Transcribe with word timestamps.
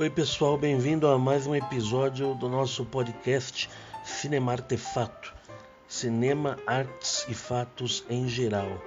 Oi, 0.00 0.08
pessoal, 0.08 0.56
bem-vindo 0.56 1.06
a 1.06 1.18
mais 1.18 1.46
um 1.46 1.54
episódio 1.54 2.34
do 2.34 2.48
nosso 2.48 2.86
podcast 2.86 3.68
Cinema 4.02 4.52
Artefato 4.52 5.34
Cinema, 5.86 6.56
Artes 6.66 7.26
e 7.28 7.34
Fatos 7.34 8.02
em 8.08 8.26
geral. 8.26 8.82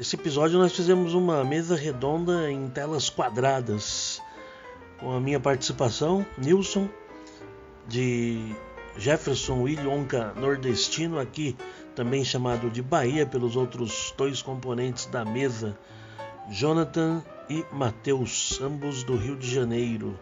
Esse 0.00 0.16
episódio 0.16 0.58
nós 0.58 0.74
fizemos 0.74 1.14
uma 1.14 1.44
mesa 1.44 1.76
redonda 1.76 2.50
em 2.50 2.68
telas 2.68 3.08
quadradas, 3.08 4.20
com 4.98 5.12
a 5.12 5.20
minha 5.20 5.38
participação, 5.38 6.26
Nilson, 6.36 6.88
de 7.86 8.52
Jefferson 8.96 9.62
Willonka 9.62 10.34
Nordestino, 10.34 11.20
aqui 11.20 11.56
também 11.94 12.24
chamado 12.24 12.68
de 12.68 12.82
Bahia 12.82 13.24
pelos 13.24 13.54
outros 13.54 14.12
dois 14.18 14.42
componentes 14.42 15.06
da 15.06 15.24
mesa, 15.24 15.78
Jonathan 16.50 17.22
e 17.48 17.64
Matheus, 17.72 18.60
ambos 18.60 19.04
do 19.04 19.14
Rio 19.14 19.36
de 19.36 19.48
Janeiro. 19.48 20.18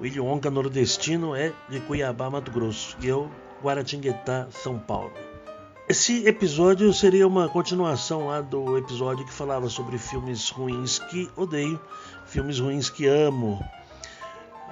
William 0.00 0.24
Onca 0.24 0.50
Nordestino 0.50 1.36
é 1.36 1.52
de 1.68 1.78
Cuiabá, 1.78 2.28
Mato 2.28 2.50
Grosso, 2.50 2.96
e 3.00 3.06
eu, 3.06 3.30
Guaratinguetá, 3.62 4.48
São 4.50 4.76
Paulo. 4.76 5.12
Esse 5.88 6.26
episódio 6.26 6.92
seria 6.92 7.28
uma 7.28 7.48
continuação 7.48 8.26
lá 8.26 8.40
do 8.40 8.76
episódio 8.76 9.24
que 9.24 9.32
falava 9.32 9.68
sobre 9.68 9.98
filmes 9.98 10.50
ruins 10.50 10.98
que 10.98 11.30
odeio, 11.36 11.80
filmes 12.26 12.58
ruins 12.58 12.90
que 12.90 13.06
amo. 13.06 13.64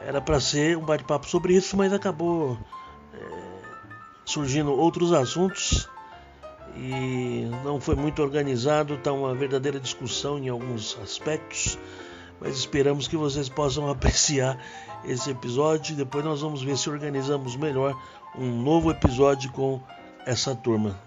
Era 0.05 0.21
para 0.21 0.41
ser 0.41 0.77
um 0.77 0.85
bate-papo 0.85 1.29
sobre 1.29 1.55
isso, 1.55 1.77
mas 1.77 1.93
acabou 1.93 2.59
é, 3.15 3.19
surgindo 4.25 4.73
outros 4.73 5.13
assuntos 5.13 5.89
e 6.77 7.49
não 7.65 7.81
foi 7.81 7.95
muito 7.95 8.23
organizado, 8.23 8.95
está 8.95 9.13
uma 9.13 9.35
verdadeira 9.35 9.79
discussão 9.79 10.39
em 10.39 10.49
alguns 10.49 10.99
aspectos, 11.03 11.79
mas 12.41 12.57
esperamos 12.57 13.07
que 13.07 13.17
vocês 13.17 13.49
possam 13.49 13.89
apreciar 13.91 14.59
esse 15.05 15.31
episódio. 15.31 15.95
Depois 15.95 16.25
nós 16.25 16.41
vamos 16.41 16.63
ver 16.63 16.77
se 16.77 16.89
organizamos 16.89 17.57
melhor 17.57 18.01
um 18.37 18.63
novo 18.63 18.91
episódio 18.91 19.53
com 19.53 19.81
essa 20.27 20.55
turma. 20.55 20.99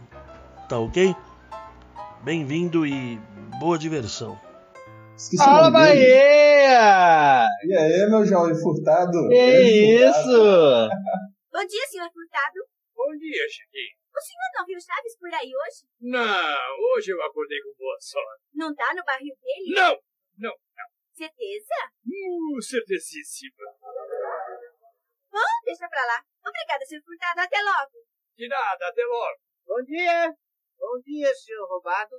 Tá 0.70 0.80
ok? 0.80 1.16
Bem-vindo 2.24 2.86
e 2.86 3.20
boa 3.60 3.78
diversão. 3.78 4.40
Fala, 5.38 5.72
Bahia! 5.72 7.48
E 7.64 7.78
aí, 7.78 8.10
meu 8.10 8.26
jovem 8.26 8.56
furtado? 8.56 9.30
Que 9.30 9.96
isso? 9.96 10.90
Bom 11.54 11.66
dia, 11.66 11.88
senhor 11.88 12.10
Furtado. 12.12 12.60
Bom 12.94 13.18
dia, 13.18 13.46
Chiquinho. 13.50 13.95
O 14.16 14.22
senhor 14.22 14.50
não 14.56 14.66
viu 14.66 14.80
Chaves 14.80 15.18
por 15.20 15.34
aí 15.34 15.52
hoje? 15.52 15.84
Não, 16.00 16.96
hoje 16.96 17.12
eu 17.12 17.22
acordei 17.22 17.62
com 17.62 17.74
boa 17.78 17.98
sorte. 18.00 18.44
Não 18.54 18.74
tá 18.74 18.94
no 18.96 19.04
barril 19.04 19.36
dele? 19.42 19.76
Não, 19.76 19.92
não, 20.40 20.56
não. 20.56 20.88
Certeza? 21.12 21.76
Uh, 22.08 22.62
certezíssima. 22.62 23.66
Bom, 25.32 25.56
deixa 25.66 25.90
pra 25.90 26.06
lá. 26.06 26.24
Obrigada, 26.48 26.86
senhor 26.86 27.04
Furtado. 27.04 27.42
Até 27.42 27.58
logo. 27.62 28.08
De 28.38 28.48
nada, 28.48 28.88
até 28.88 29.04
logo. 29.04 29.40
Bom 29.68 29.84
dia. 29.84 30.34
Bom 30.80 31.02
dia, 31.04 31.34
senhor 31.36 31.68
roubado. 31.68 32.16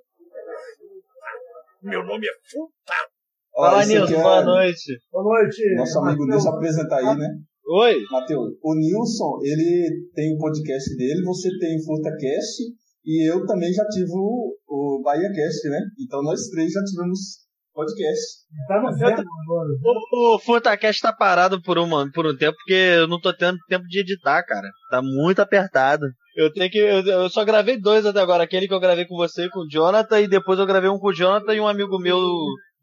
Meu 1.80 2.04
nome 2.04 2.28
é 2.28 2.32
Furtado. 2.50 3.10
Fala, 3.54 3.86
Nilson, 3.86 4.04
aqui 4.04 4.14
é 4.14 4.22
boa 4.22 4.44
noite. 4.44 5.00
Boa 5.10 5.24
noite. 5.24 5.74
Nosso 5.76 5.98
amigo 6.00 6.26
Nilson 6.26 6.50
apresenta 6.50 6.96
aí, 6.96 7.16
né? 7.16 7.28
Oi. 7.68 8.00
Matheus, 8.10 8.54
o 8.62 8.74
Nilson, 8.76 9.40
ele 9.42 10.08
tem 10.14 10.34
o 10.34 10.38
podcast 10.38 10.96
dele, 10.96 11.24
você 11.24 11.48
tem 11.58 11.76
o 11.76 11.84
FurtaCast 11.84 12.62
e 13.04 13.28
eu 13.28 13.44
também 13.44 13.72
já 13.72 13.84
tive 13.88 14.12
o, 14.12 14.54
o 14.68 15.02
BahiaCast, 15.02 15.68
né? 15.68 15.80
Então 15.98 16.22
nós 16.22 16.48
três 16.48 16.72
já 16.72 16.80
tivemos 16.84 17.46
podcast. 17.74 18.46
Tá 18.68 18.80
no 18.80 18.96
ferro 18.96 19.20
agora. 19.20 19.68
O, 19.84 20.36
o 20.36 20.38
FurtaCast 20.38 21.02
tá 21.02 21.12
parado 21.12 21.60
por, 21.60 21.76
uma, 21.76 22.10
por 22.12 22.26
um 22.26 22.36
tempo 22.36 22.56
porque 22.56 22.72
eu 22.72 23.06
não 23.06 23.20
tô 23.20 23.32
tendo 23.34 23.58
tempo 23.68 23.84
de 23.86 24.00
editar, 24.00 24.42
cara. 24.44 24.68
Tá 24.90 25.02
muito 25.02 25.40
apertado. 25.40 26.06
Eu 26.36 26.52
tenho 26.52 26.70
que. 26.70 26.78
Eu, 26.78 27.04
eu 27.04 27.28
só 27.28 27.44
gravei 27.44 27.78
dois 27.78 28.06
até 28.06 28.20
agora. 28.20 28.44
Aquele 28.44 28.66
que 28.66 28.74
eu 28.74 28.80
gravei 28.80 29.06
com 29.06 29.16
você 29.16 29.46
e 29.46 29.50
com 29.50 29.60
o 29.60 29.68
Jonathan, 29.68 30.20
e 30.20 30.28
depois 30.28 30.58
eu 30.58 30.66
gravei 30.66 30.88
um 30.88 30.98
com 30.98 31.08
o 31.08 31.12
Jonathan 31.12 31.54
e 31.54 31.60
um 31.60 31.68
amigo 31.68 31.98
meu 31.98 32.18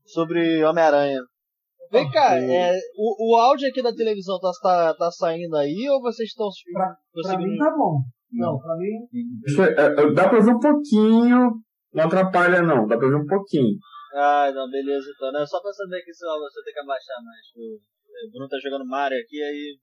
sobre 0.06 0.64
Homem-Aranha. 0.64 1.20
Vem 1.94 2.10
cá, 2.10 2.36
é, 2.42 2.76
o, 2.98 3.34
o 3.34 3.38
áudio 3.38 3.70
aqui 3.70 3.82
da 3.82 3.94
televisão 3.94 4.40
tá, 4.40 4.50
tá, 4.62 4.94
tá 4.96 5.12
saindo 5.12 5.56
aí 5.56 5.88
ou 5.90 6.02
vocês 6.02 6.30
estão 6.30 6.50
Pra 6.74 6.90
mim 6.90 6.96
conseguindo. 7.14 7.58
tá 7.58 7.72
bom. 7.78 8.02
Não, 8.32 8.58
pra 8.58 8.76
mim. 8.78 8.94
É, 9.60 10.02
é, 10.02 10.14
dá 10.14 10.28
pra 10.28 10.40
ver 10.40 10.56
um 10.56 10.60
pouquinho, 10.60 11.52
não 11.94 12.04
atrapalha 12.06 12.64
não, 12.64 12.88
dá 12.88 12.98
pra 12.98 13.08
ver 13.08 13.16
um 13.16 13.28
pouquinho. 13.28 13.78
Ah, 14.16 14.52
não, 14.54 14.70
beleza 14.70 15.06
então. 15.16 15.32
Não, 15.32 15.46
só 15.46 15.62
pra 15.62 15.72
saber 15.72 15.98
aqui 15.98 16.12
se 16.12 16.26
você 16.26 16.64
tem 16.64 16.74
que 16.74 16.80
abaixar 16.80 17.18
mais. 17.24 17.46
O 17.56 17.80
o 18.26 18.32
Bruno 18.32 18.48
tá 18.48 18.58
jogando 18.60 18.86
Mario 18.86 19.18
aqui, 19.20 19.42
aí. 19.42 19.78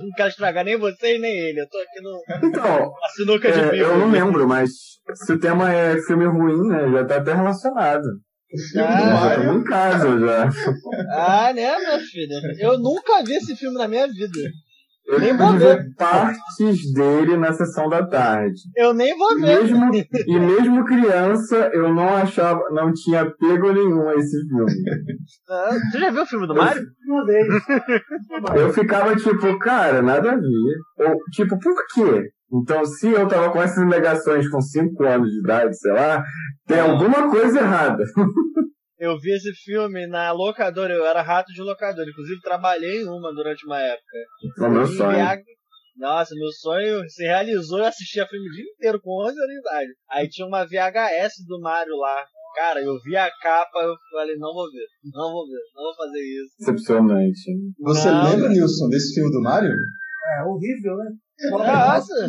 Não 0.00 0.10
quero 0.16 0.28
estragar 0.28 0.64
nem 0.64 0.78
você 0.78 1.16
e 1.16 1.18
nem 1.18 1.32
ele. 1.48 1.60
Eu 1.60 1.68
tô 1.68 1.78
aqui 1.78 2.00
no 2.00 2.48
Então, 2.48 2.92
a 3.04 3.08
sinuca 3.10 3.52
de 3.52 3.58
é, 3.58 3.70
bico. 3.70 3.76
eu 3.76 3.98
não 3.98 4.10
lembro, 4.10 4.46
mas 4.48 4.70
se 5.14 5.32
o 5.32 5.38
tema 5.38 5.72
é 5.72 6.00
filme 6.02 6.26
ruim, 6.26 6.68
né, 6.68 6.90
já 6.90 7.04
tá 7.04 7.16
até 7.16 7.34
relacionado. 7.34 8.06
Ah, 8.76 9.36
em 9.54 9.64
casa 9.64 10.20
já. 10.20 10.48
ah, 11.10 11.52
né, 11.54 11.78
minha 11.78 11.98
filha? 12.00 12.36
Eu 12.58 12.78
nunca 12.78 13.22
vi 13.24 13.34
esse 13.34 13.56
filme 13.56 13.78
na 13.78 13.88
minha 13.88 14.06
vida. 14.06 14.38
Eu 15.12 15.20
Nem 15.20 15.36
vou 15.36 15.52
ver 15.58 15.94
partes 15.96 16.92
dele 16.94 17.36
na 17.36 17.52
sessão 17.52 17.88
da 17.88 18.06
tarde. 18.06 18.54
Eu 18.76 18.94
nem 18.94 19.16
vou 19.16 19.32
E 19.32 19.40
ver. 19.42 19.62
mesmo, 19.62 19.90
e 20.26 20.38
mesmo 20.40 20.84
criança, 20.84 21.70
eu 21.74 21.92
não 21.94 22.08
achava, 22.16 22.60
não 22.70 22.92
tinha 22.92 23.20
apego 23.22 23.72
nenhum 23.72 24.08
a 24.08 24.14
esse 24.14 24.36
filme. 24.48 24.72
Ah, 25.50 25.70
Você 25.90 25.98
já 25.98 26.10
viu 26.10 26.22
o 26.22 26.26
filme 26.26 26.46
do 26.46 26.54
Mario? 26.54 26.82
Uma 27.06 27.26
vez. 27.26 27.46
Eu 28.56 28.72
ficava 28.72 29.14
tipo, 29.16 29.58
cara, 29.58 30.00
nada 30.00 30.32
a 30.32 30.36
ver. 30.36 31.08
Ou, 31.08 31.16
tipo, 31.32 31.58
por 31.58 31.74
quê? 31.94 32.30
Então, 32.54 32.84
se 32.84 33.08
eu 33.08 33.26
tava 33.28 33.50
com 33.50 33.62
essas 33.62 33.78
alegações 33.82 34.48
com 34.48 34.60
5 34.60 35.02
anos 35.04 35.30
de 35.30 35.40
idade, 35.40 35.76
sei 35.78 35.92
lá, 35.92 36.22
tem 36.66 36.80
alguma 36.80 37.30
coisa 37.30 37.60
errada. 37.60 38.04
Eu 39.02 39.18
vi 39.18 39.32
esse 39.32 39.52
filme 39.64 40.06
na 40.06 40.30
locadora, 40.30 40.94
eu 40.94 41.04
era 41.04 41.22
rato 41.22 41.52
de 41.52 41.60
locadora, 41.60 42.08
inclusive 42.08 42.40
trabalhei 42.40 43.02
em 43.02 43.08
uma 43.08 43.34
durante 43.34 43.66
uma 43.66 43.80
época. 43.80 44.16
É 44.60 44.62
o 44.62 44.70
meu 44.70 44.86
sonho. 44.86 45.18
Nossa, 45.96 46.36
meu 46.36 46.52
sonho 46.52 47.02
se 47.10 47.24
realizou 47.24 47.80
e 47.80 47.84
assisti 47.84 48.20
a 48.20 48.28
filme 48.28 48.48
o 48.48 48.52
dia 48.52 48.64
inteiro 48.64 49.00
com 49.02 49.10
11 49.24 49.36
anos 49.36 49.54
de 49.54 49.58
idade. 49.58 49.90
Aí 50.08 50.28
tinha 50.28 50.46
uma 50.46 50.64
VHS 50.64 51.32
do 51.48 51.60
Mario 51.60 51.96
lá. 51.96 52.24
Cara, 52.54 52.80
eu 52.80 52.96
vi 53.04 53.16
a 53.16 53.28
capa, 53.42 53.80
eu 53.80 53.92
falei, 54.12 54.36
não 54.36 54.54
vou 54.54 54.70
ver, 54.70 54.86
não 55.12 55.32
vou 55.32 55.48
ver, 55.48 55.62
não 55.74 55.82
vou 55.82 55.94
fazer 55.96 56.20
isso. 56.20 56.54
Decepcionante. 56.60 57.40
Você 57.80 58.08
Não. 58.08 58.30
lembra, 58.30 58.50
Nilson, 58.50 58.88
desse 58.88 59.14
filme 59.14 59.32
do 59.32 59.40
Mario? 59.40 59.74
É 60.38 60.44
horrível, 60.44 60.96
né? 60.98 61.10
Nossa! 61.50 62.28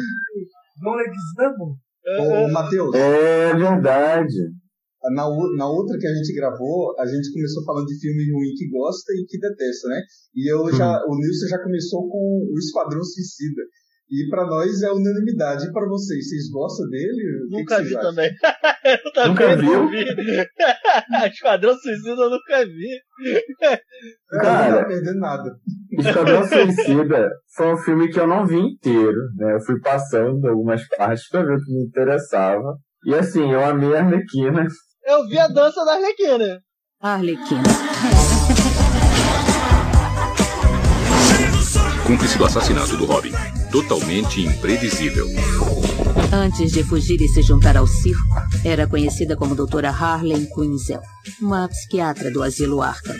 Não 0.81 1.00
example. 1.00 1.78
Ô, 2.19 2.47
Matheus, 2.51 2.95
É 2.95 3.53
verdade. 3.53 4.62
Na, 5.12 5.24
na 5.58 5.68
outra 5.68 5.97
que 5.97 6.08
a 6.08 6.14
gente 6.14 6.34
gravou, 6.34 6.96
a 6.97 7.06
gente 7.06 7.34
começou 7.34 7.64
falando 7.66 7.86
de 7.88 8.00
filme 8.00 8.31
ruim 8.31 8.53
que 8.56 8.69
gosta 8.69 9.12
e 9.14 9.25
que 9.28 9.40
detesta, 9.40 9.88
né? 9.90 10.02
E 10.36 10.52
eu 10.52 10.72
já, 10.74 11.02
o 11.06 11.16
Nilson 11.18 11.47
já 11.50 11.62
começou 11.62 12.08
com 12.09 12.47
o 12.52 12.58
Esquadrão 12.58 13.03
Suicida. 13.03 13.62
E 14.09 14.30
pra 14.30 14.46
nós 14.46 14.81
é 14.84 14.92
unanimidade. 14.92 15.66
E 15.66 15.72
pra 15.72 15.88
vocês, 15.88 16.28
vocês 16.30 16.50
gostam 16.52 16.88
dele? 16.88 17.46
O 17.46 17.50
que 17.50 17.58
Nunca 17.58 17.78
que 17.78 17.84
vi 17.84 17.97
acham? 17.97 18.09
também. 18.09 18.31
eu 18.86 19.12
também 19.13 19.30
Nunca 19.30 19.56
não 19.56 19.90
vi. 19.90 20.06
Esquadrão 21.34 21.74
Suicida 21.75 22.22
eu 22.22 22.30
nunca 22.30 22.66
vi. 22.66 22.89
É, 23.63 23.80
não 24.31 24.39
Cara. 24.42 24.77
tá 24.77 24.86
perdendo 24.86 25.19
nada. 25.19 25.56
Esquadrão 25.98 26.48
Suicida 26.48 27.30
foi 27.56 27.74
um 27.74 27.77
filme 27.77 28.10
que 28.10 28.19
eu 28.19 28.27
não 28.27 28.45
vi 28.45 28.60
inteiro, 28.60 29.19
né? 29.36 29.56
Eu 29.56 29.62
fui 29.62 29.80
passando 29.80 30.48
algumas 30.48 30.88
partes 30.89 31.27
pra 31.30 31.44
ver 31.44 31.56
o 31.57 31.63
que 31.63 31.74
me 31.74 31.86
interessava. 31.86 32.77
E 33.06 33.16
assim, 33.16 33.51
eu 33.51 33.63
amei 33.66 33.95
a 33.95 34.04
Arlequina. 34.04 34.68
Eu 35.05 35.27
vi 35.27 35.38
a 35.38 35.50
dança 35.50 35.83
da 35.83 35.95
Arlequina. 35.95 36.63
Arlequina. 37.01 37.63
Cúmplice 42.07 42.38
do 42.38 42.45
assassinato 42.45 42.95
do 42.95 43.05
Robin. 43.05 43.33
Totalmente 43.69 44.41
imprevisível. 44.41 45.25
Antes 46.31 46.71
de 46.71 46.83
fugir 46.85 47.19
e 47.21 47.27
se 47.27 47.41
juntar 47.41 47.75
ao 47.75 47.85
circo, 47.85 48.23
era 48.63 48.88
conhecida 48.88 49.35
como 49.35 49.55
Doutora 49.55 49.89
Harley 49.89 50.47
Quinzel, 50.47 51.01
uma 51.41 51.67
psiquiatra 51.67 52.31
do 52.31 52.41
asilo 52.41 52.81
Arkham. 52.81 53.17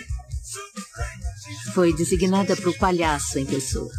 Foi 1.74 1.92
designada 1.92 2.56
para 2.56 2.70
o 2.70 2.78
palhaço 2.78 3.38
em 3.38 3.44
pessoa. 3.44 3.90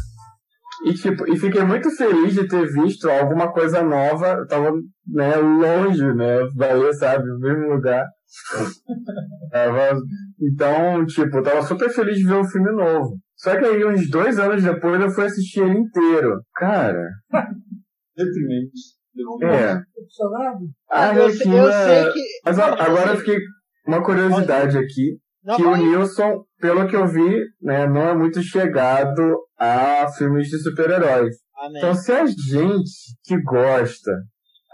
E, 0.84 0.92
tipo, 0.94 1.26
e 1.26 1.36
fiquei 1.38 1.62
muito 1.64 1.90
feliz 1.96 2.34
de 2.34 2.46
ter 2.46 2.66
visto 2.70 3.08
alguma 3.08 3.50
coisa 3.52 3.82
nova. 3.82 4.26
Eu 4.38 4.46
tava, 4.46 4.72
né, 5.06 5.36
longe, 5.36 6.04
né? 6.14 6.38
Bahia, 6.54 6.92
sabe? 6.92 7.24
No 7.26 7.38
mesmo 7.38 7.74
lugar. 7.74 8.04
tava, 9.50 9.98
então, 10.40 11.06
tipo, 11.06 11.38
eu 11.38 11.42
tava 11.42 11.62
super 11.62 11.88
feliz 11.90 12.16
de 12.18 12.26
ver 12.26 12.34
um 12.34 12.44
filme 12.44 12.70
novo. 12.72 13.16
Só 13.36 13.56
que 13.56 13.64
aí, 13.64 13.84
uns 13.84 14.08
dois 14.10 14.38
anos 14.38 14.62
depois, 14.62 15.00
eu 15.00 15.10
fui 15.10 15.24
assistir 15.24 15.60
ele 15.60 15.78
inteiro. 15.78 16.40
Cara, 16.54 17.04
Deprimente. 18.16 18.96
É. 19.42 19.74
Decepcionado? 19.74 20.66
A 20.90 21.14
Eu 21.14 21.30
sei- 21.30 21.58
eu 21.58 21.72
sei 21.72 22.12
que- 22.12 22.40
Mas 22.44 22.58
ó, 22.58 22.64
agora 22.64 23.12
eu 23.12 23.16
fiquei 23.16 23.38
uma 23.86 24.02
curiosidade 24.02 24.76
aqui. 24.78 25.18
Que 25.54 25.62
o. 25.62 25.76
Nilson, 25.76 26.42
pelo 26.58 26.88
que 26.88 26.96
eu 26.96 27.06
vi, 27.06 27.44
né, 27.62 27.86
não 27.86 28.00
é 28.02 28.14
muito 28.14 28.42
chegado 28.42 29.38
a 29.58 30.08
filmes 30.16 30.48
de 30.48 30.58
super-heróis. 30.58 31.36
Então, 31.78 31.94
se 31.94 32.12
a 32.12 32.26
gente 32.26 32.90
que 33.24 33.40
gosta 33.42 34.10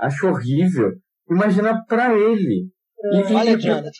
acha 0.00 0.26
horrível, 0.26 0.92
imagina 1.30 1.84
pra 1.86 2.14
ele. 2.14 2.68
E, 3.04 3.16
e- 3.16 3.34
Olha, 3.34 3.50
e- 3.50 3.58
Jonathan. 3.60 3.90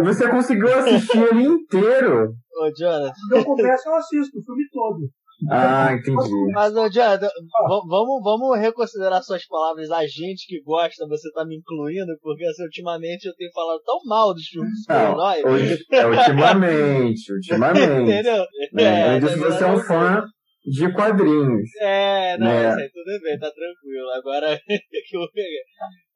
e 0.00 0.02
você 0.04 0.28
conseguiu 0.28 0.72
assistir 0.78 1.18
ele 1.18 1.42
inteiro. 1.44 2.28
Ô, 2.54 2.70
Jonathan. 2.78 3.12
Quando 3.28 3.40
eu 3.40 3.44
começo, 3.44 3.88
eu 3.88 3.94
assisto 3.96 4.38
o 4.38 4.42
filme 4.44 4.64
todo. 4.72 5.10
Ah, 5.50 5.92
entendi. 5.92 6.52
Mas, 6.52 6.74
ô, 6.76 6.88
v- 6.88 7.88
vamos, 7.88 8.22
vamos 8.22 8.58
reconsiderar 8.58 9.22
suas 9.22 9.46
palavras. 9.46 9.90
A 9.90 10.02
gente 10.06 10.46
que 10.46 10.62
gosta, 10.62 11.06
você 11.08 11.30
tá 11.32 11.44
me 11.44 11.56
incluindo, 11.56 12.12
porque 12.22 12.44
assim, 12.44 12.62
ultimamente 12.64 13.26
eu 13.26 13.34
tenho 13.34 13.50
falado 13.52 13.80
tão 13.84 13.98
mal 14.06 14.32
dos 14.32 14.44
filmes 14.46 14.70
de 14.72 14.92
Não, 14.94 15.12
super-herói. 15.12 15.42
ulti- 15.70 15.84
é 15.92 16.06
ultimamente, 16.06 17.32
ultimamente. 17.32 18.02
Entendeu? 18.02 18.44
É, 18.78 19.18
disso, 19.18 19.38
tá 19.40 19.50
você 19.50 19.64
é 19.64 19.66
um 19.66 19.78
fã 19.78 20.24
de 20.64 20.92
quadrinhos. 20.92 21.68
É, 21.80 22.38
não, 22.38 22.46
Né? 22.46 22.68
isso 22.70 22.78
aí 22.78 22.90
tudo 22.90 23.22
bem, 23.22 23.38
tá 23.38 23.50
tranquilo. 23.50 24.10
Agora, 24.14 24.58
que 24.58 25.16
eu- 25.16 25.28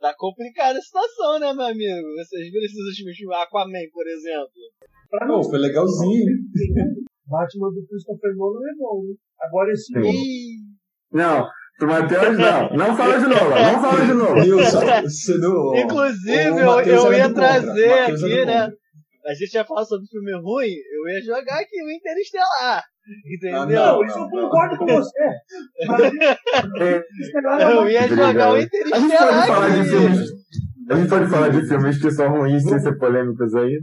tá 0.00 0.14
complicada 0.16 0.78
a 0.78 0.82
situação, 0.82 1.38
né, 1.40 1.52
meu 1.52 1.64
amigo? 1.66 2.06
Vocês 2.18 2.50
viram 2.50 2.64
esses 2.64 2.78
últimos 2.78 3.16
filmes, 3.16 3.36
Aquaman, 3.38 3.78
por 3.92 4.06
exemplo? 4.06 4.50
Pra 5.10 5.26
Pô, 5.26 5.42
foi 5.42 5.58
legalzinho. 5.58 6.32
Batman 7.28 7.70
do 7.70 7.84
Christopher 7.88 8.36
Nolan 8.36 8.60
é 8.70 8.74
bom, 8.78 9.02
né? 9.08 9.14
Agora 9.40 9.72
esse 9.72 9.92
Ih, 9.98 10.58
Não, 11.12 11.48
pro 11.76 11.88
Matheus 11.88 12.38
não. 12.38 12.70
Não 12.70 12.96
fala 12.96 13.18
de 13.18 13.26
novo, 13.26 13.50
não 13.50 13.80
fala 13.80 14.06
de 14.06 14.12
novo. 14.14 14.34
Você 15.02 15.38
não. 15.38 15.76
Inclusive, 15.76 16.60
eu, 16.60 16.80
eu 16.80 17.06
era 17.12 17.16
ia 17.18 17.28
do 17.28 17.34
contra. 17.34 17.48
trazer 17.62 17.88
era 17.88 18.04
aqui, 18.04 18.12
do 18.20 18.46
né? 18.46 18.68
A 19.26 19.34
gente 19.34 19.54
ia 19.54 19.64
falar 19.64 19.84
sobre 19.84 20.06
filme 20.06 20.32
ruim, 20.40 20.70
eu 20.70 21.08
ia 21.14 21.20
jogar 21.22 21.58
aqui 21.60 21.82
o 21.82 21.90
Interestelar. 21.90 22.84
Entendeu? 23.24 23.60
Ah, 23.62 23.66
Não, 23.66 24.04
isso 24.04 24.18
eu 24.18 24.28
concordo 24.28 24.76
com 24.78 24.86
você. 24.86 25.24
Eu 27.60 27.88
ia 27.88 28.08
jogar 28.08 28.52
o 28.52 28.56
A 28.56 28.60
gente 28.60 28.70
pode 28.70 29.04
Interestelar 29.04 29.46
falar 29.46 29.68
de 29.70 29.84
filmes. 29.88 30.28
A 30.88 30.94
gente 30.94 31.08
pode 31.08 31.30
falar 31.30 31.48
de 31.48 31.66
filmes 31.68 32.00
que 32.00 32.10
são 32.12 32.30
ruins 32.30 32.62
sem 32.62 32.78
ser 32.78 32.96
polêmicos 32.98 33.54
aí? 33.54 33.78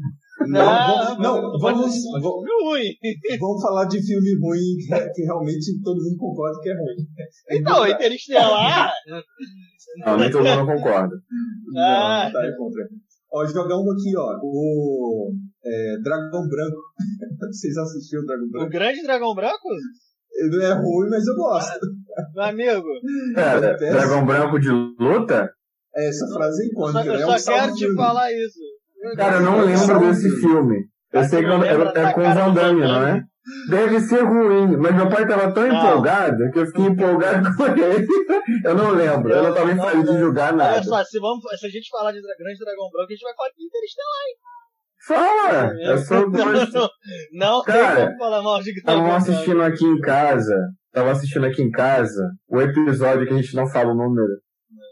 Não, 0.47 0.49
Não, 0.49 0.87
vamos, 0.87 1.19
não, 1.19 1.59
pode 1.59 1.79
vamos, 1.79 1.95
vamos, 2.21 2.45
filme 2.45 2.63
ruim. 2.63 3.39
vamos 3.39 3.61
falar 3.61 3.85
de 3.85 4.01
filme 4.05 4.39
ruim 4.41 4.77
que, 4.77 5.09
que 5.13 5.21
realmente 5.23 5.81
todo 5.83 6.01
mundo 6.01 6.17
concorda 6.17 6.59
que 6.61 6.69
é 6.69 6.73
ruim. 6.73 7.07
É 7.49 7.57
Então, 7.57 7.81
verdade. 7.83 8.05
Interestelar. 8.05 8.91
Não, 10.05 10.17
nem 10.17 10.31
todo 10.31 10.43
mundo 10.45 10.65
concorda. 10.65 11.15
Ah. 11.77 12.23
Não, 12.25 12.31
tá 12.33 12.39
aí 12.41 12.55
contra. 12.57 12.83
Ó, 13.33 13.45
jogar 13.47 13.75
um 13.77 13.91
aqui, 13.91 14.15
ó. 14.15 14.37
O 14.43 15.31
é, 15.65 15.97
Dragão 16.03 16.47
Branco. 16.47 16.77
Vocês 17.51 17.75
assistiram 17.77 18.23
o 18.23 18.25
Dragão 18.27 18.45
O 18.45 18.51
Branco? 18.51 18.69
grande 18.71 19.03
dragão 19.03 19.33
branco? 19.33 19.69
Não 20.51 20.61
é 20.61 20.73
ruim, 20.73 21.09
mas 21.09 21.25
eu 21.27 21.35
gosto. 21.35 21.79
Meu 22.35 22.43
amigo, 22.43 22.87
Cara, 23.35 23.75
Dragão 23.77 24.25
Branco 24.25 24.59
de 24.59 24.69
luta? 24.69 25.49
É, 25.95 26.07
Essa 26.09 26.25
frase 26.33 26.63
é 26.63 26.65
eu 26.65 26.71
só, 26.71 26.89
icônica, 26.89 27.05
eu 27.05 27.13
né? 27.13 27.21
É 27.21 27.25
só 27.25 27.33
um 27.33 27.37
salve 27.39 27.61
quero 27.61 27.73
te 27.73 27.79
filme. 27.79 27.95
falar 27.95 28.31
isso. 28.31 28.59
Cara, 29.15 29.35
eu 29.37 29.41
não 29.41 29.65
lembro 29.65 29.99
desse 29.99 30.29
filme. 30.39 30.85
Eu 31.11 31.23
sei 31.25 31.39
que 31.43 31.45
é, 31.45 32.01
é 32.03 32.13
com 32.13 32.21
o 32.21 32.23
Van 32.23 32.53
Damme, 32.53 32.81
Van 32.81 32.87
não 32.87 33.07
é? 33.07 33.23
Deve 33.69 33.99
ser 33.99 34.21
ruim, 34.23 34.77
mas 34.77 34.95
meu 34.95 35.09
pai 35.09 35.27
tava 35.27 35.51
tão 35.53 35.67
Não. 35.67 35.75
empolgado 35.75 36.49
que 36.51 36.59
eu 36.59 36.65
fiquei 36.65 36.85
empolgado 36.85 37.49
com 37.57 37.65
ele. 37.65 38.07
Eu 38.63 38.75
não 38.75 38.91
lembro, 38.91 39.31
eu 39.33 39.43
não 39.43 39.53
tava 39.53 39.71
em 39.71 39.75
Não, 39.75 39.83
fase 39.83 40.03
de 40.03 40.17
julgar 40.17 40.53
Olha 40.53 40.63
nada. 40.63 40.83
só, 40.83 41.03
se, 41.03 41.19
vamos, 41.19 41.43
se 41.59 41.65
a 41.65 41.69
gente 41.69 41.89
falar 41.89 42.11
de 42.13 42.21
grande 42.21 42.59
dragão 42.59 42.89
branco, 42.91 43.09
a 43.11 43.13
gente 43.13 43.23
vai 43.23 43.33
falar 43.35 43.49
de 43.49 43.65
Interestelar. 43.65 44.23
Fala! 45.05 45.73
Eu 45.81 45.97
sou. 45.97 46.29
Não, 47.33 47.57
não 47.57 47.63
tem 47.63 47.73
Cara, 47.75 48.05
como 48.07 48.17
falar 48.17 48.41
mal 48.41 48.61
de 48.61 48.69
Estavam 48.71 49.01
branco. 49.03 49.17
assistindo 49.17 49.61
aqui 49.61 49.85
em 49.85 49.99
casa, 49.99 50.55
tava 50.93 51.11
assistindo 51.11 51.45
aqui 51.45 51.61
em 51.61 51.69
casa 51.71 52.21
o 52.47 52.61
episódio 52.61 53.27
que 53.27 53.33
a 53.33 53.35
gente 53.35 53.55
não 53.55 53.67
fala 53.67 53.91
o 53.91 53.95
número. 53.97 54.31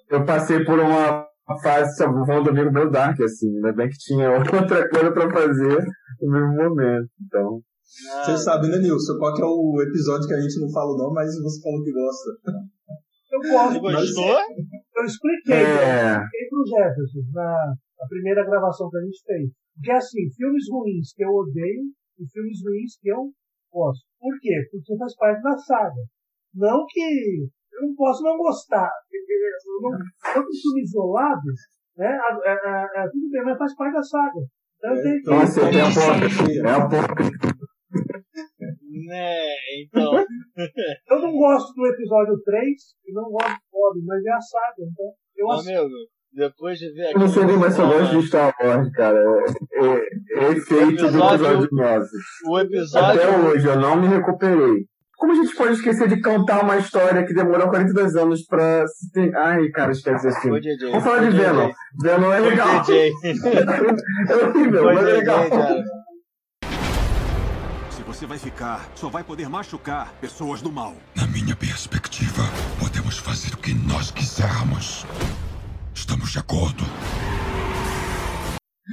Eu 0.10 0.26
passei 0.26 0.66
por 0.66 0.78
uma 0.80 1.26
fase, 1.64 1.96
sabe, 1.96 2.14
um 2.14 2.44
domingo 2.44 2.72
meio 2.74 2.90
dark, 2.92 3.22
assim, 3.22 3.48
ainda 3.56 3.72
bem 3.72 3.88
que 3.88 3.98
tinha 3.98 4.30
outra 4.36 4.90
coisa 4.90 5.12
pra 5.14 5.30
fazer 5.32 5.86
no 6.22 6.30
mesmo 6.32 6.56
momento. 6.58 7.08
Então, 7.26 7.62
Ah, 7.92 8.24
Vocês 8.24 8.44
sabem, 8.44 8.72
né, 8.72 8.80
Nilson? 8.80 9.18
Qual 9.20 9.34
que 9.36 9.42
é 9.42 9.46
o 9.46 9.82
episódio 9.84 10.28
que 10.28 10.34
a 10.34 10.42
gente 10.42 10.60
não 10.62 10.72
fala 10.72 10.96
o 10.96 10.98
nome, 10.98 11.16
mas 11.16 11.28
você 11.42 11.62
falou 11.62 11.84
que 11.84 11.92
gosta. 11.92 12.30
Eu 13.32 13.40
gosto. 13.52 13.74
Você 13.74 13.80
gostou? 13.80 14.38
Eu 14.96 15.06
expliquei, 15.06 15.64
eu 15.64 15.82
é. 15.82 16.12
expliquei 16.16 16.44
pro 16.50 16.68
Jefferson 16.68 17.24
na, 17.34 17.76
na 18.00 18.06
primeira 18.08 18.46
gravação 18.46 18.90
que 18.90 18.98
a 18.98 19.02
gente 19.02 19.20
fez. 19.26 19.50
Porque 19.76 19.92
assim, 19.92 20.30
filmes 20.36 20.66
ruins 20.70 21.14
que 21.16 21.24
eu 21.24 21.32
odeio 21.32 21.84
e 22.20 22.24
filmes 22.32 22.60
ruins 22.64 22.96
que 23.00 23.10
eu 23.10 23.32
gosto. 23.72 24.04
Por 24.20 24.40
quê? 24.40 24.56
Porque 24.72 24.98
faz 24.98 25.16
parte 25.16 25.42
da 25.42 25.58
saga. 25.58 26.04
Não 26.54 26.86
que 26.88 27.48
eu 27.74 27.82
não 27.88 27.96
posso 27.96 28.24
não 28.24 28.38
gostar. 28.38 28.92
Eu 29.12 29.82
não, 29.82 29.92
eu 30.36 30.44
filme 30.44 30.82
isolado, 30.84 31.48
né? 31.98 32.12
É, 32.44 32.52
é, 32.52 33.04
é, 33.04 33.10
tudo 33.10 33.30
bem, 33.32 33.44
mas 33.44 33.58
faz 33.58 33.76
parte 33.76 33.94
da 33.94 34.04
saga. 34.04 34.40
Então 34.78 34.96
eu 34.96 35.04
tenho 35.04 35.22
que. 35.22 35.30
Nossa, 35.30 35.62
tem 35.70 35.82
a 35.82 35.84
Nossa, 35.86 36.02
porca. 36.02 36.52
É 36.52 36.72
a 36.72 36.90
porca. 36.90 37.61
Né, 39.08 39.40
então. 39.82 40.12
Eu 41.10 41.20
não 41.22 41.32
gosto 41.32 41.74
do 41.74 41.88
episódio 41.88 42.40
3 42.44 42.66
e 43.08 43.14
não 43.14 43.24
gosto 43.32 43.48
do 43.72 43.80
9, 43.96 44.02
mas 44.06 44.26
é 44.26 44.32
a 44.32 44.42
saga. 44.42 44.76
Então 44.80 45.06
eu 45.38 45.52
assisto. 45.52 45.80
amigo, 45.80 45.96
depois 46.34 46.78
de 46.78 46.94
ver 46.94 47.06
aqui. 47.06 47.16
Eu 47.16 47.20
não 47.22 47.28
sei 47.30 47.46
nem 47.46 47.58
mais 47.58 47.74
se 47.74 47.82
eu 47.82 47.88
gosto 47.88 48.20
de 48.20 48.28
Star 48.28 48.54
Wars, 48.62 48.92
cara. 48.92 49.18
É, 49.18 49.86
é, 49.86 50.46
é 50.46 50.52
efeito 50.52 50.98
do 50.98 51.08
episódio- 51.08 51.36
episódio 51.46 51.70
9. 51.72 52.06
O 52.50 52.60
episódio. 52.60 53.22
Até 53.22 53.38
hoje 53.40 53.68
eu 53.68 53.80
não 53.80 53.96
me 54.02 54.08
recuperei. 54.08 54.86
Como 55.18 55.34
a 55.34 55.36
gente 55.36 55.56
pode 55.56 55.74
esquecer 55.74 56.08
de 56.08 56.20
contar 56.22 56.64
uma 56.64 56.78
história 56.78 57.24
que 57.26 57.34
demorou 57.34 57.70
42 57.70 58.16
anos 58.16 58.44
pra 58.46 58.88
se 58.88 59.12
ter... 59.12 59.36
Ai, 59.36 59.70
cara, 59.70 59.92
esquece 59.92 60.28
esse 60.28 60.42
filme. 60.42 60.60
DJ. 60.60 60.90
Vamos 60.90 61.04
falar 61.04 61.30
de. 61.30 61.38
Venom. 61.38 61.72
Venom 62.02 62.34
é 62.34 62.40
legal. 62.40 62.68
É 64.30 64.36
horrível, 64.36 64.84
mas 64.86 64.98
é 65.08 65.14
legal. 65.14 65.50
cara. 65.50 65.84
Você 68.22 68.28
vai 68.28 68.38
ficar, 68.38 68.86
só 68.96 69.10
vai 69.10 69.24
poder 69.24 69.50
machucar 69.50 70.14
pessoas 70.22 70.62
do 70.62 70.72
mal. 70.72 70.94
Na 71.18 71.26
minha 71.26 71.56
perspectiva, 71.58 72.46
podemos 72.80 73.18
fazer 73.18 73.50
o 73.56 73.58
que 73.58 73.74
nós 73.74 74.12
quisermos. 74.14 75.02
Estamos 75.90 76.30
de 76.30 76.38
acordo. 76.38 76.84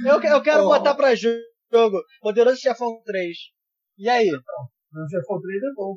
Eu, 0.03 0.17
eu 0.19 0.41
quero 0.41 0.65
Ó. 0.65 0.69
botar 0.73 0.95
pra 0.95 1.13
jogo 1.13 2.01
Poderoso 2.23 2.57
Chefão 2.57 2.99
3. 3.05 3.37
E 3.99 4.09
aí? 4.09 4.25
O 4.33 5.09
Chefão 5.11 5.39
3 5.39 5.61
é 5.61 5.73
bom. 5.75 5.93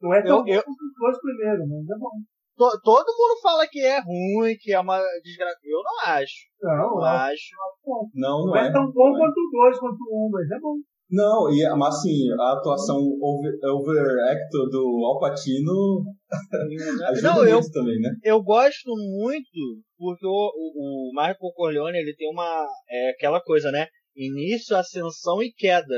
Não 0.00 0.14
é 0.14 0.18
Eu- 0.18 0.24
tão 0.26 0.42
bom 0.42 0.50
eu- 0.50 0.62
quanto 0.64 0.82
os 0.82 0.94
dois 0.98 1.18
primeiros, 1.20 1.60
mas 1.68 1.88
é 1.96 1.98
bom. 2.00 2.10
To- 2.58 2.80
todo 2.82 3.06
mundo 3.16 3.40
fala 3.40 3.64
que 3.70 3.78
é 3.80 4.00
ruim, 4.00 4.56
que 4.60 4.72
é 4.72 4.80
uma 4.80 4.98
desgraça. 5.22 5.56
Eu 5.62 5.82
não 5.84 6.00
acho. 6.16 6.34
Não, 6.60 6.72
Eu 6.72 6.90
eu 6.98 7.04
acho 7.04 7.30
acho. 7.30 7.50
bom. 7.86 8.08
Não, 8.12 8.38
Não 8.40 8.46
não 8.46 8.56
é 8.56 8.66
é. 8.66 8.72
tão 8.72 8.90
bom 8.90 9.12
quanto 9.16 9.38
o 9.38 9.50
2, 9.52 9.78
quanto 9.78 9.98
o 10.02 10.26
1, 10.26 10.30
mas 10.32 10.50
é 10.50 10.58
bom. 10.60 10.74
Não, 11.12 11.52
e, 11.52 11.62
mas 11.76 11.94
assim, 11.94 12.32
a 12.40 12.54
atuação 12.54 12.96
over, 13.20 13.52
overactor 13.62 14.70
do 14.70 15.04
Alpatino 15.04 16.04
ajuda 17.10 17.28
Não, 17.28 17.46
eu, 17.46 17.60
muito 17.60 17.70
também, 17.70 18.00
né? 18.00 18.10
eu 18.24 18.42
gosto 18.42 18.88
muito 18.96 19.82
porque 19.98 20.26
o, 20.26 20.30
o, 20.30 21.10
o 21.10 21.12
Marco 21.12 21.52
Corleone 21.52 21.98
ele 21.98 22.16
tem 22.16 22.30
uma 22.30 22.66
é 22.88 23.10
aquela 23.10 23.42
coisa, 23.42 23.70
né? 23.70 23.88
Início, 24.16 24.74
ascensão 24.74 25.42
e 25.42 25.52
queda. 25.52 25.94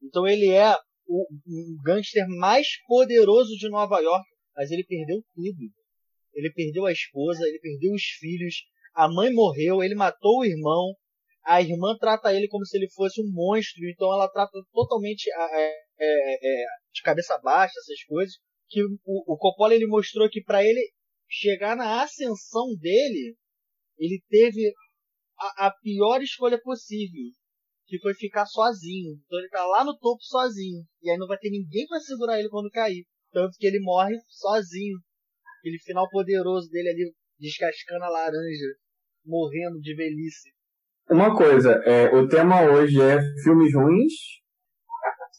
Então 0.00 0.24
ele 0.24 0.48
é 0.50 0.72
o, 1.08 1.24
o 1.24 1.82
gangster 1.82 2.24
mais 2.28 2.68
poderoso 2.86 3.50
de 3.58 3.68
Nova 3.68 3.98
York, 3.98 4.24
mas 4.56 4.70
ele 4.70 4.84
perdeu 4.84 5.20
tudo. 5.34 5.72
Ele 6.32 6.52
perdeu 6.52 6.86
a 6.86 6.92
esposa, 6.92 7.44
ele 7.44 7.58
perdeu 7.58 7.92
os 7.92 8.02
filhos, 8.20 8.54
a 8.94 9.08
mãe 9.08 9.32
morreu, 9.32 9.82
ele 9.82 9.96
matou 9.96 10.40
o 10.40 10.44
irmão. 10.44 10.94
A 11.44 11.60
irmã 11.62 11.96
trata 11.98 12.32
ele 12.34 12.48
como 12.48 12.64
se 12.66 12.76
ele 12.76 12.90
fosse 12.90 13.20
um 13.22 13.30
monstro, 13.32 13.84
então 13.88 14.12
ela 14.12 14.28
trata 14.30 14.58
totalmente 14.72 15.30
a- 15.32 15.50
é, 15.60 15.84
é, 16.00 16.62
é, 16.64 16.66
de 16.92 17.02
cabeça 17.02 17.38
baixa 17.38 17.78
essas 17.78 18.02
coisas. 18.04 18.34
Que 18.68 18.82
o, 18.82 18.98
o 19.06 19.36
Coppola 19.38 19.74
ele 19.74 19.86
mostrou 19.86 20.28
que 20.30 20.42
para 20.42 20.64
ele 20.64 20.80
chegar 21.28 21.76
na 21.76 22.02
ascensão 22.02 22.74
dele, 22.80 23.36
ele 23.98 24.22
teve 24.28 24.72
a, 25.38 25.66
a 25.66 25.70
pior 25.82 26.22
escolha 26.22 26.60
possível, 26.62 27.32
que 27.86 27.98
foi 28.00 28.14
ficar 28.14 28.46
sozinho. 28.46 29.14
Então 29.26 29.38
ele 29.38 29.48
tá 29.50 29.66
lá 29.66 29.84
no 29.84 29.96
topo 29.98 30.22
sozinho, 30.22 30.84
e 31.02 31.10
aí 31.10 31.18
não 31.18 31.26
vai 31.26 31.38
ter 31.38 31.50
ninguém 31.50 31.86
para 31.86 32.00
segurar 32.00 32.38
ele 32.38 32.48
quando 32.48 32.70
cair. 32.70 33.04
Tanto 33.32 33.56
que 33.58 33.66
ele 33.66 33.80
morre 33.80 34.16
sozinho. 34.28 34.98
Aquele 35.60 35.78
final 35.80 36.08
poderoso 36.10 36.70
dele 36.70 36.88
ali, 36.90 37.14
descascando 37.38 38.04
a 38.04 38.08
laranja, 38.08 38.76
morrendo 39.24 39.80
de 39.80 39.94
velhice. 39.96 40.53
Uma 41.10 41.34
coisa, 41.36 41.72
é, 41.84 42.14
o 42.14 42.26
tema 42.28 42.62
hoje 42.62 43.00
é 43.00 43.18
filmes 43.42 43.74
ruins. 43.74 44.12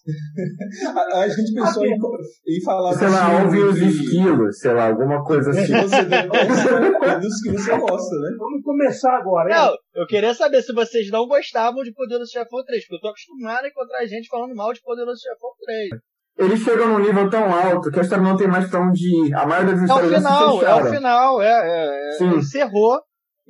A, 0.96 1.22
a 1.22 1.28
gente 1.28 1.52
pensou 1.56 1.84
em, 1.84 1.94
em 1.96 2.64
falar 2.64 2.94
Sei 2.94 3.08
lá, 3.10 3.42
ouvir 3.44 3.64
os 3.64 3.80
que- 3.80 3.86
esquilos, 3.86 4.60
sei 4.60 4.72
lá, 4.72 4.88
alguma 4.90 5.24
coisa 5.24 5.50
assim. 5.50 5.66
você 5.82 6.28
gosta, 6.28 7.06
é 7.08 7.20
dos 7.20 7.42
que 7.42 7.52
você 7.52 7.72
gosta, 7.76 8.16
né? 8.16 8.36
Vamos 8.38 8.62
começar 8.64 9.18
agora, 9.18 9.50
hein? 9.50 9.56
Não, 9.56 9.74
eu 10.02 10.06
queria 10.06 10.32
saber 10.36 10.62
se 10.62 10.72
vocês 10.74 11.10
não 11.10 11.26
gostavam 11.28 11.82
de 11.82 11.92
Poderoso 11.92 12.32
Chefão 12.32 12.64
3, 12.64 12.84
porque 12.88 12.96
eu 12.98 13.02
tô 13.02 13.08
acostumado 13.08 13.66
a 13.66 13.68
encontrar 13.68 14.06
gente 14.06 14.28
falando 14.28 14.54
mal 14.56 14.72
de 14.74 14.82
Poderoso 14.84 15.20
Chefão 15.20 15.50
3. 15.66 15.90
Eles 16.38 16.60
chegam 16.60 16.88
num 16.90 17.00
nível 17.00 17.28
tão 17.28 17.52
alto 17.52 17.90
que 17.90 17.98
a 17.98 18.04
história 18.04 18.24
não 18.24 18.38
tem 18.38 18.48
mais 18.48 18.70
pra 18.70 18.82
onde 18.88 19.02
ir. 19.28 19.34
A 19.34 19.48
maioria 19.48 19.74
das 19.74 19.80
É 19.80 19.82
o 19.82 19.86
histórias 19.86 20.12
já 20.12 20.20
se 20.20 20.28
final, 20.28 20.62
é 20.64 20.76
o 20.84 20.86
final, 20.94 21.42
é, 21.42 21.48
é, 21.48 22.10
é, 22.10 22.12
Sim. 22.20 22.36
encerrou. 22.36 23.00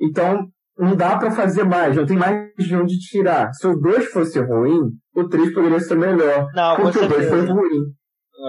Então, 0.00 0.46
não 0.78 0.94
dá 0.96 1.16
pra 1.16 1.30
fazer 1.30 1.64
mais, 1.64 1.96
não 1.96 2.04
tem 2.06 2.16
mais 2.16 2.52
de 2.58 2.76
onde 2.76 2.98
tirar. 2.98 3.52
Se 3.54 3.66
o 3.66 3.76
2 3.76 4.06
fosse 4.06 4.38
ruim, 4.40 4.90
o 5.14 5.28
3 5.28 5.52
poderia 5.54 5.80
ser 5.80 5.96
melhor. 5.96 6.46
Não, 6.54 6.76
com 6.76 6.82
porque 6.82 6.98
o 6.98 7.08
2 7.08 7.28
foi 7.28 7.40
ruim. 7.46 7.84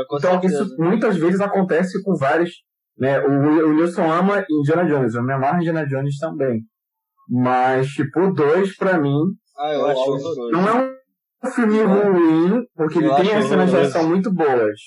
Com 0.09 0.17
então, 0.17 0.31
certeza. 0.31 0.63
isso 0.63 0.75
muitas 0.77 1.17
vezes 1.17 1.39
acontece 1.41 2.01
com 2.03 2.15
vários. 2.15 2.51
Né? 2.97 3.19
O, 3.19 3.29
o 3.69 3.73
Nilson 3.73 4.11
ama 4.11 4.43
Indiana 4.49 4.85
Jones, 4.85 5.13
eu 5.15 5.23
me 5.23 5.33
amarro 5.33 5.57
Indiana 5.57 5.85
Jones 5.85 6.17
também. 6.17 6.61
Mas, 7.29 7.87
tipo, 7.87 8.19
o 8.21 8.33
2, 8.33 8.75
pra 8.77 8.97
mim, 8.99 9.15
Ah, 9.57 9.73
eu 9.73 9.85
acho 9.85 9.99
horroroso. 10.01 10.51
não 10.51 10.67
é 10.67 10.97
um 11.43 11.51
filme 11.51 11.81
ruim, 11.83 12.63
porque 12.75 12.99
ele 12.99 13.13
tem 13.15 13.33
as 13.35 13.45
cenas 13.45 13.69
de 13.69 13.77
ação 13.77 14.07
muito 14.09 14.33
boas. 14.33 14.79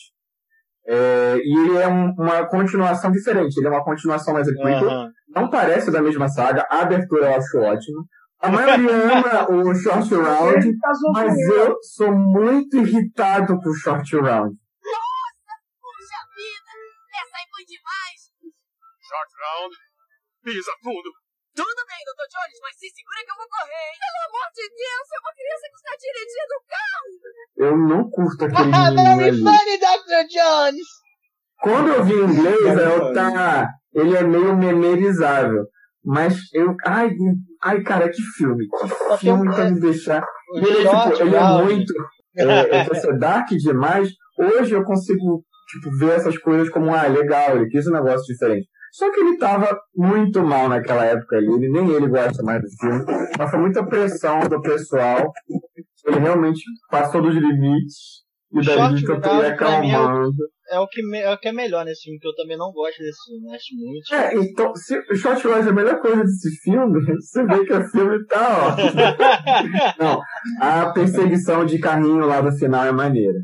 É, 0.87 1.37
e 1.39 1.59
ele 1.69 1.77
é 1.79 1.87
um- 1.89 2.13
uma 2.19 2.47
continuação 2.47 3.11
diferente, 3.13 3.57
ele 3.59 3.67
é 3.69 3.71
uma 3.71 3.85
continuação 3.85 4.35
mais 4.35 4.49
equilibrada. 4.49 4.87
Aham. 4.87 5.09
Não 5.31 5.49
parece 5.49 5.91
da 5.91 6.03
mesma 6.03 6.29
saga, 6.29 6.67
a 6.71 6.81
abertura 6.83 7.27
eu 7.31 7.37
acho 7.37 7.59
ótima. 7.59 8.03
A 8.41 8.49
maioria 8.49 8.91
ama 9.13 9.51
o 9.51 9.75
Short 9.75 10.09
Round, 10.15 10.79
tá 10.81 10.91
mas 11.13 11.39
eu. 11.39 11.77
sou 11.83 12.11
muito 12.11 12.79
irritado 12.79 13.59
com 13.61 13.69
o 13.69 13.75
Short 13.75 14.17
Round. 14.17 14.55
Puxa 14.57 16.21
vida! 16.35 16.71
Essa 17.21 17.37
aí 17.37 17.47
foi 17.53 17.65
demais! 17.69 18.19
Short 19.05 19.31
round. 19.45 19.75
Pisa 20.43 20.73
fundo. 20.83 21.11
Tudo 21.53 21.83
bem, 21.85 22.01
Dr. 22.07 22.27
Jones, 22.33 22.59
mas 22.63 22.75
se 22.79 22.89
segura 22.89 23.21
que 23.27 23.31
eu 23.33 23.37
vou 23.37 23.49
correr, 23.51 23.87
hein? 23.91 23.99
Pelo 24.01 24.21
amor 24.31 24.49
de 24.57 24.65
Deus, 24.71 25.07
é 25.11 25.19
uma 25.21 25.35
criança 25.37 25.67
que 25.69 25.79
está 25.83 25.93
dirigindo 26.01 26.53
o 26.57 26.65
carro! 26.71 27.11
Eu 27.61 27.75
não 27.77 28.03
curto 28.09 28.41
aquele 28.47 28.71
Ah, 28.73 28.89
menino 28.91 29.17
very 29.19 29.29
ali. 29.29 29.43
funny, 29.45 29.75
Dr. 29.85 30.23
Jones! 30.33 30.89
Quando 31.63 31.89
eu 31.89 32.05
vi 32.05 32.15
em 32.15 32.25
inglês, 32.25 32.79
eu 32.79 33.13
tá. 33.13 33.69
Ele 33.95 34.17
é 34.17 34.23
meio 34.23 34.57
memorizável. 34.57 35.65
Mas 36.05 36.39
eu. 36.55 36.75
Ai, 36.87 37.11
ai, 37.63 37.83
cara, 37.83 38.09
que 38.09 38.23
filme. 38.37 38.67
Que 38.69 39.19
filme 39.19 39.55
pra 39.55 39.71
me 39.71 39.81
deixar. 39.81 40.25
Ele, 40.55 40.65
tipo, 40.67 41.23
ele 41.23 41.37
é 41.37 41.63
muito. 41.63 41.93
É, 42.37 42.79
é, 42.79 42.85
você 42.85 43.11
é 43.11 43.17
dark 43.19 43.49
demais. 43.51 44.09
Hoje 44.39 44.75
eu 44.75 44.85
consigo 44.85 45.45
tipo, 45.71 45.97
ver 45.97 46.17
essas 46.17 46.39
coisas 46.39 46.71
como, 46.71 46.95
ah, 46.95 47.07
legal, 47.07 47.57
ele 47.57 47.69
quis 47.69 47.87
um 47.87 47.93
negócio 47.93 48.25
diferente. 48.27 48.69
Só 48.93 49.11
que 49.13 49.21
ele 49.21 49.37
tava 49.37 49.79
muito 49.95 50.43
mal 50.43 50.69
naquela 50.69 51.05
época 51.05 51.37
ali, 51.37 51.47
ele, 51.47 51.71
nem 51.71 51.89
ele 51.91 52.09
gosta 52.09 52.43
mais 52.43 52.61
do 52.61 52.69
filme. 52.81 53.05
Mas 53.39 53.51
foi 53.51 53.61
muita 53.61 53.87
pressão 53.87 54.41
do 54.41 54.61
pessoal. 54.61 55.33
Ele 56.07 56.19
realmente 56.19 56.61
passou 56.91 57.23
dos 57.23 57.35
limites. 57.35 58.25
E 58.53 58.59
O 58.59 58.63
daí 58.65 58.77
Short 58.77 59.07
Round, 59.07 59.57
pra 59.57 59.81
mim, 59.81 59.91
é 59.93 59.99
o- 59.99 60.03
acalmando. 60.03 60.37
É 60.73 60.79
o, 60.79 60.87
que 60.89 61.03
me- 61.03 61.19
é 61.21 61.33
o 61.33 61.39
que 61.39 61.49
é 61.49 61.53
melhor 61.53 61.85
nesse 61.85 62.03
filme, 62.03 62.19
que 62.21 62.29
eu 62.29 62.35
também 62.35 62.57
não 62.57 62.71
gosto 62.73 62.99
desse 62.99 63.19
filme, 63.25 63.55
acho 63.55 63.75
muito. 63.77 64.15
É, 64.15 64.35
então, 64.37 64.75
se 64.77 64.97
o 65.11 65.17
Short 65.17 65.47
Round 65.47 65.67
é 65.67 65.71
a 65.71 65.75
melhor 65.75 66.01
coisa 66.01 66.23
desse 66.23 66.51
filme, 66.63 67.01
você 67.21 67.45
vê 67.45 67.65
que 67.65 67.73
o 67.73 67.89
filme 67.91 68.27
tá, 68.27 68.69
ó. 68.69 68.77
Não, 70.03 70.21
a 70.61 70.91
perseguição 70.93 71.65
de 71.65 71.79
carrinho 71.79 72.27
lá 72.27 72.41
do 72.41 72.53
final 72.53 72.85
é 72.85 72.93
maneira. 72.93 73.39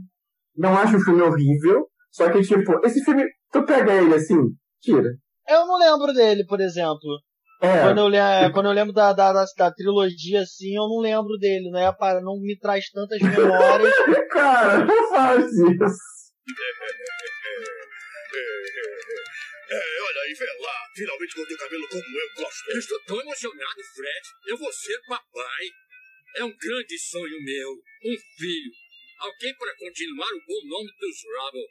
Não 0.57 0.77
acho 0.77 0.97
o 0.97 1.01
filme 1.01 1.23
horrível, 1.23 1.87
só 2.11 2.31
que, 2.31 2.41
tipo, 2.43 2.81
esse 2.85 3.05
filme, 3.05 3.25
tu 3.53 3.65
pega 3.65 3.93
ele 3.95 4.15
assim, 4.15 4.39
tira. 4.81 5.11
Eu 5.49 5.67
não 5.67 5.79
lembro 5.79 6.13
dele, 6.13 6.45
por 6.47 6.61
exemplo. 6.61 7.21
É. 7.63 7.81
Quando 7.83 7.99
eu, 7.99 8.09
le- 8.09 8.53
quando 8.53 8.67
eu 8.67 8.73
lembro 8.73 8.93
da, 8.93 9.13
da, 9.13 9.33
da, 9.33 9.45
da 9.57 9.71
trilogia, 9.73 10.41
assim, 10.43 10.77
eu 10.77 10.83
não 10.89 10.99
lembro 11.01 11.39
dele, 11.39 11.71
não, 11.71 11.81
é, 11.81 11.91
pa- 11.93 12.21
não 12.21 12.39
me 12.41 12.57
traz 12.59 12.91
tantas 12.91 13.19
memórias. 13.21 13.95
Cara, 14.31 14.85
não 14.85 15.09
faz 15.11 15.45
isso. 15.47 16.17
É, 19.69 19.83
olha 20.01 20.21
aí, 20.23 20.33
vê 20.35 20.47
lá. 20.63 20.79
Finalmente 20.95 21.35
cortei 21.35 21.57
o 21.57 21.59
cabelo 21.59 21.89
como 21.89 22.05
eu 22.05 22.29
gosto. 22.43 22.71
Eu 22.71 22.79
estou 22.79 23.01
tão 23.05 23.21
emocionado, 23.21 23.83
Fred. 23.95 24.25
Eu 24.47 24.57
vou 24.59 24.73
ser 24.73 24.97
papai. 25.09 25.65
É 26.37 26.45
um 26.45 26.55
grande 26.57 26.99
sonho 26.99 27.43
meu. 27.43 27.71
Um 28.05 28.17
filho. 28.39 28.71
Alguém 29.19 29.55
para 29.57 29.75
continuar 29.77 30.29
o 30.29 30.45
bom 30.47 30.69
nome 30.69 30.91
dos 31.01 31.17
Rubble. 31.25 31.67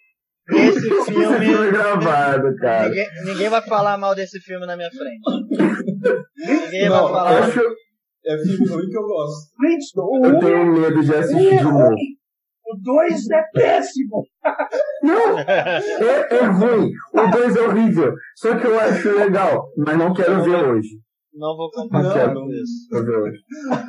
Esse 0.49 0.81
filme 1.05 1.23
é 1.35 1.39
filme. 1.39 1.71
gravado, 1.71 2.55
cara. 2.57 2.89
Ninguém, 2.89 3.07
ninguém 3.25 3.49
vai 3.49 3.61
falar 3.61 3.97
mal 3.97 4.13
desse 4.13 4.39
filme 4.39 4.65
na 4.65 4.75
minha 4.77 4.89
frente. 4.91 5.19
Ninguém 6.37 6.89
vai 6.89 6.99
Não, 7.01 7.07
falar. 7.09 7.33
Eu 7.33 7.43
acho, 7.45 7.61
É 8.25 8.37
filme 8.37 8.67
ruim 8.67 8.89
que 8.89 8.97
eu 8.97 9.03
gosto. 9.03 9.51
Eu 10.23 10.39
tenho 10.39 10.65
medo 10.73 11.01
de 11.03 11.15
assistir 11.15 11.53
é 11.53 11.57
de 11.57 11.63
novo. 11.63 11.95
O 12.67 12.75
2 12.81 13.29
é 13.31 13.43
péssimo. 13.53 14.23
Não, 15.03 15.37
é, 15.39 15.81
é 16.31 16.45
ruim. 16.45 16.91
O 17.13 17.27
2 17.31 17.55
é 17.55 17.61
horrível. 17.61 18.13
Só 18.35 18.57
que 18.57 18.65
eu 18.65 18.79
acho 18.79 19.11
legal, 19.15 19.67
mas 19.77 19.97
não 19.97 20.13
quero 20.13 20.43
ver 20.43 20.63
hoje. 20.67 20.89
Não 21.37 21.55
vou 21.57 21.69
Não 21.75 21.83
compactar 21.83 22.13
quero 22.13 22.33
com 22.33 22.47
isso. 22.49 22.95
hoje. 22.95 23.37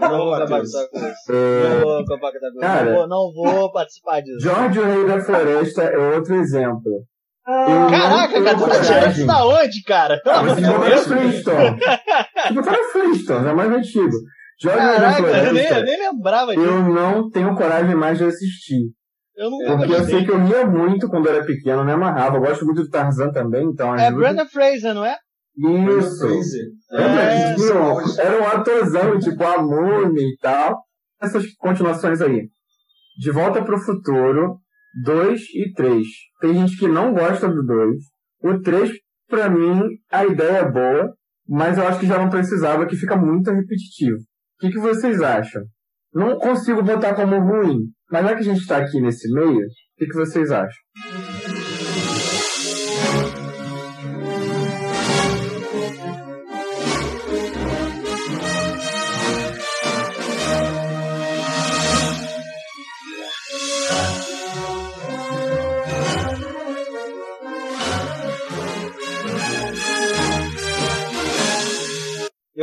Não 0.00 0.08
vou 0.18 0.30
Matheus. 0.30 0.72
compactar 0.72 0.88
com 0.90 0.98
isso. 0.98 1.32
É, 1.32 1.68
Não 1.68 1.80
vou 1.80 2.04
compactar 2.04 2.40
com 2.40 2.46
isso. 2.48 2.60
Cara. 2.60 2.90
Não 2.90 2.94
vou, 2.96 3.08
não 3.08 3.32
vou 3.32 3.72
participar 3.72 4.20
disso. 4.20 4.40
Jorge 4.40 4.78
o 4.80 4.84
Rei 4.84 5.06
da 5.06 5.20
Floresta 5.20 5.82
é 5.82 6.16
outro 6.16 6.34
exemplo. 6.34 7.04
Ah, 7.46 7.66
Eu 7.70 7.90
Caraca, 7.90 8.38
não 8.40 8.44
cara, 8.44 8.58
tu 8.58 8.68
tá 8.68 8.80
tirando 8.82 9.12
isso 9.12 9.26
da 9.26 9.46
onde, 9.46 9.82
cara? 9.84 10.20
Ah, 10.26 10.38
amor 10.40 10.48
vocês 10.56 10.66
de 10.66 10.72
botaram 10.72 10.88
Deus. 10.90 11.06
Flintstone. 11.06 11.78
Vocês 11.78 12.54
botaram 12.54 12.84
Flintstone, 12.92 13.48
é 13.48 13.52
mais 13.52 13.70
antigo. 13.72 14.16
Jorge 14.60 14.78
o 14.78 14.82
Rei 14.82 14.90
da 14.90 15.00
Caraca, 15.00 15.20
eu 15.22 15.26
nem, 15.26 15.36
eu 15.36 15.44
Floresta, 15.68 15.82
nem 15.82 15.98
lembrava 16.00 16.54
disso. 16.56 16.66
eu 16.66 16.82
não 16.82 17.30
tenho 17.30 17.54
coragem 17.54 17.94
mais 17.94 18.18
de 18.18 18.24
assistir. 18.24 18.90
Eu 19.36 19.50
não 19.50 19.58
Porque 19.76 19.92
eu 19.94 20.04
sei 20.06 20.24
que 20.24 20.30
eu 20.30 20.42
ria 20.42 20.66
muito 20.66 21.08
quando 21.08 21.28
era 21.28 21.44
pequeno, 21.44 21.84
me 21.84 21.92
amarrava. 21.92 22.38
Eu 22.38 22.40
gosto 22.40 22.64
muito 22.64 22.82
do 22.82 22.88
Tarzan 22.88 23.30
também, 23.30 23.66
então 23.66 23.94
É 23.94 24.06
ajuda. 24.06 24.18
Brandon 24.18 24.46
Fraser, 24.46 24.94
não 24.94 25.04
é? 25.04 25.14
Isso. 25.98 26.26
É, 26.92 27.02
É, 27.02 27.54
tinha- 27.54 28.24
era 28.24 28.42
um 28.42 28.46
atorzão, 28.46 29.18
tipo 29.18 29.42
a 29.44 29.62
Múmia 29.62 30.22
e 30.22 30.36
tal. 30.40 30.82
Essas 31.20 31.46
continuações 31.56 32.20
aí. 32.20 32.48
De 33.18 33.30
Volta 33.30 33.64
pro 33.64 33.78
Futuro, 33.80 34.58
2 35.04 35.40
e 35.54 35.72
3. 35.72 36.06
Tem 36.40 36.52
gente 36.54 36.76
que 36.78 36.86
não 36.86 37.12
gosta 37.14 37.48
do 37.48 37.64
2. 37.64 37.96
O 38.42 38.60
3, 38.60 38.90
pra 39.28 39.48
mim, 39.48 39.82
a 40.12 40.26
ideia 40.26 40.58
é 40.58 40.70
boa, 40.70 41.12
mas 41.48 41.78
eu 41.78 41.86
acho 41.86 42.00
que 42.00 42.06
já 42.06 42.18
não 42.18 42.28
precisava, 42.28 42.86
que 42.86 42.96
fica 42.96 43.16
muito 43.16 43.50
repetitivo. 43.50 44.18
O 44.18 44.60
que, 44.60 44.70
que 44.72 44.78
vocês 44.78 45.20
acham? 45.22 45.62
Não 46.12 46.38
consigo 46.38 46.82
botar 46.82 47.14
como 47.14 47.38
ruim, 47.40 47.78
mas 48.10 48.22
já 48.24 48.34
que 48.34 48.40
a 48.40 48.54
gente 48.54 48.66
tá 48.66 48.76
aqui 48.78 49.00
nesse 49.00 49.30
meio, 49.32 49.56
o 49.58 49.98
que, 49.98 50.06
que 50.06 50.14
vocês 50.14 50.50
acham? 50.50 50.82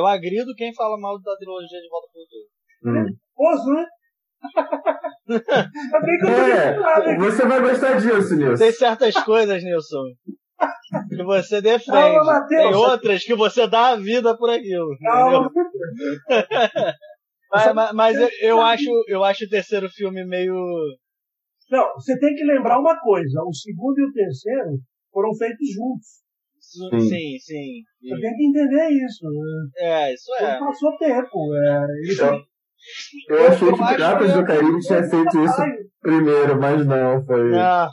Eu 0.03 0.07
agrido 0.07 0.53
quem 0.55 0.73
fala 0.73 0.97
mal 0.99 1.17
da 1.21 1.35
trilogia 1.37 1.79
de 1.79 1.89
Volta 1.89 2.07
pro 2.11 2.21
Futuro. 2.21 2.47
Hum. 2.85 3.73
Né? 3.73 3.85
É 5.25 6.01
bem 6.01 6.17
que 6.19 6.25
eu 6.25 6.29
tô 6.29 7.09
É, 7.09 7.15
você 7.17 7.45
vai 7.47 7.61
gostar 7.61 7.93
disso, 7.97 8.35
Nilson. 8.35 8.57
Tem 8.63 8.71
certas 8.73 9.13
coisas, 9.23 9.63
Nilson, 9.63 10.03
que 11.09 11.23
você 11.23 11.61
defende. 11.61 11.91
Calma, 11.97 12.23
Matheus. 12.25 12.61
Tem 12.61 12.73
outras 12.75 13.23
que 13.23 13.33
você 13.35 13.65
dá 13.67 13.91
a 13.91 13.95
vida 13.95 14.37
por 14.37 14.49
aquilo. 14.49 14.89
Calma. 15.01 15.49
Mas, 17.51 17.73
mas- 17.73 17.93
mas 17.93 18.17
eu, 18.19 18.29
eu 18.41 18.61
acho, 18.61 18.89
eu 19.07 19.23
acho 19.23 19.45
o 19.45 19.49
terceiro 19.49 19.87
filme 19.89 20.25
meio. 20.25 20.53
Não, 21.71 21.93
você 21.95 22.19
tem 22.19 22.35
que 22.35 22.43
lembrar 22.43 22.79
uma 22.79 22.99
coisa: 22.99 23.41
o 23.43 23.53
segundo 23.53 23.99
e 23.99 24.05
o 24.05 24.11
terceiro 24.11 24.77
foram 25.11 25.33
feitos 25.35 25.69
juntos. 25.73 26.22
Sim, 26.73 26.99
sim. 26.99 27.37
sim. 27.39 27.83
Você 28.09 28.21
tem 28.21 28.35
que 28.35 28.45
entender 28.47 28.89
isso. 29.05 29.25
né? 29.25 29.69
É, 29.77 30.13
isso 30.13 30.33
é. 30.35 30.59
Não 30.59 30.67
passou 30.67 30.97
tempo. 30.97 31.55
É, 31.55 31.85
eles 32.03 32.19
Eu, 32.19 33.37
eu 33.37 33.47
achei 33.47 33.71
que 33.71 33.77
Piratas 33.87 34.31
que- 34.31 34.37
do 34.39 34.45
Caribe 34.45 34.79
tinha 34.79 35.03
feito 35.09 35.43
isso 35.43 35.61
primeiro, 36.01 36.59
mas 36.59 36.85
não, 36.85 37.25
foi. 37.25 37.51
Não, 37.51 37.89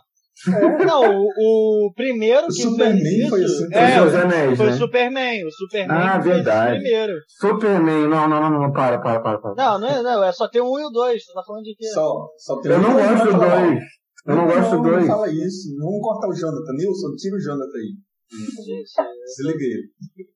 Não, 0.87 1.21
o, 1.21 1.87
o 1.89 1.93
primeiro 1.95 2.45
O 2.45 2.49
que 2.49 2.55
Superman 2.63 2.99
fez 2.99 3.13
isso 3.19 3.29
foi 3.29 3.45
assim 3.45 3.69
é. 3.75 4.03
Os 4.03 4.15
Anéis, 4.15 4.57
foi 4.57 4.67
né? 4.67 4.73
o 4.73 4.77
Superman. 4.79 5.45
O 5.47 5.51
Superman 5.51 5.97
Ah, 5.99 6.19
verdade. 6.19 6.81
primeiro. 6.81 7.13
Superman, 7.29 8.09
não, 8.09 8.27
não, 8.29 8.41
não, 8.41 8.51
não, 8.63 8.73
para, 8.73 8.99
para, 9.01 9.21
para. 9.21 9.39
para. 9.39 9.55
Não, 9.55 9.79
não 9.79 9.87
é, 9.89 10.03
não, 10.03 10.25
é 10.25 10.33
só 10.33 10.49
ter 10.49 10.63
um 10.63 10.79
e 10.79 10.85
o 10.85 10.91
dois. 10.91 11.23
Você 11.25 11.33
tá 11.35 11.43
falando 11.47 11.63
de 11.65 11.75
quê? 11.77 11.87
Só, 11.89 12.27
só 12.39 12.59
tem 12.61 12.73
Eu 12.73 12.79
um 12.79 12.83
não 12.83 12.93
gosto 12.95 13.27
do 13.33 13.39
dois. 13.39 13.81
Eu 14.27 14.37
não 14.37 14.47
gosto 14.47 14.71
do 14.71 14.77
Não 14.77 14.83
dois. 14.83 15.07
fala 15.07 15.29
isso. 15.31 15.77
Vamos 15.79 16.01
cortar 16.01 16.29
o 16.29 16.35
Jonathan. 16.35 16.73
Nilson, 16.73 17.15
tira 17.17 17.37
o 17.37 17.41
Jonathan 17.41 17.77
aí. 17.79 17.93
Gente, 18.33 18.91
Desliga 19.25 19.65
ele. 19.65 19.89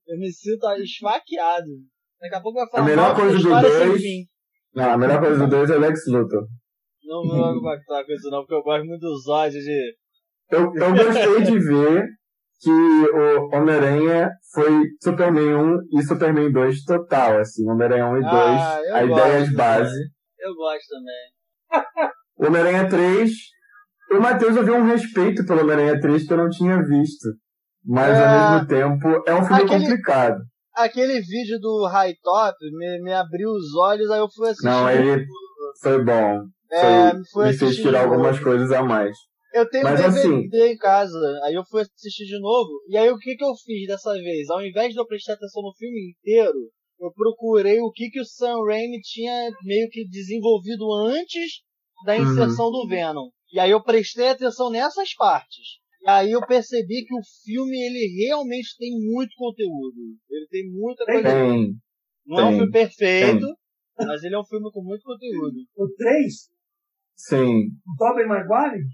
eu 0.08 0.18
me 0.18 0.32
sinto 0.32 0.66
esfaqueado. 0.82 1.66
Daqui 2.20 2.34
a 2.34 2.40
pouco 2.40 2.58
vai 2.58 2.66
A 2.66 2.70
falar 2.70 2.84
melhor 2.84 3.08
mal 3.08 3.14
coisa 3.16 3.30
do 3.32 3.38
história 3.38 3.70
sem 3.70 3.88
dois- 3.88 4.02
fim. 4.02 4.24
Não, 4.74 4.90
a 4.90 4.98
melhor 4.98 5.20
coisa 5.20 5.38
do 5.38 5.50
dois 5.50 5.70
é 5.70 5.76
o 5.76 5.80
Lex 5.80 6.00
Luthor. 6.08 6.46
Não 7.04 7.22
vou 7.22 7.54
compactar 7.54 8.04
com 8.04 8.12
isso 8.12 8.30
não, 8.30 8.40
porque 8.40 8.54
eu 8.54 8.62
gosto 8.62 8.84
muito 8.86 9.00
dos 9.00 9.28
ódios 9.28 9.62
de... 9.64 9.94
Eu, 10.50 10.74
eu 10.74 10.94
gostei 10.94 11.42
de 11.42 11.58
ver 11.58 12.06
que 12.60 12.70
o 12.70 13.54
Homem-Aranha 13.54 14.30
foi 14.52 14.70
Superman 15.02 15.54
1 15.54 15.98
e 15.98 16.02
Superman 16.02 16.50
2 16.50 16.82
total, 16.84 17.38
assim. 17.38 17.68
Homem-Aranha 17.70 18.06
1 18.06 18.16
e 18.16 18.20
2, 18.20 18.32
Ah, 18.32 18.80
eu 18.86 18.94
a 18.96 19.06
gosto, 19.06 19.20
ideias 19.26 19.50
né? 19.50 19.56
base. 19.56 20.00
Eu 20.40 20.54
gosto 20.54 20.88
também. 20.88 22.10
Homem-Aranha 22.38 22.88
3, 22.88 23.30
o 24.12 24.20
Matheus 24.20 24.56
havia 24.56 24.74
um 24.74 24.86
respeito 24.86 25.44
pelo 25.46 25.60
Homem-Aranha 25.60 26.00
3 26.00 26.26
que 26.26 26.32
eu 26.32 26.36
não 26.38 26.48
tinha 26.48 26.76
visto. 26.82 27.28
Mas 27.84 28.16
É. 28.16 28.24
ao 28.26 28.52
mesmo 28.52 28.68
tempo 28.68 29.08
é 29.26 29.34
um 29.34 29.44
filme 29.44 29.62
Aquele- 29.62 29.68
complicado. 29.84 30.40
Aquele 30.74 31.20
vídeo 31.20 31.60
do 31.60 31.86
High 31.86 32.14
Top 32.22 32.56
me, 32.76 33.00
me 33.02 33.12
abriu 33.12 33.50
os 33.50 33.74
olhos, 33.76 34.10
aí 34.10 34.18
eu 34.20 34.28
fui 34.34 34.48
assistir. 34.48 34.66
Não, 34.66 34.90
ele 34.90 35.24
foi 35.80 36.02
bom. 36.04 36.44
É, 36.72 37.12
Foi, 37.32 37.46
me 37.46 37.52
fez 37.52 37.76
tirar 37.76 38.04
algumas 38.04 38.40
coisas 38.40 38.72
a 38.72 38.82
mais. 38.82 39.16
Eu 39.52 39.68
tenho 39.70 39.84
Mas 39.84 40.00
um 40.00 40.10
DVD 40.10 40.18
assim- 40.62 40.72
em 40.72 40.76
casa, 40.76 41.40
aí 41.44 41.54
eu 41.54 41.62
fui 41.70 41.82
assistir 41.82 42.24
de 42.26 42.40
novo, 42.40 42.70
e 42.88 42.96
aí 42.96 43.08
o 43.08 43.16
que 43.18 43.36
que 43.36 43.44
eu 43.44 43.54
fiz 43.64 43.86
dessa 43.86 44.12
vez? 44.14 44.50
Ao 44.50 44.60
invés 44.64 44.92
de 44.92 44.98
eu 44.98 45.06
prestar 45.06 45.34
atenção 45.34 45.62
no 45.62 45.72
filme 45.78 46.10
inteiro, 46.10 46.58
eu 46.98 47.12
procurei 47.12 47.80
o 47.80 47.92
que 47.92 48.10
que 48.10 48.20
o 48.20 48.24
Sam 48.24 48.64
Raimi 48.66 49.00
tinha 49.02 49.50
meio 49.62 49.88
que 49.90 50.08
desenvolvido 50.08 50.92
antes 51.06 51.60
da 52.04 52.16
Uhum. 52.16 52.22
inserção 52.32 52.72
do 52.72 52.88
Venom. 52.88 53.28
E 53.52 53.60
aí 53.60 53.70
eu 53.70 53.80
prestei 53.80 54.30
atenção 54.30 54.70
nessas 54.70 55.14
partes. 55.14 55.78
E 56.04 56.10
aí 56.10 56.30
eu 56.32 56.46
percebi 56.46 57.04
que 57.06 57.14
o 57.14 57.22
filme, 57.44 57.76
ele 57.80 58.26
realmente 58.26 58.76
tem 58.78 58.90
muito 58.92 59.32
conteúdo. 59.36 59.96
Ele 60.30 60.46
tem 60.50 60.70
muita 60.70 61.04
coisa. 61.06 61.22
Tem. 61.22 61.74
Não 62.26 62.38
é 62.38 62.44
um 62.44 62.48
tem, 62.48 62.56
filme 62.58 62.72
perfeito, 62.72 63.46
mas 63.98 64.22
ele 64.22 64.34
é 64.34 64.38
um 64.38 64.44
filme 64.44 64.70
com 64.70 64.82
muito 64.82 65.02
conteúdo. 65.02 65.56
O 65.76 65.88
3, 65.96 66.34
Sim. 67.16 67.68
o 67.68 67.96
Tobey 67.98 68.26
Maguire, 68.26 68.84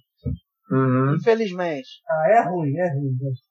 Uhum. 0.71 1.17
Infelizmente. 1.17 1.89
ah, 2.09 2.31
é 2.31 2.49
ruim, 2.49 2.77
é 2.77 2.95
ruim. 2.95 3.17
mas- 3.21 3.51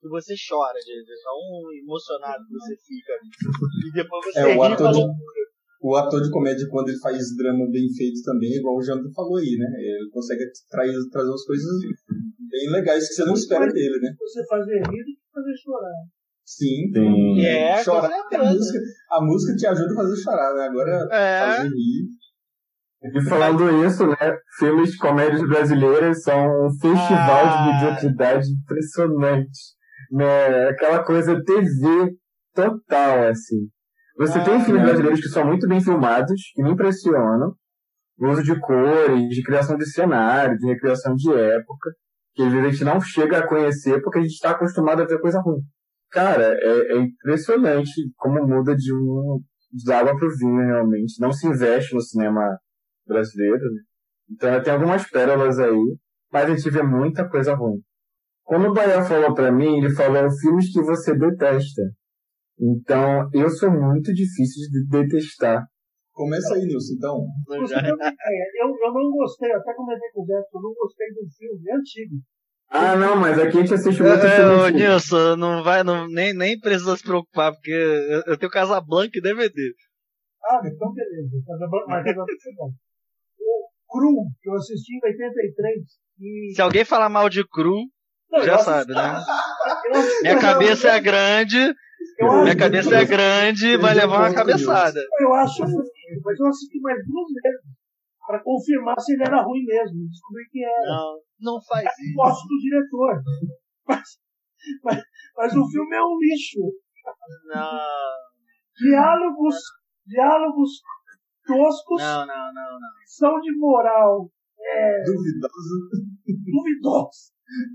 que 0.00 0.08
você 0.08 0.32
chora, 0.48 0.78
de, 0.78 0.94
de 1.04 1.22
tão 1.24 1.72
emocionado 1.82 2.44
que 2.46 2.52
você 2.54 2.76
fica. 2.86 3.12
E 3.88 3.92
depois 3.92 4.24
você 4.26 4.52
É, 4.52 4.56
o 4.56 4.62
ator, 4.62 4.92
de. 4.92 5.00
O 5.80 5.94
ator 5.96 6.20
de 6.22 6.30
comédia, 6.30 6.66
quando 6.70 6.88
ele 6.88 6.98
faz 6.98 7.18
drama 7.36 7.66
bem 7.70 7.88
feito 7.96 8.20
também, 8.24 8.50
igual 8.56 8.76
o 8.76 8.82
Jonathan 8.82 9.10
falou 9.14 9.36
aí, 9.36 9.56
né? 9.58 9.66
Ele 9.78 10.10
consegue 10.10 10.42
trazer, 10.70 10.92
trazer 11.10 11.28
umas 11.30 11.44
coisas 11.44 11.66
bem 12.50 12.70
legais 12.70 13.06
que 13.08 13.14
você 13.14 13.24
não 13.24 13.34
espera 13.34 13.66
dele, 13.72 13.98
né? 14.00 14.10
Você 14.18 14.44
fazer 14.46 14.74
rir 14.78 14.82
do 14.82 15.12
que 15.14 15.18
fazer 15.32 15.54
chorar. 15.62 15.94
Sim, 16.44 16.90
Sim. 16.92 17.40
É, 17.44 17.76
com 17.78 17.84
chorar. 17.84 18.08
certeza. 18.08 18.42
A 18.42 18.52
música, 18.54 18.78
a 19.10 19.20
música 19.24 19.56
te 19.56 19.66
ajuda 19.66 19.92
a 19.92 19.96
fazer 19.96 20.16
chorar, 20.22 20.54
né? 20.54 20.62
Agora, 20.66 21.08
É. 21.12 21.40
fazer 21.56 21.68
rir. 21.68 22.08
E 23.00 23.22
falando 23.28 23.86
isso, 23.86 24.04
né, 24.08 24.16
filmes 24.58 24.90
de 24.90 24.98
comédias 24.98 25.46
brasileiras 25.48 26.22
são 26.22 26.66
um 26.66 26.70
festival 26.72 27.44
Ah. 27.44 27.68
de 27.70 27.86
mediocridade 27.86 28.48
impressionante. 28.50 29.58
Né? 30.10 30.68
Aquela 30.70 31.04
coisa 31.04 31.40
TV 31.44 32.16
total, 32.54 33.28
assim. 33.28 33.68
Você 34.18 34.42
tem 34.42 34.54
Ah. 34.56 34.60
filmes 34.64 34.82
brasileiros 34.82 35.20
que 35.20 35.28
são 35.28 35.46
muito 35.46 35.68
bem 35.68 35.80
filmados, 35.80 36.40
que 36.54 36.62
me 36.62 36.72
impressionam. 36.72 37.54
O 38.18 38.28
uso 38.28 38.42
de 38.42 38.58
cores, 38.58 39.28
de 39.28 39.42
criação 39.44 39.76
de 39.76 39.86
cenário, 39.86 40.58
de 40.58 40.66
recriação 40.66 41.14
de 41.14 41.32
época, 41.32 41.90
que 42.34 42.42
às 42.42 42.52
vezes 42.52 42.66
a 42.66 42.70
gente 42.70 42.84
não 42.84 43.00
chega 43.00 43.38
a 43.38 43.46
conhecer 43.46 44.02
porque 44.02 44.18
a 44.18 44.22
gente 44.22 44.32
está 44.32 44.50
acostumado 44.50 45.02
a 45.02 45.06
ver 45.06 45.20
coisa 45.20 45.40
ruim. 45.40 45.60
Cara, 46.10 46.56
é, 46.60 46.92
é 46.94 46.98
impressionante 46.98 47.92
como 48.16 48.44
muda 48.44 48.74
de 48.74 48.92
um 48.92 49.40
de 49.70 49.92
água 49.92 50.16
pro 50.16 50.34
vinho, 50.36 50.66
realmente. 50.66 51.20
Não 51.20 51.30
se 51.30 51.46
investe 51.46 51.94
no 51.94 52.00
cinema 52.00 52.58
brasileiro, 53.06 53.62
né? 53.62 53.80
Então 54.30 54.62
tem 54.62 54.72
algumas 54.72 55.08
pérolas 55.08 55.58
aí, 55.58 55.96
mas 56.32 56.44
a 56.50 56.54
gente 56.56 56.70
vê 56.70 56.82
muita 56.82 57.28
coisa 57.28 57.54
ruim. 57.54 57.78
Quando 58.42 58.68
o 58.68 58.72
Bahia 58.72 59.02
falou 59.02 59.34
pra 59.34 59.52
mim, 59.52 59.78
ele 59.78 59.90
falou 59.94 60.28
filmes 60.40 60.72
que 60.72 60.80
você 60.82 61.14
detesta. 61.14 61.82
Então, 62.60 63.30
eu 63.32 63.48
sou 63.48 63.70
muito 63.70 64.12
difícil 64.12 64.68
de 64.70 64.86
detestar. 64.88 65.64
Começa 66.12 66.54
aí, 66.54 66.62
Nilson, 66.62 66.94
então. 66.96 67.26
Uma 67.46 67.64
ideia, 67.64 67.94
eu, 68.60 68.66
eu 68.66 68.92
não 68.92 69.10
gostei, 69.12 69.52
eu 69.52 69.56
até 69.56 69.72
comentei 69.74 70.08
com 70.12 70.22
o 70.22 70.26
Zé, 70.26 70.34
eu 70.34 70.60
não 70.60 70.74
gostei 70.74 71.06
do 71.10 71.20
filme 71.30 71.72
antigo. 71.72 72.16
Ah, 72.70 72.96
não, 72.96 73.16
mas 73.16 73.38
aqui 73.38 73.56
a 73.56 73.60
gente 73.60 73.74
assiste 73.74 74.02
muito 74.02 74.26
É, 74.26 74.36
filme 74.36 74.54
ô. 74.54 74.68
Nilson, 74.68 75.36
não 75.36 75.62
vai, 75.62 75.84
não, 75.84 76.08
nem, 76.08 76.34
nem 76.34 76.58
precisa 76.58 76.96
se 76.96 77.04
preocupar, 77.04 77.52
porque 77.52 77.70
eu, 77.70 78.22
eu 78.26 78.36
tenho 78.36 78.50
Casablanca 78.50 79.16
e 79.16 79.22
DVD. 79.22 79.72
Ah, 80.44 80.60
então 80.64 80.92
beleza. 80.92 81.40
Casablanca, 81.46 81.86
mas 81.88 82.04
Casablanca 82.04 82.32
é 82.32 82.54
bom. 82.56 82.70
O 83.40 83.92
Cru, 83.92 84.14
que 84.42 84.50
eu 84.50 84.54
assisti 84.54 84.96
em 84.96 85.00
83. 85.02 85.84
E... 86.20 86.54
Se 86.54 86.60
alguém 86.60 86.84
falar 86.84 87.08
mal 87.08 87.28
de 87.28 87.46
cru, 87.46 87.84
Não, 88.30 88.42
já 88.42 88.58
sabe, 88.58 88.92
né? 88.94 89.24
Minha 90.22 90.38
cabeça 90.38 90.88
é 90.90 91.00
grande, 91.00 91.74
eu 92.18 92.42
minha 92.42 92.56
cabeça 92.56 92.94
é 92.96 93.04
grande, 93.04 93.76
vai 93.78 93.94
levar 93.94 94.20
uma 94.20 94.34
cabeçada. 94.34 95.00
Eu 95.20 95.32
acho 95.34 95.62
ruim, 95.64 96.20
mas 96.24 96.38
eu 96.38 96.46
assisti 96.46 96.80
mais 96.80 96.98
duas 97.06 97.26
vezes. 97.42 97.78
Pra 98.26 98.40
confirmar 98.42 99.00
se 99.00 99.14
ele 99.14 99.22
era 99.22 99.40
ruim 99.40 99.64
mesmo. 99.64 100.06
Descobri 100.06 100.44
que 100.50 100.62
era. 100.62 100.84
Não, 100.84 101.18
não 101.40 101.62
faz 101.62 101.84
Eu 101.84 102.04
isso. 102.04 102.14
gosto 102.14 102.46
do 102.46 102.58
diretor. 102.58 103.22
Mas, 103.88 104.02
mas, 104.84 105.02
mas 105.34 105.56
o 105.56 105.66
filme 105.70 105.96
é 105.96 106.02
um 106.02 106.18
lixo. 106.20 106.60
Não, 107.46 107.78
Diálogos, 108.76 109.56
diálogos 110.06 110.70
toscos, 111.46 112.02
não, 112.02 112.26
não, 112.26 112.52
não, 112.52 112.72
não. 112.72 112.88
são 113.06 113.40
de 113.40 113.56
moral 113.56 114.30
é, 114.60 115.02
Duvidoso. 115.04 115.88
duvidosos. 116.52 117.32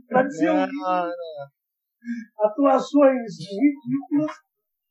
Pra 0.08 0.24
dizer 0.24 0.52
um 0.52 0.66
atuações 2.40 3.32
ridículas. 3.40 4.36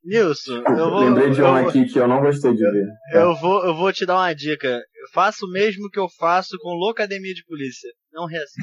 Nilson, 0.04 0.62
eu 0.66 0.90
vou, 0.90 0.98
Lembrei 1.04 1.30
de 1.30 1.40
eu, 1.40 1.46
um 1.46 1.52
vou- 1.60 1.68
aqui 1.68 1.84
que 1.84 1.96
eu 1.98 2.08
não 2.08 2.20
gostei 2.20 2.52
de 2.54 2.58
ver. 2.70 2.88
eu 3.14 3.36
vou, 3.36 3.64
eu 3.64 3.74
vou 3.76 3.92
te 3.92 4.04
dar 4.04 4.16
uma 4.16 4.34
dica. 4.34 4.66
Eu 4.68 5.08
faço 5.14 5.46
o 5.46 5.50
mesmo 5.52 5.88
que 5.90 5.98
eu 6.00 6.08
faço 6.18 6.56
com 6.60 6.70
Locademia 6.74 7.32
de 7.32 7.44
Polícia. 7.44 7.88
Não 8.12 8.26
reassista. 8.26 8.60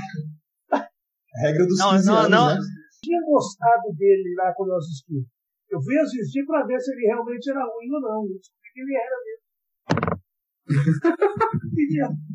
Regra 1.41 1.65
dos 1.65 1.79
Não, 1.79 1.91
15 1.91 2.07
não, 2.07 2.15
anos, 2.17 2.29
não. 2.31 2.47
né? 2.47 2.59
tinha 3.01 3.21
gostado 3.25 3.93
dele 3.97 4.35
lá 4.37 4.51
quando 4.53 4.71
eu 4.71 4.77
assisti. 4.77 5.23
Eu 5.69 5.81
fui 5.81 5.97
assistir 5.99 6.45
pra 6.45 6.65
ver 6.65 6.77
se 6.81 6.91
ele 6.91 7.05
realmente 7.07 7.49
era 7.49 7.61
ruim 7.61 7.93
ou 7.93 8.01
não. 8.01 8.23
Eu 8.25 8.37
descobri 8.37 8.69
que 8.73 8.81
ele 8.81 8.95
era 8.97 9.15
mesmo. 9.23 10.19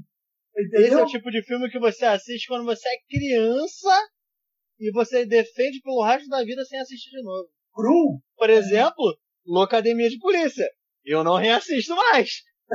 Esse 0.56 0.76
é 0.76 0.80
Entendeu? 0.80 1.02
o 1.04 1.06
tipo 1.06 1.30
de 1.30 1.42
filme 1.42 1.68
que 1.70 1.78
você 1.78 2.04
assiste 2.04 2.46
quando 2.46 2.64
você 2.64 2.88
é 2.88 2.96
criança 3.10 3.90
e 4.78 4.90
você 4.92 5.24
defende 5.26 5.80
pelo 5.82 6.04
resto 6.04 6.28
da 6.28 6.42
vida 6.44 6.64
sem 6.64 6.78
assistir 6.80 7.10
de 7.10 7.22
novo. 7.22 7.48
Cru. 7.74 8.20
Por 8.36 8.50
exemplo, 8.50 9.16
Locademia 9.46 10.08
de 10.08 10.18
Polícia. 10.18 10.66
Eu 11.04 11.22
não 11.24 11.36
reassisto 11.36 11.94
mais. 11.94 12.30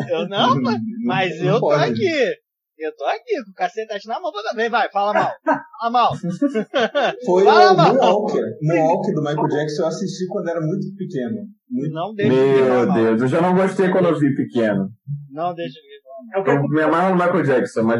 Eu 0.10 0.28
não, 0.30 0.62
mas- 0.62 0.80
mas 1.06 1.42
eu 1.42 1.60
tô 1.60 1.70
aqui. 1.72 2.36
Eu 2.82 2.96
tô 2.96 3.04
aqui, 3.04 3.36
com 3.44 3.52
o 3.52 3.54
cacetete 3.56 4.08
na 4.08 4.22
mão 4.22 4.32
também. 4.32 4.70
Vai, 4.70 4.89
fala 4.89 5.13
mal. 5.13 5.32
Fala 5.44 5.92
mal. 5.92 6.12
Foi 7.26 7.44
Fala 7.44 7.74
o 7.74 7.76
mal. 7.78 7.94
Moonwalker. 7.94 8.46
Moonwalker 8.62 9.13
do 9.15 9.22
Michael 9.22 9.48
Jackson 9.50 9.82
eu 9.82 9.88
assisti 9.88 10.26
quando 10.28 10.48
era 10.50 10.62
muito 10.62 10.88
pequeno. 10.96 11.46
Muito... 11.70 11.94
Não 11.94 12.13
deixa 12.13 12.32
de 12.32 12.38
ver, 12.38 12.63
Meu 12.63 12.88
mal. 12.88 12.96
Deus, 13.04 13.22
eu 13.22 13.28
já 13.28 13.42
não 13.42 13.54
gostei 13.54 13.92
quando 13.92 14.08
eu 14.08 14.18
vi 14.20 14.34
pequeno. 14.34 14.89
Não 15.30 15.54
deixa 15.54 15.74
de 15.74 15.88
É 16.36 16.39
Eu 16.39 16.67
me 16.67 16.82
amarro 16.82 17.15
no 17.15 17.15
Michael 17.15 17.43
Jackson, 17.43 17.84
mas. 17.84 17.99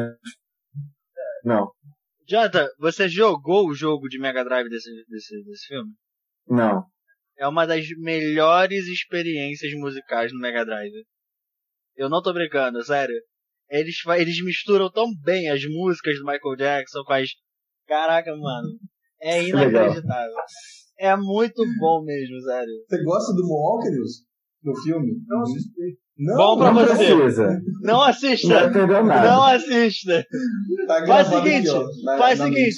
Não, 1.44 1.72
Jonathan, 2.30 2.68
você 2.78 3.10
jogou 3.10 3.68
o 3.68 3.74
jogo 3.74 4.08
de 4.08 4.20
Mega 4.20 4.44
Drive 4.44 4.70
desse, 4.70 4.90
desse, 5.08 5.44
desse 5.44 5.68
filme? 5.68 5.92
não. 6.48 6.86
É 7.36 7.48
uma 7.48 7.66
das 7.66 7.88
melhores 7.98 8.86
experiências 8.88 9.72
musicais 9.76 10.30
no 10.34 10.40
Mega 10.40 10.66
Drive. 10.66 11.06
Eu 11.96 12.10
não 12.10 12.22
tô 12.22 12.34
brincando, 12.34 12.84
sério. 12.84 13.16
Eles, 13.70 13.96
eles 14.18 14.44
misturam 14.44 14.92
tão 14.92 15.06
bem 15.24 15.50
as 15.50 15.62
músicas 15.64 16.20
do 16.20 16.26
Michael 16.26 16.58
Jackson 16.58 17.02
com 17.06 17.14
as. 17.14 17.30
Caraca, 17.88 18.36
mano. 18.36 18.68
É 19.22 19.42
inacreditável. 19.42 20.36
É 21.00 21.16
muito 21.16 21.64
bom 21.80 22.04
mesmo, 22.04 22.42
sério. 22.42 22.74
Você 22.90 23.04
gosta 23.06 23.34
do 23.34 23.48
Moonwalker, 23.48 23.92
Nilson? 23.92 24.24
No 24.62 24.76
filme? 24.76 25.24
Não 25.26 25.42
assisti. 25.42 25.98
Não, 26.22 26.36
Bom 26.36 26.58
pra 26.58 26.72
não 26.74 26.86
você. 26.86 26.96
precisa. 27.16 27.48
Não 27.82 27.94
Não 27.94 28.02
assista. 28.04 28.70
nada. 28.70 29.32
Não 29.32 29.44
assista. 29.46 30.26
Tá 30.86 31.06
Faz 31.08 31.28
o 31.28 31.36
seguinte, 31.38 31.70
aqui, 31.70 32.04
na- 32.04 32.18
faz 32.18 32.40
o 32.40 32.44
seguinte. 32.44 32.76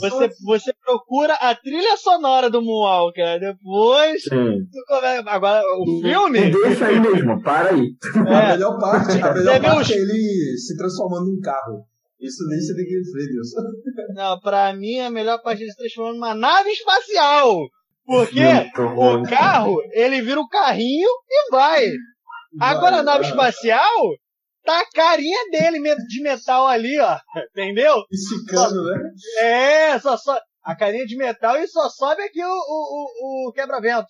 Você, 0.00 0.30
você 0.44 0.72
procura 0.84 1.34
a 1.34 1.54
trilha 1.54 1.96
sonora 1.96 2.50
do 2.50 2.60
Moonwalker. 2.60 3.38
Depois. 3.38 4.22
Sim. 4.24 4.64
tu 4.72 4.80
come- 4.88 5.28
Agora, 5.30 5.62
o 5.78 6.00
filme. 6.02 6.38
E 6.40 6.50
deixa 6.50 6.86
aí 6.86 6.98
mesmo, 6.98 7.40
para 7.42 7.70
aí. 7.70 7.86
A 8.26 8.30
É, 8.30 8.52
melhor 8.54 8.78
parte, 8.80 9.12
a 9.22 9.32
Você 9.32 9.38
melhor 9.44 9.60
parte 9.62 9.82
os- 9.82 9.90
é 9.92 9.94
ele 10.00 10.56
se 10.58 10.76
transformando 10.76 11.26
num 11.26 11.40
carro. 11.40 11.84
Isso 12.20 12.42
nem 12.48 12.58
você 12.58 12.74
tem 12.74 12.84
que 12.84 12.94
ver, 12.94 13.32
Deus. 13.32 13.48
não, 14.16 14.40
pra 14.40 14.72
mim 14.74 14.98
a 14.98 15.10
melhor 15.10 15.40
parte 15.42 15.62
é 15.62 15.66
se 15.68 15.76
transformar 15.76 16.14
numa 16.14 16.34
nave 16.34 16.70
espacial. 16.70 17.54
Porque 18.04 18.40
o 18.40 19.22
carro, 19.24 19.76
ele 19.92 20.22
vira 20.22 20.40
o 20.40 20.48
carrinho 20.48 21.08
e 21.28 21.50
vai. 21.50 21.86
Agora 22.60 22.96
a 22.96 23.02
nave 23.02 23.24
espacial, 23.24 24.00
tá 24.64 24.80
a 24.80 24.90
carinha 24.94 25.50
dele 25.50 25.78
de 26.08 26.22
metal 26.22 26.66
ali, 26.66 26.98
ó. 27.00 27.16
Entendeu? 27.52 27.94
Esticando, 28.10 28.84
né? 28.84 29.10
É, 29.40 29.98
só 29.98 30.16
só 30.16 30.38
a 30.64 30.74
carinha 30.76 31.06
de 31.06 31.16
metal 31.16 31.56
e 31.56 31.66
só 31.68 31.88
sobe 31.88 32.22
aqui 32.22 32.42
o, 32.42 32.48
o, 32.48 33.46
o, 33.46 33.48
o 33.48 33.52
quebra-vento. 33.52 34.08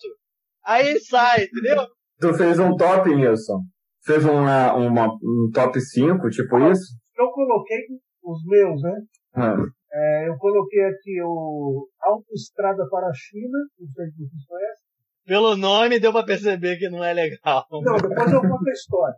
Aí 0.65 0.99
sai, 0.99 1.43
entendeu? 1.43 1.85
Tu 2.19 2.33
fez 2.33 2.59
um 2.59 2.75
top, 2.75 3.13
Nilson. 3.15 3.61
Fez 4.03 4.25
uma, 4.25 4.73
uma, 4.73 5.05
um 5.07 5.49
top 5.53 5.79
5, 5.79 6.29
tipo 6.29 6.59
isso? 6.71 6.95
Eu 7.17 7.29
coloquei 7.29 7.77
os 8.23 8.43
meus, 8.45 8.81
né? 8.81 8.93
Ah, 9.35 9.55
É, 9.93 10.27
eu 10.29 10.37
coloquei 10.37 10.83
aqui 10.83 11.21
o 11.23 11.87
Autoestrada 12.01 12.87
para 12.89 13.07
a 13.07 13.13
China, 13.13 13.57
não 13.79 13.87
sei 13.93 14.05
se 14.07 14.17
vocês 14.17 14.45
conhecem. 14.47 14.86
Pelo 15.27 15.55
nome 15.57 15.99
deu 15.99 16.11
pra 16.13 16.23
perceber 16.23 16.77
que 16.77 16.89
não 16.89 17.03
é 17.03 17.13
legal. 17.13 17.65
Não, 17.69 17.81
depois 17.97 18.31
eu 18.31 18.41
conto 18.41 18.67
a 18.67 18.71
história. 18.71 19.15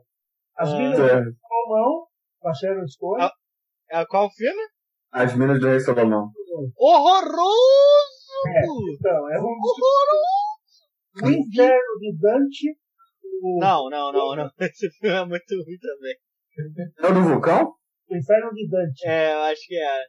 As 0.58 0.70
Ah. 0.74 0.78
minas 0.78 0.98
certo. 0.98 1.30
de 1.32 1.38
Salomão, 1.40 2.08
com 2.40 2.50
a 2.50 2.54
Sharon 2.54 2.88
Stone. 2.88 3.22
Ah. 3.24 3.32
É 3.92 4.06
qual 4.06 4.30
filme? 4.32 4.62
As 5.12 5.36
Minas 5.36 5.60
do 5.60 5.68
Rei 5.68 5.80
Salomão. 5.80 6.30
Horroroso! 6.78 7.40
Então, 8.94 9.30
é 9.32 9.40
um 9.40 9.44
Horroroso! 9.44 11.24
o 11.24 11.30
Inferno 11.30 12.00
de 12.00 12.18
Dante. 12.20 12.78
O, 13.42 13.60
Não, 13.60 13.90
não, 13.90 14.12
não, 14.12 14.36
não. 14.36 14.50
Esse 14.60 14.90
filme 14.92 15.16
é 15.16 15.26
muito 15.26 15.56
ruim 15.56 15.78
também. 15.80 16.16
É 17.00 17.08
o 17.08 17.14
do 17.14 17.30
vulcão? 17.30 17.74
o 18.10 18.16
Inferno 18.16 18.52
de 18.54 18.68
Dante. 18.70 19.08
É, 19.08 19.34
eu 19.34 19.40
acho 19.44 19.62
que 19.68 19.76
é. 19.76 20.02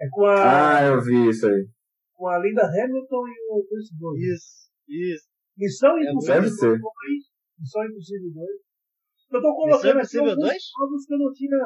É 0.00 0.08
com 0.10 0.24
a, 0.24 0.78
Ah, 0.78 0.82
eu 0.86 1.00
vi 1.00 1.28
isso 1.28 1.46
aí. 1.46 1.66
com 2.14 2.26
a 2.28 2.38
Linda 2.38 2.62
Hamilton 2.64 3.26
e 3.28 3.52
o 3.52 3.64
Chris 3.68 3.90
Brooks. 3.98 4.20
Isso, 4.22 4.70
isso. 4.88 5.29
Missão 5.60 5.92
É, 5.98 6.10
Impossível 6.10 6.34
deve 6.40 6.48
ser. 6.50 6.78
2. 6.78 6.80
Missão 7.60 7.84
Impossível 7.84 8.30
2. 8.34 8.48
Eu 9.32 9.40
tô 9.42 9.54
colocando 9.54 9.88
aqui 9.90 9.98
Impossível 9.98 10.30
alguns 10.30 10.48
2? 10.48 10.62
jogos 10.80 11.06
que 11.06 11.14
eu 11.14 11.18
não 11.18 11.32
tinha. 11.32 11.58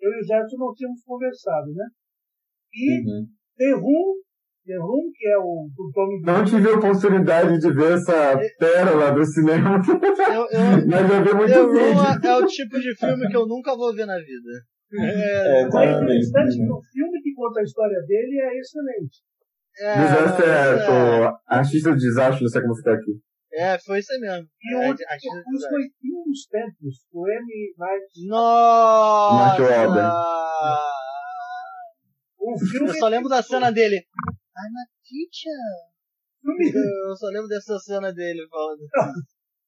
Eu 0.00 0.10
e 0.12 0.20
o 0.20 0.24
Gerson 0.24 0.56
não 0.58 0.74
tínhamos 0.74 1.02
conversado, 1.04 1.72
né? 1.72 1.86
E 2.74 3.00
Uhum. 3.00 3.26
The 3.56 3.72
Room, 3.74 4.14
The 4.66 4.76
Room, 4.76 5.10
que 5.14 5.26
é 5.26 5.38
o 5.38 5.68
do 5.74 5.90
Tommy 5.92 6.20
Não 6.22 6.44
tive 6.44 6.68
a 6.68 6.76
oportunidade 6.76 7.58
de 7.58 7.72
ver 7.72 7.92
essa 7.94 8.38
pérola 8.58 9.10
do 9.12 9.24
cinema. 9.24 9.80
Eu, 9.88 10.42
eu, 10.42 10.46
Mas 10.86 11.10
eu 11.10 11.24
vi 11.24 11.34
muito 11.34 11.52
The 11.52 11.60
Room 11.62 12.04
é, 12.04 12.28
é 12.28 12.36
o 12.36 12.46
tipo 12.46 12.78
de 12.78 12.94
filme 12.94 13.28
que 13.28 13.36
eu 13.36 13.46
nunca 13.46 13.74
vou 13.74 13.94
ver 13.94 14.06
na 14.06 14.18
vida. 14.18 14.50
É, 14.92 15.66
O 15.66 15.70
tá 15.70 15.78
mais 15.78 15.90
bem. 16.00 16.04
interessante 16.18 16.60
é 16.60 16.64
que 16.66 16.72
o 16.72 16.80
filme 16.92 17.22
que 17.22 17.34
conta 17.34 17.60
a 17.60 17.62
história 17.64 18.00
dele 18.06 18.40
é 18.40 18.58
excelente. 18.58 19.16
É, 19.80 19.96
não, 19.96 20.04
é, 20.04 21.24
é, 21.24 21.28
o 21.30 21.36
artista 21.46 21.90
do 21.90 21.96
desastre, 21.96 22.42
não 22.42 22.48
sei 22.50 22.62
como 22.62 22.76
ficar 22.76 22.94
aqui. 22.94 23.12
É, 23.52 23.78
foi 23.78 23.98
isso 23.98 24.12
aí 24.12 24.20
mesmo. 24.20 24.48
E 24.62 24.74
É, 24.74 24.94
que- 24.94 25.04
concurso 25.28 25.68
foi 25.68 25.82
Fim 26.00 26.22
dos 26.24 26.46
Tempos, 26.46 27.06
do 27.12 27.28
M. 27.28 27.74
Night. 27.78 28.26
Nossa! 28.28 29.62
Wahlberg. 29.62 29.92
O 32.40 32.58
filme, 32.58 32.88
Eu 32.88 32.94
só 32.94 33.08
lembro 33.08 33.28
da 33.28 33.42
cena 33.42 33.70
dele. 33.70 33.96
I'm 33.96 34.74
a 34.76 34.84
teacher. 35.04 35.60
Eu 37.08 37.16
só 37.16 37.26
lembro 37.28 37.48
dessa 37.48 37.78
cena 37.78 38.12
dele 38.12 38.46
falando. 38.48 38.80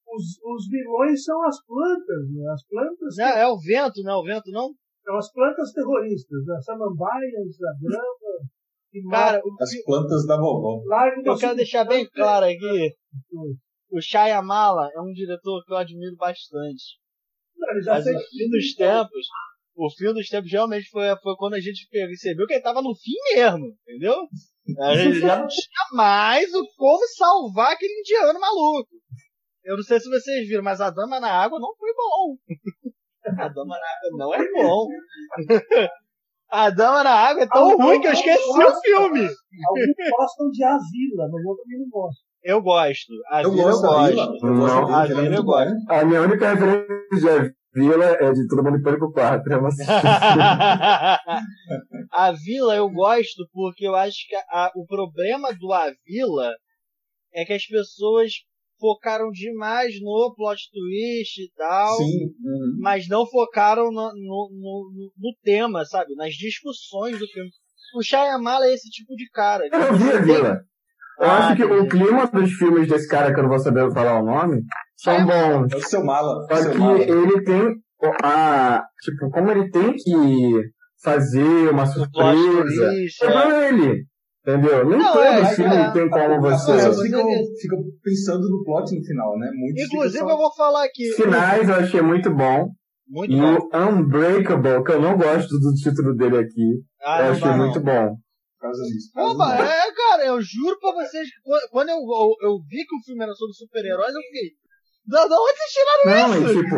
os, 0.09 0.25
os 0.43 0.66
vilões 0.69 1.23
são 1.25 1.43
as 1.47 1.57
plantas, 1.64 2.31
né? 2.33 2.51
As 2.53 2.64
plantas 2.66 3.16
Não, 3.16 3.27
é 3.29 3.47
o 3.49 3.59
vento, 3.59 4.03
não 4.03 4.12
é 4.12 4.16
o 4.16 4.25
vento, 4.25 4.51
não? 4.51 4.75
são 5.03 5.16
as 5.16 5.33
plantas 5.33 5.73
terroristas, 5.73 6.49
as 6.49 6.64
samambaias, 6.64 7.57
a 7.62 7.73
grama, 7.83 9.11
Cara, 9.11 9.40
As 9.61 9.85
plantas 9.85 10.27
da 10.27 10.37
vovó. 10.37 10.83
eu 11.25 11.38
quero 11.38 11.57
deixar 11.57 11.85
bem 11.85 12.09
claro 12.11 12.47
aqui. 12.47 12.95
O 13.90 14.00
Shyamala 14.00 14.88
é 14.94 15.00
um 15.00 15.12
diretor 15.12 15.64
que 15.64 15.72
eu 15.72 15.76
admiro 15.76 16.14
bastante. 16.16 16.98
Não, 17.57 17.83
já 17.83 17.94
Mas 17.94 18.07
o 18.07 18.29
fim 18.31 18.48
dos 18.48 18.74
tempos, 18.74 19.26
o 19.74 19.90
fim 19.90 20.14
dos 20.14 20.29
tempos 20.29 20.50
realmente 20.50 20.88
foi, 20.90 21.05
foi 21.22 21.35
quando 21.37 21.55
a 21.55 21.61
gente 21.61 21.88
percebeu 21.90 22.46
que 22.46 22.55
ele 22.55 22.62
tava 22.62 22.81
no 22.81 22.94
fim 22.94 23.16
mesmo, 23.35 23.66
entendeu? 23.83 24.16
A 24.79 24.94
gente 24.94 25.18
já 25.20 25.38
não 25.38 25.48
tinha 25.48 25.85
mais 25.92 26.53
o 26.55 26.64
como 26.76 27.07
salvar 27.16 27.72
aquele 27.72 27.92
indiano 28.00 28.38
maluco. 28.38 28.90
Eu 29.64 29.76
não 29.76 29.83
sei 29.83 29.98
se 29.98 30.09
vocês 30.09 30.48
viram, 30.48 30.62
mas 30.62 30.81
a 30.81 30.90
Dama 30.90 31.20
na 31.20 31.31
Água 31.31 31.59
não 31.59 31.74
foi 31.76 31.90
bom. 31.92 32.37
A 33.26 33.48
Dama 33.48 33.76
na 33.76 33.87
Água 33.87 34.11
não 34.12 34.35
é 34.35 34.53
bom. 34.53 34.88
A 36.48 36.70
Dama 36.70 37.05
na 37.05 37.14
Água 37.14 37.42
é 37.42 37.48
tão 37.48 37.76
ruim 37.76 38.00
que 38.00 38.07
eu 38.07 38.12
esqueci 38.12 38.48
o 38.48 38.81
filme. 38.81 39.20
Alguns 39.20 40.11
gostam 40.16 40.50
de 40.50 40.64
A 40.64 40.79
Vila, 40.79 41.29
mas 41.31 41.44
eu 41.44 41.57
também 41.57 41.79
não 41.79 41.88
gosto. 41.90 42.30
Eu 42.42 42.62
gosto. 42.62 43.12
A 43.31 43.42
Eu 43.42 43.50
Vila 43.53 43.64
gosto 43.64 43.81
Vila. 43.83 44.26
gosto. 44.26 44.46
Eu 44.46 44.55
gosto 44.57 44.74
Não. 44.81 44.94
A 44.94 45.07
Vila, 45.07 45.22
Vila 45.22 45.35
é 45.35 45.38
eu 45.38 45.44
gosto. 45.44 45.74
A 45.90 46.05
minha 46.05 46.22
única 46.22 46.53
referência 46.55 47.42
de 47.42 47.55
Vila 47.74 48.05
é 48.05 48.33
de 48.33 48.46
Todo 48.48 48.62
Mundo 48.64 48.79
em 48.79 48.83
Pânico 48.83 49.12
4. 49.12 49.53
Eu 49.53 49.61
não 49.61 49.68
assisti. 49.68 49.90
a 52.12 52.33
Vila 52.33 52.74
eu 52.76 52.88
gosto 52.90 53.46
porque 53.53 53.87
eu 53.87 53.94
acho 53.94 54.16
que 54.29 54.35
a- 54.37 54.70
o 54.74 54.85
problema 54.87 55.53
do 55.55 55.72
A 55.72 55.90
Vila 56.07 56.53
é 57.35 57.44
que 57.44 57.53
as 57.53 57.64
pessoas 57.66 58.33
focaram 58.79 59.31
demais 59.31 60.00
no 60.00 60.35
plot 60.35 60.59
twist 60.72 61.38
e 61.42 61.50
tal, 61.55 61.96
Sim. 61.98 62.24
uhum. 62.42 62.79
mas 62.81 63.07
não 63.09 63.26
focaram 63.26 63.92
no, 63.92 64.09
no, 64.14 64.14
no- 64.14 64.90
no- 64.94 65.12
no 65.18 65.35
tema, 65.42 65.85
sabe? 65.85 66.14
Nas 66.14 66.33
discussões 66.33 67.18
do 67.18 67.26
filme. 67.29 67.50
O 67.94 68.03
Shyamala 68.03 68.64
é 68.66 68.72
esse 68.72 68.88
tipo 68.88 69.14
de 69.16 69.29
cara. 69.31 69.64
Eu 69.70 69.79
não 69.79 69.98
vi 69.98 70.11
a 70.11 70.20
Vila. 70.22 70.61
Eu 71.21 71.27
Ah, 71.27 71.37
acho 71.49 71.57
que 71.57 71.65
o 71.65 71.87
clima 71.89 72.27
dos 72.27 72.51
filmes 72.53 72.89
desse 72.89 73.07
cara, 73.09 73.33
que 73.33 73.39
eu 73.39 73.43
não 73.43 73.51
vou 73.51 73.59
saber 73.59 73.93
falar 73.93 74.21
o 74.23 74.25
nome, 74.25 74.63
são 74.97 75.27
bons. 75.27 75.73
É 75.73 75.77
o 75.77 75.81
seu 75.83 76.03
mala. 76.05 76.47
Só 76.49 76.57
seu 76.57 76.73
que 76.73 76.79
mala. 76.79 76.99
ele 76.99 77.43
tem 77.45 77.75
a. 78.25 78.83
Tipo, 79.03 79.31
como 79.31 79.51
ele 79.51 79.71
tem 79.71 79.93
que 79.93 80.63
fazer 81.03 81.71
uma 81.71 81.85
surpresa. 81.87 82.89
twist, 82.91 83.23
É 83.25 83.27
é. 83.27 83.31
pra 83.33 83.69
ele. 83.69 84.05
Entendeu? 84.47 84.89
Nem 84.89 84.99
Não, 84.99 85.13
todo 85.13 85.23
é, 85.23 85.45
filme 85.55 85.75
é. 85.77 85.91
tem 85.93 86.09
como 86.09 86.47
As 86.47 86.65
você. 86.65 86.73
pessoas 86.73 87.03
ficam, 87.03 87.21
certeza. 87.23 87.51
ficam 87.61 87.79
pensando 88.03 88.49
no 88.49 88.65
plot 88.65 88.99
no 88.99 89.05
final, 89.05 89.39
né? 89.39 89.51
Muitos 89.55 89.85
Inclusive 89.85 90.25
eu 90.25 90.37
vou 90.39 90.55
falar 90.55 90.85
aqui. 90.87 91.13
Finais 91.13 91.69
eu 91.69 91.75
achei 91.75 92.01
muito 92.01 92.31
bom. 92.35 92.71
Muito 93.07 93.33
E 93.35 93.39
bom. 93.39 93.59
o 93.59 93.77
Unbreakable, 93.77 94.83
que 94.85 94.93
eu 94.93 95.01
não 95.03 95.19
gosto 95.19 95.51
do 95.59 95.73
título 95.75 96.15
dele 96.17 96.39
aqui, 96.39 96.81
Ah, 97.05 97.27
eu 97.27 97.33
achei 97.33 97.51
muito 97.53 97.81
bom. 97.81 98.17
Por 98.61 98.66
causa 98.66 98.83
disso. 98.85 99.11
por 99.14 99.20
causa 99.20 99.35
Opa, 99.35 99.55
é, 99.64 99.92
cara, 99.92 100.27
eu 100.27 100.40
juro 100.42 100.79
pra 100.79 100.92
vocês 100.92 101.27
que 101.29 101.68
quando- 101.70 101.88
eu, 101.88 101.96
eu, 101.96 102.51
eu 102.51 102.59
vi 102.68 102.85
que 102.85 102.94
o 102.96 103.03
filme 103.07 103.23
era 103.25 103.33
sobre 103.33 103.55
super-heróis, 103.55 104.14
eu 104.14 104.20
fiquei. 104.23 104.51
Da, 105.07 105.27
da 105.27 105.35
onde 105.37 105.57
vocês 105.57 105.73
tiraram 105.73 106.29
Não, 106.29 106.51
isso? 106.51 106.59
e 106.59 106.62
tipo, 106.62 106.77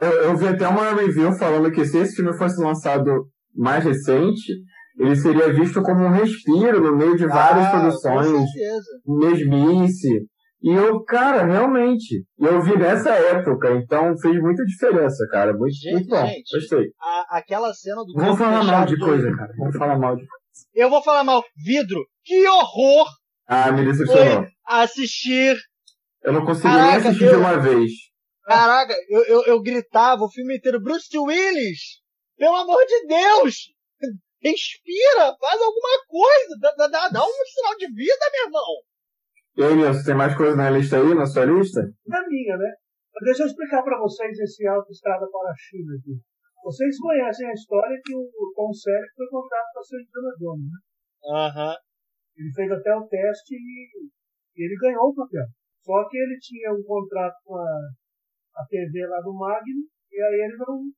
eu, 0.00 0.10
eu 0.30 0.36
vi 0.36 0.48
até 0.48 0.66
uma 0.66 0.94
review 0.94 1.32
falando 1.38 1.70
que 1.70 1.84
se 1.84 1.98
esse 1.98 2.16
filme 2.16 2.36
fosse 2.36 2.60
lançado 2.62 3.26
mais 3.54 3.84
recente, 3.84 4.52
ele 4.98 5.14
seria 5.14 5.52
visto 5.52 5.82
como 5.82 6.04
um 6.06 6.10
respiro 6.10 6.80
no 6.80 6.96
meio 6.96 7.14
de 7.16 7.26
várias 7.26 7.66
Ah, 7.66 7.70
produções, 7.72 8.32
Com 8.32 8.46
certeza. 8.46 8.90
mesmice. 9.06 10.26
E 10.62 10.72
eu, 10.72 11.04
cara, 11.04 11.44
realmente, 11.44 12.24
eu 12.40 12.60
vi 12.62 12.76
nessa 12.76 13.10
época, 13.10 13.72
então 13.76 14.16
fez 14.18 14.40
muita 14.40 14.64
diferença, 14.64 15.24
cara. 15.30 15.52
Muito, 15.52 15.74
Gente, 15.74 15.92
muito 15.92 16.08
bom. 16.08 16.26
gente. 16.26 16.58
Gostei. 16.58 16.86
A- 17.00 17.38
aquela 17.38 17.72
cena 17.74 18.02
do 18.02 18.12
Vamos 18.14 18.38
falar 18.38 18.64
mal 18.64 18.86
de 18.86 18.96
do- 18.96 19.04
coisa, 19.04 19.30
cara. 19.36 19.52
Vamos 19.58 19.76
falar 19.76 19.98
mal 19.98 20.16
de 20.16 20.24
Eu 20.74 20.88
vou 20.90 21.02
falar 21.02 21.24
mal. 21.24 21.44
Vidro. 21.56 22.04
Que 22.24 22.46
horror 22.48 23.06
Ah, 23.46 23.70
me 23.72 23.84
decepcionou. 23.84 24.46
assistir. 24.66 25.56
Eu 26.22 26.32
não 26.32 26.44
consegui 26.44 26.68
Caraca, 26.68 26.98
nem 26.98 27.06
assistir 27.08 27.24
eu- 27.24 27.30
de 27.30 27.36
uma 27.36 27.58
vez. 27.60 27.90
Caraca, 28.44 28.94
eu, 29.08 29.24
eu, 29.24 29.42
eu 29.44 29.62
gritava 29.62 30.22
o 30.22 30.30
filme 30.30 30.56
inteiro. 30.56 30.80
Bruce 30.80 31.08
Willis! 31.18 32.00
Pelo 32.36 32.54
amor 32.56 32.84
de 32.86 33.06
Deus! 33.06 33.54
Respira! 34.42 35.34
Faz 35.40 35.60
alguma 35.60 36.04
coisa! 36.06 36.58
Dá, 36.60 36.86
dá, 36.88 37.08
dá, 37.08 37.22
um 37.24 37.44
sinal 37.46 37.76
de 37.78 37.86
vida, 37.92 38.30
meu 38.32 38.44
irmão! 38.46 38.62
E 39.56 39.62
aí, 39.64 39.74
Nilson, 39.74 40.04
tem 40.04 40.14
mais 40.14 40.36
coisa 40.36 40.54
na 40.54 40.70
lista 40.70 40.96
aí, 40.98 41.14
na 41.14 41.26
sua 41.26 41.44
lista? 41.46 41.80
Na 42.06 42.20
minha, 42.28 42.56
né? 42.56 42.70
Deixa 43.24 43.42
eu 43.42 43.46
explicar 43.46 43.82
para 43.82 43.98
vocês 43.98 44.38
esse 44.38 44.66
Autoestrada 44.66 45.26
para 45.32 45.50
a 45.50 45.54
China 45.56 45.92
aqui. 45.98 46.20
Vocês 46.66 46.98
conhecem 46.98 47.46
a 47.46 47.52
história 47.54 47.94
que 48.02 48.10
o 48.10 48.52
Tom 48.56 48.74
Selleck 48.74 49.14
foi 49.14 49.28
contratado 49.30 49.70
para 49.70 49.82
ser 49.86 50.02
Indiana 50.02 50.34
Jones, 50.34 50.66
né? 50.66 50.78
Aham. 51.30 51.74
Ele 52.34 52.50
fez 52.50 52.70
até 52.74 52.90
o 52.90 53.06
teste 53.06 53.54
e 53.54 54.58
ele 54.58 54.74
ganhou 54.74 55.06
o 55.06 55.14
papel. 55.14 55.46
Só 55.86 56.02
que 56.10 56.18
ele 56.18 56.36
tinha 56.42 56.74
um 56.74 56.82
contrato 56.82 57.38
com 57.44 57.54
a, 57.54 57.70
a 58.58 58.66
TV 58.66 59.06
lá 59.06 59.20
do 59.22 59.32
Magno, 59.32 59.86
e 60.10 60.18
aí 60.20 60.40
ele 60.42 60.56
não, 60.58 60.90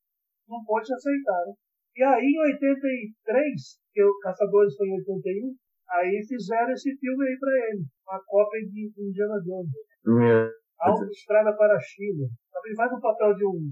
não 0.49 0.65
pôde 0.65 0.89
aceitar. 0.89 1.45
Né? 1.45 1.53
E 1.97 2.03
aí 2.03 2.25
em 2.25 2.41
83, 2.57 3.53
que 3.93 4.03
o 4.03 4.19
Caçadores 4.25 4.75
foi 4.75 4.89
em 4.89 4.97
81, 5.05 5.55
aí 6.01 6.25
fizeram 6.27 6.73
esse 6.73 6.97
filme 6.97 7.29
aí 7.29 7.37
pra 7.39 7.53
ele, 7.69 7.85
uma 8.09 8.19
cópia 8.25 8.65
de 8.65 8.89
Indiana 8.97 9.37
Jones. 9.45 9.69
Meu 10.03 10.49
Autoestrada 10.81 11.55
para 11.59 11.77
a 11.77 11.81
China. 11.81 12.25
Também 12.51 12.75
faz 12.75 12.91
o 12.91 13.01
papel 13.01 13.35
de 13.35 13.45
um 13.45 13.69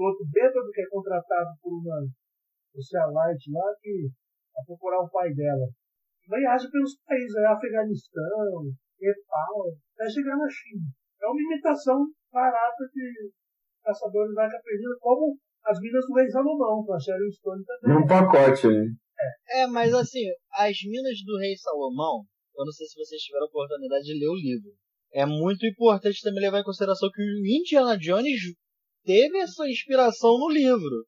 piloto 0.00 0.24
bêbado 0.32 0.72
que 0.72 0.80
é 0.80 0.88
contratado 0.88 1.50
por 1.60 1.76
uma 1.76 2.00
socialite 2.72 3.52
lá 3.52 3.68
que 3.82 4.08
a 4.56 4.64
procurar 4.64 5.04
o 5.04 5.10
pai 5.10 5.28
dela. 5.34 5.68
Viaja 6.24 6.68
pelos 6.72 6.96
países, 7.04 7.36
é 7.36 7.44
Afeganistão, 7.44 8.64
Nepal, 8.96 9.76
até 9.92 10.08
chegar 10.08 10.36
na 10.36 10.48
China. 10.48 10.88
É 11.20 11.26
uma 11.26 11.40
imitação 11.40 12.06
barata 12.32 12.84
de 12.94 13.30
Caçadores 13.84 14.34
da 14.34 14.44
Arca 14.44 14.60
Perdida, 14.64 14.96
como 15.00 15.36
as 15.64 15.78
Minas 15.80 16.06
do 16.06 16.14
Rei 16.14 16.28
Salomão, 16.28 16.84
com 16.84 16.94
a 16.94 17.00
Sharon 17.00 17.30
Stone 17.30 17.64
também. 17.64 18.00
Num 18.00 18.06
pacote, 18.06 18.68
né? 18.68 18.86
É, 19.48 19.66
mas 19.66 19.92
assim, 19.92 20.24
as 20.52 20.76
Minas 20.86 21.18
do 21.26 21.38
Rei 21.38 21.56
Salomão, 21.56 22.24
eu 22.56 22.64
não 22.64 22.72
sei 22.72 22.86
se 22.86 22.96
vocês 22.96 23.20
tiveram 23.20 23.44
a 23.44 23.48
oportunidade 23.48 24.04
de 24.04 24.18
ler 24.18 24.28
o 24.28 24.34
livro. 24.34 24.70
É 25.12 25.26
muito 25.26 25.66
importante 25.66 26.22
também 26.22 26.40
levar 26.40 26.60
em 26.60 26.64
consideração 26.64 27.10
que 27.12 27.20
o 27.20 27.46
Indiana 27.46 27.98
Jones 27.98 28.54
teve 29.04 29.38
essa 29.38 29.68
inspiração 29.68 30.38
no 30.38 30.48
livro. 30.48 31.04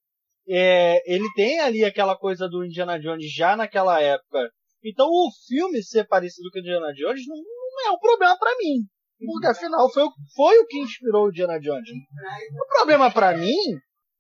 É, 0.49 1.01
ele 1.13 1.27
tem 1.35 1.61
ali 1.61 1.85
aquela 1.85 2.17
coisa 2.17 2.49
do 2.49 2.65
Indiana 2.65 2.99
Jones 2.99 3.33
já 3.33 3.57
naquela 3.57 4.01
época. 4.01 4.51
Então 4.85 5.07
o 5.07 5.31
filme 5.47 5.83
ser 5.83 6.07
parecido 6.07 6.51
com 6.51 6.59
o 6.59 6.61
Indiana 6.61 6.93
Jones 6.93 7.23
não, 7.27 7.37
não 7.37 7.87
é 7.87 7.91
um 7.91 7.99
problema 7.99 8.37
para 8.39 8.57
mim. 8.59 8.87
Porque 9.25 9.47
afinal 9.47 9.89
foi, 9.93 10.05
foi 10.35 10.59
o 10.59 10.67
que 10.67 10.81
inspirou 10.81 11.27
o 11.27 11.29
Indiana 11.29 11.61
Jones. 11.61 11.89
O 11.89 12.77
problema 12.77 13.13
para 13.13 13.37
mim, 13.37 13.57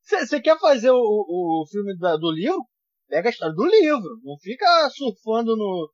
você 0.04 0.40
quer 0.40 0.58
fazer 0.58 0.90
o, 0.90 0.96
o, 0.96 1.62
o 1.62 1.66
filme 1.66 1.96
da, 1.98 2.16
do 2.16 2.30
livro? 2.30 2.61
Pega 3.08 3.28
a 3.28 3.32
história 3.32 3.54
do 3.54 3.64
livro. 3.64 4.20
Não 4.22 4.38
fica 4.40 4.88
surfando 4.90 5.56
no, 5.56 5.90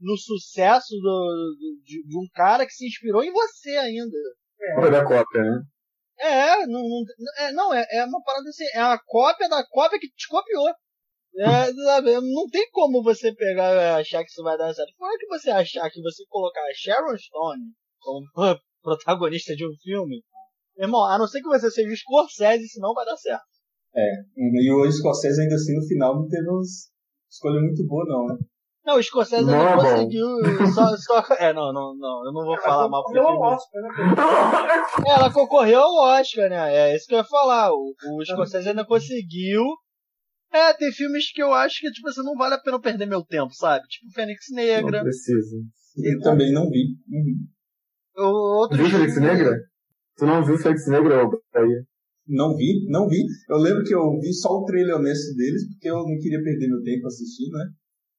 no 0.00 0.16
sucesso 0.16 0.94
do, 0.96 1.56
do 1.58 1.82
de, 1.84 2.02
de, 2.04 2.18
um 2.18 2.26
cara 2.34 2.66
que 2.66 2.72
se 2.72 2.86
inspirou 2.86 3.22
em 3.22 3.32
você 3.32 3.70
ainda. 3.76 4.16
É. 4.60 4.90
da 4.90 5.04
cópia, 5.04 5.42
né? 5.42 5.62
É, 6.20 6.66
não, 6.66 6.82
não, 6.82 7.04
é, 7.38 7.52
não 7.52 7.74
é, 7.74 7.86
é 7.92 8.04
uma 8.04 8.22
parada 8.22 8.48
assim, 8.48 8.64
é 8.74 8.80
a 8.80 8.98
cópia 8.98 9.48
da 9.48 9.64
cópia 9.66 9.98
que 9.98 10.08
te 10.08 10.28
copiou. 10.28 10.68
É, 11.36 11.72
sabe, 11.72 12.14
não 12.14 12.48
tem 12.50 12.68
como 12.72 13.02
você 13.02 13.32
pegar 13.32 13.96
achar 13.96 14.24
que 14.24 14.30
isso 14.30 14.42
vai 14.42 14.58
dar 14.58 14.74
certo. 14.74 14.92
Como 14.96 15.12
é 15.12 15.16
que 15.16 15.26
você 15.26 15.50
achar 15.50 15.88
que 15.90 16.02
você 16.02 16.24
colocar 16.28 16.60
a 16.62 16.74
Sharon 16.74 17.16
Stone 17.16 17.62
como 18.00 18.26
protagonista 18.82 19.54
de 19.54 19.66
um 19.66 19.72
filme, 19.82 20.22
irmão, 20.76 21.04
a 21.04 21.18
não 21.18 21.28
ser 21.28 21.40
que 21.40 21.48
você 21.48 21.70
seja 21.70 21.94
Scorsese, 21.94 22.68
senão 22.68 22.94
vai 22.94 23.04
dar 23.04 23.16
certo. 23.16 23.44
É, 23.94 24.10
e 24.36 24.72
o 24.72 24.90
Scorsese 24.90 25.40
ainda 25.40 25.54
assim 25.54 25.76
no 25.76 25.86
final 25.86 26.16
não 26.16 26.28
teve 26.28 26.48
uma 26.48 26.62
escolha 27.30 27.60
muito 27.60 27.86
boa 27.86 28.04
não, 28.06 28.26
né? 28.26 28.38
Não, 28.88 28.96
o 28.96 29.02
Scorsese 29.02 29.44
não, 29.44 29.52
não 29.52 29.76
conseguiu. 29.76 30.26
Só, 30.72 30.96
só, 30.96 31.22
é, 31.38 31.52
não, 31.52 31.74
não, 31.74 31.94
não, 31.94 32.24
eu 32.24 32.32
não 32.32 32.42
vou 32.42 32.58
falar 32.58 32.88
mal 32.88 33.04
porque. 33.04 33.18
Ela 33.18 33.36
Oscar, 33.36 33.82
né? 33.82 33.90
Ela 35.06 35.30
concorreu 35.30 35.80
ao 35.80 36.18
Oscar, 36.18 36.48
né? 36.48 36.74
É 36.74 36.96
isso 36.96 37.06
que 37.06 37.12
eu 37.12 37.18
ia 37.18 37.24
falar. 37.24 37.70
O, 37.70 37.94
o 38.14 38.24
Scorsese 38.24 38.70
ainda 38.70 38.86
conseguiu. 38.86 39.62
É, 40.50 40.72
tem 40.72 40.90
filmes 40.90 41.30
que 41.30 41.42
eu 41.42 41.52
acho 41.52 41.80
que, 41.80 41.90
tipo, 41.90 42.08
assim, 42.08 42.22
não 42.22 42.34
vale 42.34 42.54
a 42.54 42.58
pena 42.58 42.80
perder 42.80 43.04
meu 43.04 43.22
tempo, 43.22 43.52
sabe? 43.52 43.86
Tipo 43.88 44.10
Fênix 44.14 44.46
Negra. 44.52 44.96
Não 44.96 45.04
precisa. 45.04 45.56
Eu 46.02 46.20
também 46.20 46.50
não 46.50 46.70
vi. 46.70 46.96
Uhum. 47.10 48.24
Outro 48.24 48.78
viu 48.78 48.88
Fênix 48.88 49.20
Negra? 49.20 49.54
Tu 50.16 50.24
não 50.24 50.42
viu 50.42 50.56
Fênix 50.56 50.88
Negra, 50.88 51.28
Não 52.26 52.56
vi, 52.56 52.86
não 52.88 53.06
vi. 53.06 53.22
Eu 53.50 53.58
lembro 53.58 53.84
que 53.84 53.94
eu 53.94 54.18
vi 54.18 54.32
só 54.32 54.48
o 54.48 54.64
trailer 54.64 54.96
honesto 54.96 55.36
deles, 55.36 55.68
porque 55.68 55.90
eu 55.90 55.96
não 55.96 56.16
queria 56.18 56.42
perder 56.42 56.68
meu 56.68 56.82
tempo 56.82 57.06
assistindo, 57.06 57.52
né? 57.52 57.66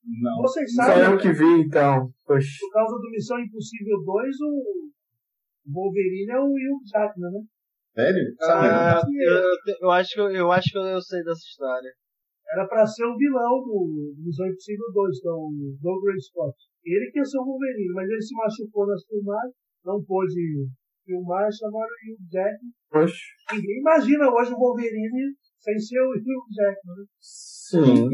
Não. 0.03 0.41
Vocês 0.41 0.73
Só 0.73 0.83
sabem. 0.83 1.11
eu 1.11 1.17
que 1.17 1.31
vi, 1.31 1.61
então. 1.65 2.09
Poxa. 2.25 2.47
Por 2.59 2.71
causa 2.71 2.95
do 2.95 3.09
Missão 3.11 3.39
Impossível 3.39 3.97
2, 4.03 4.35
o 4.41 4.91
Wolverine 5.67 6.31
é 6.31 6.39
o 6.39 6.49
Hugh 6.49 6.81
Jackman, 6.85 7.31
né? 7.31 7.41
Sério? 7.93 8.23
Ah, 8.41 9.01
eu, 9.03 9.75
eu, 9.81 9.91
acho 9.91 10.13
que 10.13 10.19
eu, 10.21 10.31
eu 10.31 10.51
acho 10.51 10.71
que 10.71 10.77
eu 10.77 11.01
sei 11.01 11.23
dessa 11.23 11.41
história. 11.41 11.91
Era 12.53 12.67
pra 12.67 12.85
ser 12.85 13.05
o 13.05 13.17
vilão 13.17 13.61
do 13.61 14.13
Missão 14.17 14.47
Impossível 14.47 14.85
2, 14.93 15.19
que 15.21 15.27
é 15.27 15.31
o 15.31 15.51
Douglas 15.81 16.25
Scott. 16.25 16.57
Ele 16.83 17.11
que 17.11 17.19
ia 17.19 17.25
ser 17.25 17.37
o 17.37 17.45
Wolverine, 17.45 17.93
mas 17.93 18.09
ele 18.09 18.21
se 18.21 18.35
machucou 18.35 18.87
nas 18.87 19.05
filmagens, 19.05 19.53
não 19.85 20.03
pôde 20.03 20.65
filmar, 21.05 21.49
chamaram 21.51 21.85
o 21.85 22.13
Hugh 22.13 22.29
Jackman. 22.31 22.71
Poxa. 22.89 23.25
Ninguém 23.53 23.79
imagina 23.79 24.31
hoje 24.31 24.53
o 24.53 24.57
Wolverine 24.57 25.35
sem 25.59 25.77
ser 25.77 25.99
o 26.01 26.11
Hugh 26.11 26.47
Jackman, 26.55 26.95
né? 26.95 27.05
Sim. 27.69 28.09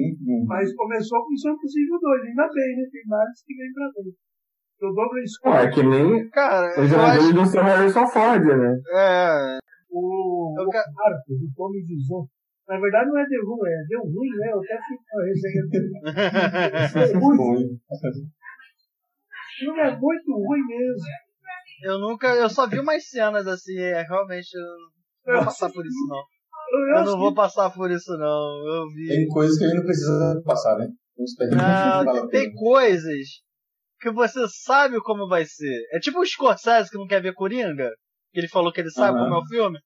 Mas 0.48 0.76
começou 0.76 1.24
com 1.24 1.32
Missão 1.32 1.54
Impossível 1.54 1.98
2, 2.00 2.22
ainda 2.28 2.48
bem, 2.54 2.76
né? 2.76 2.84
Tem 2.92 3.02
vários 3.08 3.42
que 3.46 3.56
vêm 3.56 3.72
pra 3.74 3.88
dentro. 3.96 4.20
O 4.82 4.94
Douglas 4.94 5.32
Scott. 5.32 5.58
Ah, 5.58 5.62
é 5.64 5.72
que 5.72 5.84
nem 5.84 6.30
Cara, 6.30 6.82
os 6.82 6.90
jogadores 6.90 7.34
do 7.34 7.46
seu 7.46 7.64
Harrison 7.64 8.08
Ford, 8.08 8.44
né? 8.44 8.76
É. 8.94 9.58
O, 9.90 10.54
Eu 10.60 10.68
o 10.68 10.70
ca- 10.70 10.84
Arthur, 10.84 11.40
do 11.40 11.48
Tommy. 11.56 11.80
Na 12.68 12.80
verdade 12.80 13.10
não 13.10 13.18
é 13.20 13.26
The 13.26 13.38
Who, 13.46 13.66
é 13.68 13.86
deu 13.88 14.02
ruim, 14.02 14.30
né? 14.40 14.52
Eu 14.52 14.60
até 14.60 14.76
dele. 15.70 15.92
É 17.14 17.18
ruim. 17.18 17.38
Foi. 17.38 17.64
O 17.64 19.58
filme 19.60 19.80
é 19.80 19.98
muito 19.98 20.32
ruim 20.34 20.66
mesmo. 20.68 21.06
Eu 21.84 22.00
nunca. 22.00 22.28
Eu 22.36 22.50
só 22.50 22.68
vi 22.68 22.80
umas 22.80 23.08
cenas 23.08 23.48
assim, 23.48 23.78
é, 23.78 24.02
realmente. 24.02 24.50
Eu 24.54 25.34
não 25.34 25.36
vou 25.38 25.46
passar 25.46 25.70
por 25.72 25.86
isso, 25.86 26.08
não. 26.10 26.24
Eu, 26.72 26.98
Eu 26.98 27.06
não 27.06 27.18
vou 27.18 27.34
passar 27.34 27.70
por 27.70 27.90
isso, 27.92 28.12
não. 28.18 28.66
Eu 28.68 28.88
vi. 28.94 29.08
Tem 29.08 29.28
coisas 29.28 29.58
que 29.58 29.64
a 29.64 29.68
gente 29.68 29.78
não 29.78 29.86
precisa 29.86 30.42
passar, 30.46 30.78
né? 30.78 30.88
Uns 31.18 31.36
perguntas 31.36 31.66
Ah, 31.66 32.28
tem 32.30 32.54
coisas 32.54 33.28
que 34.02 34.12
você 34.12 34.46
sabe 34.50 35.00
como 35.02 35.28
vai 35.28 35.46
ser. 35.46 35.82
É 35.92 36.00
tipo 36.00 36.20
o 36.20 36.26
Scorsese 36.26 36.90
que 36.90 36.98
não 36.98 37.08
quer 37.08 37.22
ver 37.22 37.34
Coringa. 37.34 37.90
Que 38.34 38.40
ele 38.42 38.50
falou 38.50 38.72
que 38.72 38.82
ele 38.82 38.92
sabe 38.92 39.18
Aham. 39.18 39.24
como 39.30 39.36
é 39.36 39.38
o 39.40 39.48
filme. 39.48 39.80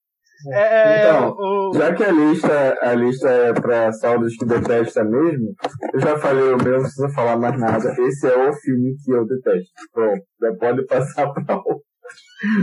É, 0.54 1.00
Então, 1.00 1.36
o, 1.38 1.74
Já 1.74 1.94
que 1.94 2.04
a 2.04 2.12
lista, 2.12 2.78
a 2.82 2.94
lista 2.96 3.30
é 3.30 3.54
pra 3.54 3.92
saldos 3.92 4.36
que 4.38 4.46
detesta 4.46 5.04
mesmo, 5.04 5.54
eu 5.94 6.00
já 6.00 6.18
falei 6.18 6.46
o 6.46 6.58
meu, 6.58 6.74
não 6.78 6.82
precisa 6.82 7.10
falar 7.10 7.38
mais 7.38 7.60
nada. 7.60 7.94
Esse 8.00 8.28
é 8.28 8.50
o 8.50 8.54
filme 8.54 8.96
que 9.04 9.12
eu 9.12 9.26
detesto. 9.26 9.70
Pronto, 9.92 10.24
já 10.42 10.54
pode 10.56 10.86
passar 10.86 11.28
pra 11.34 11.58
outro. 11.58 11.82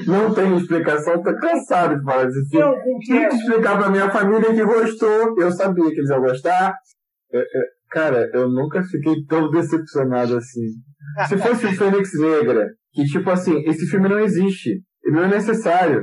Não 0.07 0.33
tem 0.35 0.57
explicação, 0.57 1.23
tô 1.23 1.35
cansado 1.37 1.99
de 1.99 2.05
falar 2.05 2.25
desse 2.25 2.49
Tem 2.49 2.61
filme. 2.61 2.99
Tinha 3.05 3.29
que 3.29 3.35
explicar 3.37 3.79
pra 3.79 3.91
minha 3.91 4.11
família 4.11 4.55
que 4.55 4.65
gostou, 4.65 5.35
eu 5.39 5.51
sabia 5.53 5.85
que 5.91 5.99
eles 5.99 6.11
iam 6.11 6.21
gostar. 6.21 6.75
É, 7.33 7.39
é, 7.41 7.45
cara, 7.91 8.31
eu 8.33 8.49
nunca 8.49 8.83
fiquei 8.83 9.25
tão 9.27 9.51
decepcionado 9.51 10.37
assim. 10.37 10.63
Se 11.29 11.37
fosse 11.39 11.67
o 11.67 11.73
Fênix 11.73 12.11
Negra, 12.19 12.69
que 12.93 13.05
tipo 13.05 13.29
assim, 13.31 13.63
esse 13.67 13.87
filme 13.87 14.09
não 14.09 14.19
existe, 14.19 14.81
ele 15.05 15.17
não 15.17 15.25
é 15.25 15.29
necessário. 15.29 16.03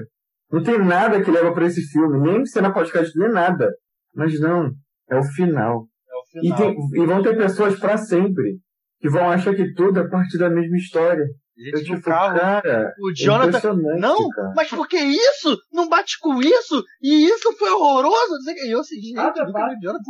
Não 0.52 0.62
tem 0.62 0.78
nada 0.78 1.22
que 1.22 1.32
leva 1.32 1.52
pra 1.54 1.66
esse 1.66 1.82
filme, 1.92 2.20
nem 2.20 2.46
cena 2.46 2.72
podcast, 2.72 3.12
nem 3.18 3.32
nada. 3.32 3.72
Mas 4.16 4.40
não, 4.40 4.72
é 5.10 5.18
o 5.18 5.24
final. 5.24 5.88
é 6.08 6.16
o 6.16 6.40
E, 6.40 6.42
final. 6.54 6.58
tem- 6.58 6.76
e 7.02 7.06
vão 7.08 7.24
ter 7.24 7.36
pessoas 7.36 7.80
pra 7.80 7.98
sempre 7.98 8.60
que 9.00 9.10
vão 9.10 9.30
achar 9.30 9.56
que 9.56 9.74
tudo 9.74 10.00
é 10.00 10.08
parte 10.08 10.38
da 10.38 10.50
mesma 10.50 10.78
história. 10.78 11.26
Gente, 11.56 11.78
Eu, 11.78 11.84
tipo, 11.84 12.02
carro. 12.02 12.40
cara, 12.40 12.94
O 13.00 13.12
é 13.12 13.14
Jonathan. 13.14 13.48
impressionante, 13.50 14.02
Não, 14.02 14.30
cara. 14.30 14.54
mas 14.56 14.70
por 14.70 14.88
que 14.88 14.98
isso? 14.98 15.56
Não 15.72 15.88
bate 15.88 16.18
com 16.20 16.42
isso? 16.42 16.84
E 17.02 17.26
isso 17.26 17.52
foi 17.58 17.70
horroroso? 17.70 18.34
Não. 18.46 18.54
E 18.54 18.72
eu 18.72 18.80
assim, 18.80 18.96
gente, 18.96 19.14
Nada 19.14 19.46
bate. 19.52 19.80
Jonathan. 19.80 20.02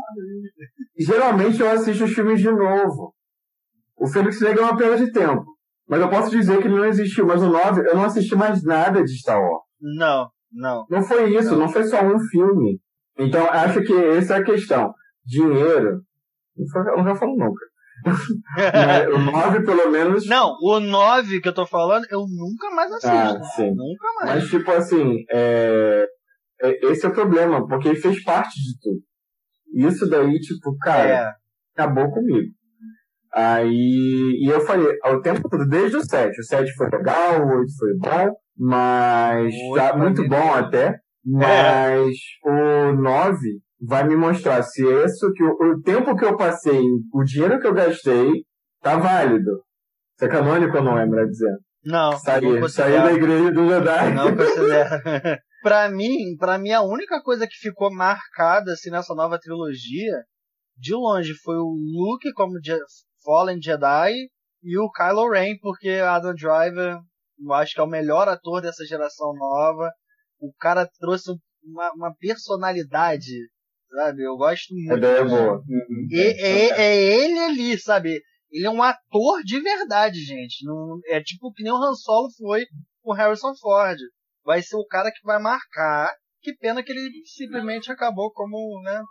Geralmente 0.97 1.59
eu 1.61 1.69
assisto 1.69 2.05
os 2.05 2.13
filmes 2.13 2.39
de 2.39 2.49
novo. 2.49 3.13
O 3.97 4.07
Fênix 4.07 4.39
Negra 4.41 4.61
é 4.61 4.65
uma 4.65 4.77
perda 4.77 4.97
de 5.05 5.11
tempo. 5.11 5.45
Mas 5.87 5.99
eu 6.01 6.09
posso 6.09 6.29
dizer 6.31 6.59
que 6.61 6.67
ele 6.67 6.77
não 6.77 6.85
existiu. 6.85 7.25
Mas 7.25 7.41
o 7.41 7.49
9, 7.49 7.81
eu 7.89 7.95
não 7.95 8.05
assisti 8.05 8.35
mais 8.35 8.63
nada 8.63 9.03
de 9.03 9.17
Star 9.19 9.39
Wars. 9.39 9.63
Não, 9.81 10.29
não. 10.51 10.85
Não 10.89 11.03
foi 11.03 11.35
isso, 11.35 11.55
não, 11.57 11.67
foi 11.67 11.83
só 11.83 12.01
um 12.03 12.19
filme. 12.31 12.79
Então 13.17 13.45
acho 13.49 13.81
que 13.83 13.93
essa 13.93 14.35
é 14.35 14.39
a 14.39 14.43
questão. 14.43 14.93
Dinheiro. 15.25 16.01
Não, 16.55 16.67
foi, 16.71 16.81
eu 16.93 16.97
não 16.97 17.03
já 17.05 17.15
falo 17.15 17.35
nunca. 17.35 17.65
Mas 18.05 19.07
o 19.07 19.17
9, 19.19 19.63
pelo 19.63 19.89
menos. 19.91 20.27
Não, 20.27 20.55
o 20.61 20.79
9 20.79 21.41
que 21.41 21.47
eu 21.49 21.53
tô 21.53 21.65
falando, 21.65 22.05
eu 22.09 22.19
nunca 22.27 22.69
mais 22.75 22.91
assisto. 22.91 23.09
Ah, 23.15 23.43
sim. 23.55 23.69
Nunca 23.71 24.07
mais. 24.19 24.41
Mas, 24.41 24.49
tipo 24.49 24.71
assim, 24.71 25.23
é... 25.31 26.05
é- 26.61 26.85
esse 26.91 27.05
é 27.05 27.09
o 27.09 27.13
problema, 27.13 27.67
porque 27.67 27.89
ele 27.89 27.99
fez 27.99 28.23
parte 28.23 28.53
de 28.55 28.79
tudo. 28.81 29.01
Isso 29.89 30.07
daí, 30.09 30.39
tipo, 30.39 30.75
cara, 30.77 31.09
É. 31.09 31.31
acabou 31.75 32.11
comigo. 32.11 32.51
Aí, 33.33 34.37
e 34.41 34.47
eu 34.47 34.61
falei, 34.61 34.95
ao 35.03 35.19
tempo 35.21 35.49
todo, 35.49 35.67
desde 35.67 35.97
o 35.97 36.03
7. 36.05 36.39
O 36.39 36.43
7 36.43 36.71
foi 36.75 36.87
legal, 36.89 37.41
o 37.41 37.57
8 37.59 37.71
foi 37.79 37.97
bom, 37.97 38.35
mas. 38.57 39.53
O 39.53 39.71
oito 39.71 39.75
já, 39.83 39.97
muito 39.97 40.27
bom 40.29 40.53
até. 40.53 40.99
Mas 41.25 42.15
o 42.43 42.91
9 43.01 43.37
vai 43.85 44.07
me 44.07 44.15
mostrar 44.15 44.63
se 44.63 44.83
isso 44.83 45.31
que 45.33 45.43
o, 45.43 45.51
o 45.51 45.81
tempo 45.81 46.15
que 46.15 46.25
eu 46.25 46.37
passei, 46.37 46.81
o 47.13 47.23
dinheiro 47.23 47.59
que 47.59 47.67
eu 47.67 47.73
gastei, 47.73 48.45
tá 48.81 48.97
válido. 48.97 49.63
Isso 50.15 50.25
é 50.25 50.27
canônico 50.27 50.77
ou 50.77 50.83
não 50.83 50.97
é, 50.97 51.05
melhor 51.05 51.27
dizendo? 51.27 51.57
Não, 51.85 52.11
não 52.11 52.19
Sair, 52.19 52.69
sair 52.69 53.03
da 53.03 53.11
igreja 53.11 53.51
do 53.51 53.67
Jedi. 53.67 54.13
Não 54.13 54.35
considero. 54.35 54.89
Pra 55.63 55.89
mim, 55.89 56.35
pra 56.37 56.57
mim, 56.57 56.71
a 56.71 56.81
única 56.81 57.21
coisa 57.21 57.47
que 57.47 57.55
ficou 57.55 57.89
marcada 57.89 58.73
assim, 58.73 58.89
nessa 58.89 59.15
nova 59.15 59.39
trilogia, 59.39 60.25
de 60.75 60.93
longe, 60.93 61.33
foi 61.41 61.55
o 61.55 61.73
Luke 61.73 62.33
como 62.33 62.59
Je 62.61 62.77
Fallen 63.23 63.61
Jedi 63.61 64.11
e 64.61 64.77
o 64.77 64.91
Kylo 64.91 65.29
Ren, 65.29 65.57
porque 65.61 65.89
Adam 65.89 66.33
Driver, 66.33 66.97
eu 67.39 67.53
acho 67.53 67.73
que 67.75 67.79
é 67.79 67.83
o 67.83 67.87
melhor 67.87 68.27
ator 68.27 68.61
dessa 68.61 68.83
geração 68.85 69.33
nova. 69.33 69.89
O 70.37 70.51
cara 70.59 70.85
trouxe 70.99 71.31
uma, 71.63 71.91
uma 71.93 72.13
personalidade, 72.19 73.31
sabe? 73.93 74.23
Eu 74.23 74.35
gosto 74.35 74.73
A 74.73 74.75
muito. 74.75 74.97
ideia 74.97 75.17
é 75.19 75.25
boa. 75.25 75.63
E, 76.09 76.19
é, 76.19 76.81
é 76.81 76.95
ele 76.95 77.39
ali, 77.39 77.79
sabe? 77.79 78.19
Ele 78.51 78.65
é 78.65 78.69
um 78.69 78.83
ator 78.83 79.41
de 79.43 79.59
verdade, 79.59 80.19
gente. 80.19 80.65
Não, 80.65 80.99
é 81.07 81.21
tipo 81.21 81.51
que 81.53 81.63
nem 81.63 81.71
o 81.71 81.75
Han 81.75 81.93
Solo 81.95 82.29
foi 82.37 82.65
com 83.01 83.13
Harrison 83.13 83.53
Ford. 83.59 83.97
Vai 84.45 84.61
ser 84.61 84.75
o 84.75 84.85
cara 84.85 85.11
que 85.11 85.25
vai 85.25 85.39
marcar. 85.41 86.11
Que 86.41 86.55
pena 86.57 86.83
que 86.83 86.91
ele 86.91 87.09
simplesmente 87.25 87.91
acabou 87.91 88.31
como, 88.31 88.81
né? 88.83 89.01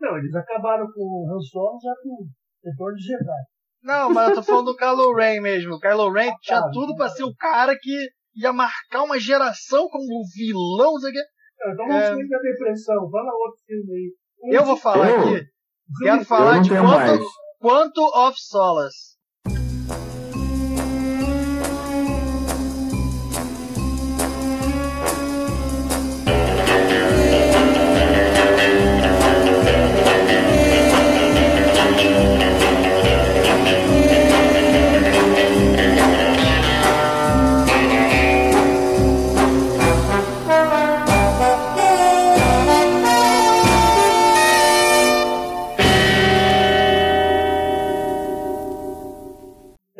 Não, 0.00 0.18
eles 0.18 0.34
acabaram 0.34 0.86
com 0.92 1.00
o 1.00 1.34
Han 1.34 1.40
Solo 1.40 1.78
já 1.82 1.94
com 2.02 2.08
o 2.10 2.26
Retorno 2.64 2.96
de 2.96 3.04
Jedi. 3.04 3.44
Não, 3.82 4.12
mas 4.12 4.30
eu 4.30 4.34
tô 4.34 4.42
falando 4.42 4.66
do 4.66 4.76
Kylo 4.76 5.14
Ren 5.14 5.40
mesmo. 5.40 5.74
O 5.74 5.80
Kylo 5.80 6.12
Ren 6.12 6.32
tinha 6.42 6.60
tá. 6.60 6.70
tudo 6.72 6.96
pra 6.96 7.08
ser 7.08 7.22
o 7.22 7.34
cara 7.36 7.76
que 7.80 8.08
ia 8.34 8.52
marcar 8.52 9.04
uma 9.04 9.18
geração 9.18 9.88
como 9.88 10.24
vilão, 10.34 10.92
não 10.92 11.00
sei 11.00 11.10
o 11.10 11.12
quê. 11.12 11.22
Então 11.56 11.76
vamos 11.76 11.94
É. 11.96 12.08
sair 12.08 12.28
da 12.28 12.38
depressão. 12.38 13.10
Fala 13.10 13.32
outro 13.32 13.60
filme 13.66 13.92
aí. 13.94 14.12
Um 14.42 14.52
Eu 14.52 14.64
vou 14.64 14.76
falar 14.76 15.10
Eu? 15.10 15.20
aqui. 15.20 15.46
Quero 16.02 16.24
falar 16.24 16.60
de 16.62 16.68
quanto, 16.70 16.84
mais. 16.84 17.20
quanto 17.60 18.00
of 18.02 18.36
Solace. 18.38 19.15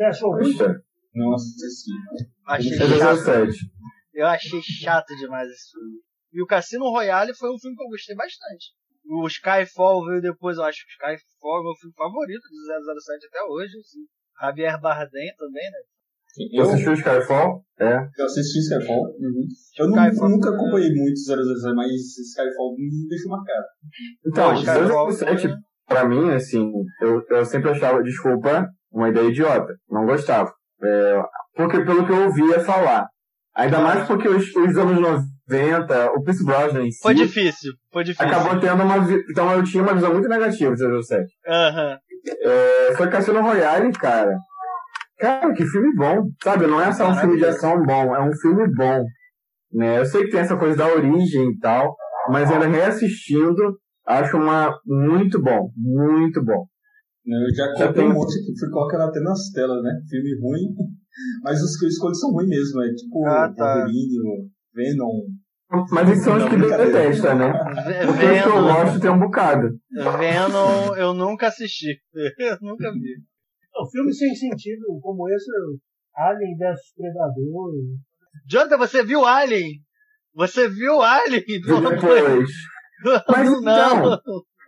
Achou 0.07 0.31
ruim? 0.31 0.55
Nossa, 1.15 1.45
sim. 1.45 1.91
Achei 2.45 2.77
chato. 2.77 3.15
17. 3.15 3.57
Eu 4.13 4.25
achei 4.27 4.61
chato 4.61 5.15
demais 5.17 5.49
esse 5.49 5.71
filme. 5.71 5.97
E 6.33 6.41
o 6.41 6.45
Cassino 6.45 6.89
Royale 6.89 7.33
foi 7.35 7.49
um 7.53 7.57
filme 7.59 7.75
que 7.75 7.83
eu 7.83 7.87
gostei 7.89 8.15
bastante. 8.15 8.65
O 9.09 9.25
Skyfall 9.27 10.05
veio 10.05 10.21
depois, 10.21 10.57
eu 10.57 10.63
acho 10.63 10.79
que 10.85 10.91
o 10.91 10.93
Skyfall 11.15 11.57
é 11.57 11.59
o 11.61 11.63
meu 11.63 11.75
filme 11.79 11.95
favorito 11.95 12.41
de 12.41 13.01
007 13.01 13.27
até 13.27 13.43
hoje. 13.49 13.77
Assim. 13.77 13.99
Javier 14.41 14.79
Bardem 14.81 15.33
também, 15.37 15.71
né? 15.71 15.77
Você 16.37 16.61
assistiu 16.61 16.93
Skyfall? 16.93 17.63
É. 17.79 17.95
Eu 18.19 18.25
assisti 18.25 18.59
Skyfall. 18.59 19.05
Uhum. 19.17 19.47
Eu 19.79 19.89
Skyfall. 19.89 20.29
nunca 20.29 20.49
acompanhei 20.49 20.93
muito 20.93 21.17
007, 21.19 21.73
mas 21.75 21.89
Skyfall 21.89 22.75
me 22.77 23.07
deixou 23.07 23.31
marcado. 23.31 23.65
Então, 24.25 24.53
Skyfall 24.53 25.11
007, 25.11 25.41
foi- 25.47 25.55
pra 25.87 26.07
mim, 26.07 26.29
assim, 26.31 26.69
eu, 27.01 27.23
eu 27.29 27.45
sempre 27.45 27.71
achava, 27.71 28.03
desculpa, 28.03 28.67
uma 28.91 29.09
ideia 29.09 29.29
idiota. 29.29 29.73
Não 29.89 30.05
gostava. 30.05 30.51
É, 30.83 31.21
porque 31.55 31.83
pelo 31.83 32.05
que 32.05 32.11
eu 32.11 32.25
ouvia 32.25 32.59
falar. 32.59 33.07
Ainda 33.55 33.79
mais 33.79 34.05
porque 34.07 34.27
os, 34.27 34.55
os 34.55 34.77
anos 34.77 34.99
90, 35.47 36.11
o 36.11 36.23
Pierce 36.23 36.45
Brosnan 36.45 36.85
em 36.85 36.91
si, 36.91 37.01
Foi 37.01 37.15
difícil, 37.15 37.73
foi 37.91 38.03
difícil. 38.03 38.27
acabou 38.27 38.59
tendo 38.59 38.83
uma... 38.83 38.97
Então 39.31 39.51
eu 39.51 39.63
tinha 39.63 39.81
uma 39.81 39.95
visão 39.95 40.13
muito 40.13 40.29
negativa 40.29 40.75
do 40.75 41.03
007. 41.03 41.25
Aham. 41.47 41.97
É, 42.43 42.93
foi 42.95 43.09
Cassino 43.09 43.41
Royale, 43.41 43.91
cara. 43.93 44.37
Cara, 45.19 45.51
que 45.53 45.65
filme 45.65 45.95
bom. 45.95 46.27
Sabe, 46.43 46.67
não 46.67 46.79
é 46.79 46.91
só 46.91 47.09
um 47.09 47.15
filme 47.15 47.37
de 47.37 47.45
ação 47.45 47.81
bom, 47.83 48.15
é 48.15 48.21
um 48.21 48.33
filme 48.35 48.67
bom. 48.75 49.03
Né? 49.73 49.99
Eu 49.99 50.05
sei 50.05 50.25
que 50.25 50.31
tem 50.31 50.41
essa 50.41 50.55
coisa 50.55 50.77
da 50.77 50.87
origem 50.87 51.49
e 51.49 51.57
tal, 51.59 51.95
mas 52.29 52.51
ainda 52.51 52.67
reassistindo, 52.67 53.79
acho 54.05 54.37
uma 54.37 54.77
muito 54.85 55.41
bom, 55.41 55.71
muito 55.75 56.43
bom. 56.43 56.65
Eu 57.27 57.53
já 57.53 57.73
comprei 57.73 58.05
um 58.05 58.13
monte 58.13 58.39
aqui, 58.39 58.57
fui 58.57 58.69
colocando 58.69 59.01
até 59.03 59.19
nas 59.19 59.51
telas, 59.51 59.83
né? 59.83 59.91
Filme 60.09 60.39
ruim, 60.41 60.73
mas 61.43 61.61
os 61.61 61.77
que 61.77 61.85
eu 61.85 61.89
escolho 61.89 62.15
são 62.15 62.31
ruins 62.31 62.47
mesmo, 62.47 62.81
é 62.83 62.93
tipo 62.93 63.25
Ah, 63.25 63.53
tá. 63.53 63.75
Wolverine, 63.75 64.19
o 64.19 64.49
Venom. 64.73 65.21
Mas 65.91 66.09
esses 66.09 66.23
são 66.23 66.37
os 66.37 66.45
que 66.45 66.55
Não, 66.55 66.69
detesta, 66.69 67.35
né? 67.35 67.51
Os 68.09 68.17
que 68.17 68.47
eu 68.47 68.63
gosto 68.63 69.01
tem 69.01 69.11
um 69.11 69.19
bocado. 69.19 69.67
Venom 69.91 70.95
eu 70.95 71.13
nunca 71.13 71.47
assisti. 71.47 71.99
eu 72.39 72.57
nunca 72.61 72.91
vi. 72.93 73.17
Um 73.79 73.85
filme 73.91 74.13
sem 74.13 74.33
sentido 74.33 74.85
como 75.01 75.29
esse, 75.29 75.51
Alien 76.15 76.57
vs 76.57 76.93
Predador. 76.95 77.73
Jonathan, 78.47 78.77
você 78.77 79.03
viu 79.03 79.25
Alien? 79.25 79.81
Você 80.33 80.69
viu 80.69 81.01
Alien? 81.01 81.43
Depois. 81.45 82.49
Mas 83.29 83.51
então, 83.51 84.19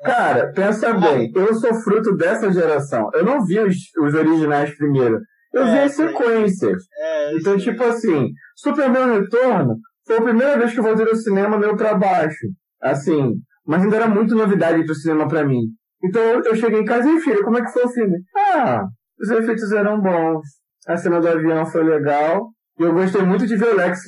cara, 0.03 0.51
pensa 0.53 0.93
bem, 0.93 1.31
eu 1.35 1.53
sou 1.55 1.73
fruto 1.81 2.15
dessa 2.15 2.51
geração. 2.51 3.09
Eu 3.13 3.23
não 3.25 3.43
vi 3.45 3.59
os, 3.59 3.75
os 3.99 4.13
originais 4.13 4.75
primeiro. 4.77 5.19
Eu 5.53 5.65
vi 5.65 5.71
É, 5.71 5.83
as 5.83 5.91
sim. 5.93 6.07
sequências. 6.07 6.83
É, 6.97 7.35
Então, 7.35 7.57
tipo 7.57 7.83
assim, 7.83 8.29
Superman 8.55 9.19
Retorno 9.19 9.75
foi 10.05 10.17
a 10.17 10.21
primeira 10.21 10.57
vez 10.57 10.73
que 10.73 10.79
eu 10.79 10.83
voltei 10.83 11.05
ao 11.07 11.15
cinema 11.15 11.57
meio 11.57 11.75
pra 11.75 11.95
baixo. 11.95 12.47
Assim, 12.81 13.33
mas 13.65 13.81
ainda 13.83 13.95
era 13.95 14.07
muito 14.07 14.35
novidade 14.35 14.83
pro 14.85 14.95
cinema 14.95 15.27
pra 15.27 15.43
mim. 15.45 15.61
Então 16.03 16.21
eu, 16.21 16.41
eu 16.43 16.55
cheguei 16.55 16.79
em 16.79 16.85
casa 16.85 17.09
e 17.09 17.19
filho, 17.19 17.43
como 17.43 17.57
é 17.57 17.61
que 17.61 17.71
foi 17.73 17.83
o 17.83 17.89
filme? 17.89 18.17
Ah, 18.53 18.83
os 19.21 19.29
efeitos 19.29 19.71
eram 19.71 19.99
bons. 20.01 20.41
A 20.87 20.95
cena 20.95 21.19
do 21.19 21.27
avião 21.27 21.65
foi 21.65 21.83
legal. 21.83 22.47
E 22.79 22.83
eu 22.83 22.93
gostei 22.93 23.21
muito 23.23 23.45
de 23.45 23.57
ver 23.57 23.73
o 23.73 23.75
Lex 23.75 23.99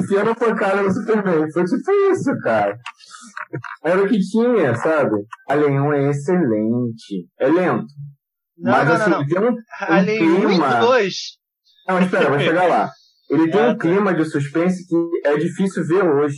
enfiando 0.00 0.30
a 0.30 0.34
pancada 0.34 0.82
no 0.82 0.92
Superman. 0.92 1.50
Foi 1.50 1.64
tipo 1.64 1.90
isso, 2.10 2.30
cara. 2.42 2.78
Era 3.82 4.02
o 4.02 4.08
que 4.08 4.18
tinha, 4.18 4.74
sabe? 4.74 5.16
Alien 5.48 5.80
1 5.80 5.92
é 5.94 6.10
excelente. 6.10 7.26
É 7.40 7.46
lento. 7.48 7.86
Não, 8.58 8.70
mas 8.70 8.86
não, 8.86 8.94
assim, 8.94 9.10
não, 9.10 9.26
tem 9.26 9.40
um, 9.40 9.56
Alien 9.80 10.30
1 10.30 10.40
clima. 10.46 10.68
e 10.68 10.80
2. 10.80 11.14
não, 11.88 12.00
espera, 12.00 12.28
vou 12.28 12.38
chegar 12.38 12.68
lá. 12.68 12.90
Ele 13.30 13.50
tem 13.50 13.70
um 13.70 13.78
clima 13.78 14.12
de 14.14 14.24
suspense 14.26 14.86
que 14.86 15.28
é 15.28 15.38
difícil 15.38 15.86
ver 15.86 16.04
hoje. 16.04 16.36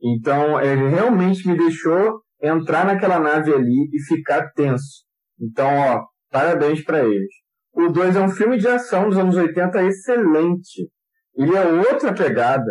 Então, 0.00 0.60
ele 0.60 0.88
realmente 0.88 1.48
me 1.48 1.58
deixou 1.58 2.22
entrar 2.40 2.86
naquela 2.86 3.18
nave 3.18 3.52
ali 3.52 3.90
e 3.92 4.00
ficar 4.06 4.52
tenso. 4.52 5.04
Então, 5.40 5.66
ó, 5.66 6.04
parabéns 6.30 6.84
pra 6.84 7.00
eles. 7.04 7.39
O 7.86 7.92
2 7.92 8.16
é 8.16 8.20
um 8.20 8.28
filme 8.28 8.58
de 8.58 8.68
ação 8.68 9.08
dos 9.08 9.18
anos 9.18 9.36
80 9.36 9.82
excelente. 9.84 10.88
Ele 11.36 11.56
é 11.56 11.64
outra 11.64 12.12
pegada. 12.12 12.70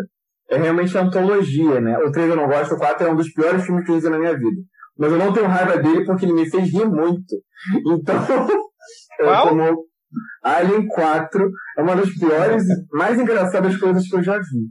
É 0.49 0.57
realmente 0.57 0.97
antologia, 0.97 1.79
né? 1.79 1.97
O 1.99 2.11
3 2.11 2.29
eu 2.29 2.35
não 2.35 2.47
gosto, 2.47 2.73
o 2.73 2.77
4 2.77 3.07
é 3.07 3.11
um 3.11 3.15
dos 3.15 3.31
piores 3.31 3.63
filmes 3.63 3.85
que 3.85 3.91
eu 3.91 3.95
fiz 3.95 4.03
na 4.09 4.17
minha 4.17 4.37
vida. 4.37 4.61
Mas 4.97 5.11
eu 5.11 5.17
não 5.17 5.31
tenho 5.31 5.47
raiva 5.47 5.77
dele 5.77 6.05
porque 6.05 6.25
ele 6.25 6.33
me 6.33 6.49
fez 6.49 6.71
rir 6.71 6.85
muito. 6.87 7.35
Então, 7.85 8.15
eu 9.19 9.49
como 9.49 9.85
Alien 10.41 10.87
4 10.87 11.51
é 11.77 11.81
uma 11.81 11.95
das 11.95 12.09
piores, 12.17 12.63
mais 12.91 13.19
engraçadas 13.19 13.75
coisas 13.77 14.07
que 14.07 14.15
eu 14.15 14.23
já 14.23 14.37
vi. 14.37 14.69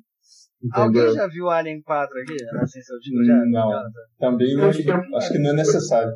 Alguém 0.72 1.03
Entendeu? 1.03 1.14
já 1.14 1.29
viu 1.29 1.48
Alien 1.48 1.83
4 1.83 2.18
aqui? 2.20 2.37
Assim, 2.61 2.81
seu 2.81 2.98
tipo, 2.98 3.22
já? 3.24 3.37
Não. 3.44 3.70
Também 4.18 4.53
Eu 4.53 4.59
não, 4.59 4.64
é- 4.64 4.70
acho 4.70 5.33
que 5.33 5.38
não 5.38 5.51
é 5.51 5.55
necessário. 5.55 6.11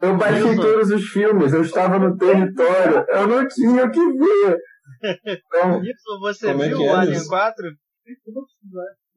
Eu 0.00 0.16
baixei 0.16 0.42
Wilson. 0.42 0.62
todos 0.62 0.90
os 0.90 1.04
filmes, 1.08 1.52
eu 1.52 1.62
estava 1.62 1.98
no 1.98 2.16
território, 2.16 3.04
eu 3.08 3.26
não 3.26 3.46
tinha 3.48 3.84
o 3.84 3.90
que 3.90 4.12
ver. 4.12 4.58
Então, 5.24 5.82
Isso, 5.82 6.18
você 6.20 6.46
Como 6.48 6.62
é 6.62 6.68
viu 6.68 6.78
que 6.78 6.86
é 6.86 6.90
o 6.92 6.96
Alien 6.96 7.16
isso? 7.16 7.28
4? 7.28 7.66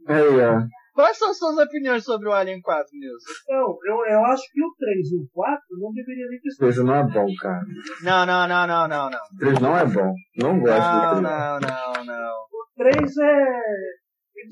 aí, 0.08 0.40
ó. 0.42 0.62
Quais 0.94 1.18
são 1.18 1.34
suas 1.34 1.58
opiniões 1.58 2.04
sobre 2.04 2.28
o 2.28 2.34
Alien 2.34 2.60
4, 2.62 2.86
Nilson? 2.94 3.32
Não, 3.48 3.78
eu, 3.86 4.06
eu 4.14 4.26
acho 4.26 4.44
que 4.52 4.62
o 4.62 4.74
3 4.78 5.12
e 5.12 5.16
o 5.16 5.28
4 5.32 5.60
não 5.80 5.94
deveria 5.94 6.28
nem 6.28 6.40
ter 6.42 6.50
O 6.50 6.58
3 6.58 6.78
não 6.80 6.96
é 6.96 7.04
bom, 7.04 7.28
cara. 7.40 7.62
Não, 8.04 8.26
não, 8.26 8.48
não, 8.48 8.68
não, 8.68 8.88
não, 8.90 9.10
não. 9.10 9.20
O 9.20 9.38
3 9.40 9.60
não 9.60 9.78
é 9.78 9.86
bom. 9.86 10.14
Não 10.38 10.60
gosto 10.60 10.80
Não, 10.80 11.22
do 11.22 11.22
3. 11.22 11.24
não, 11.24 11.60
não, 11.60 12.06
não. 12.06 12.34
O 12.34 12.68
3 12.76 13.18
é. 13.18 13.62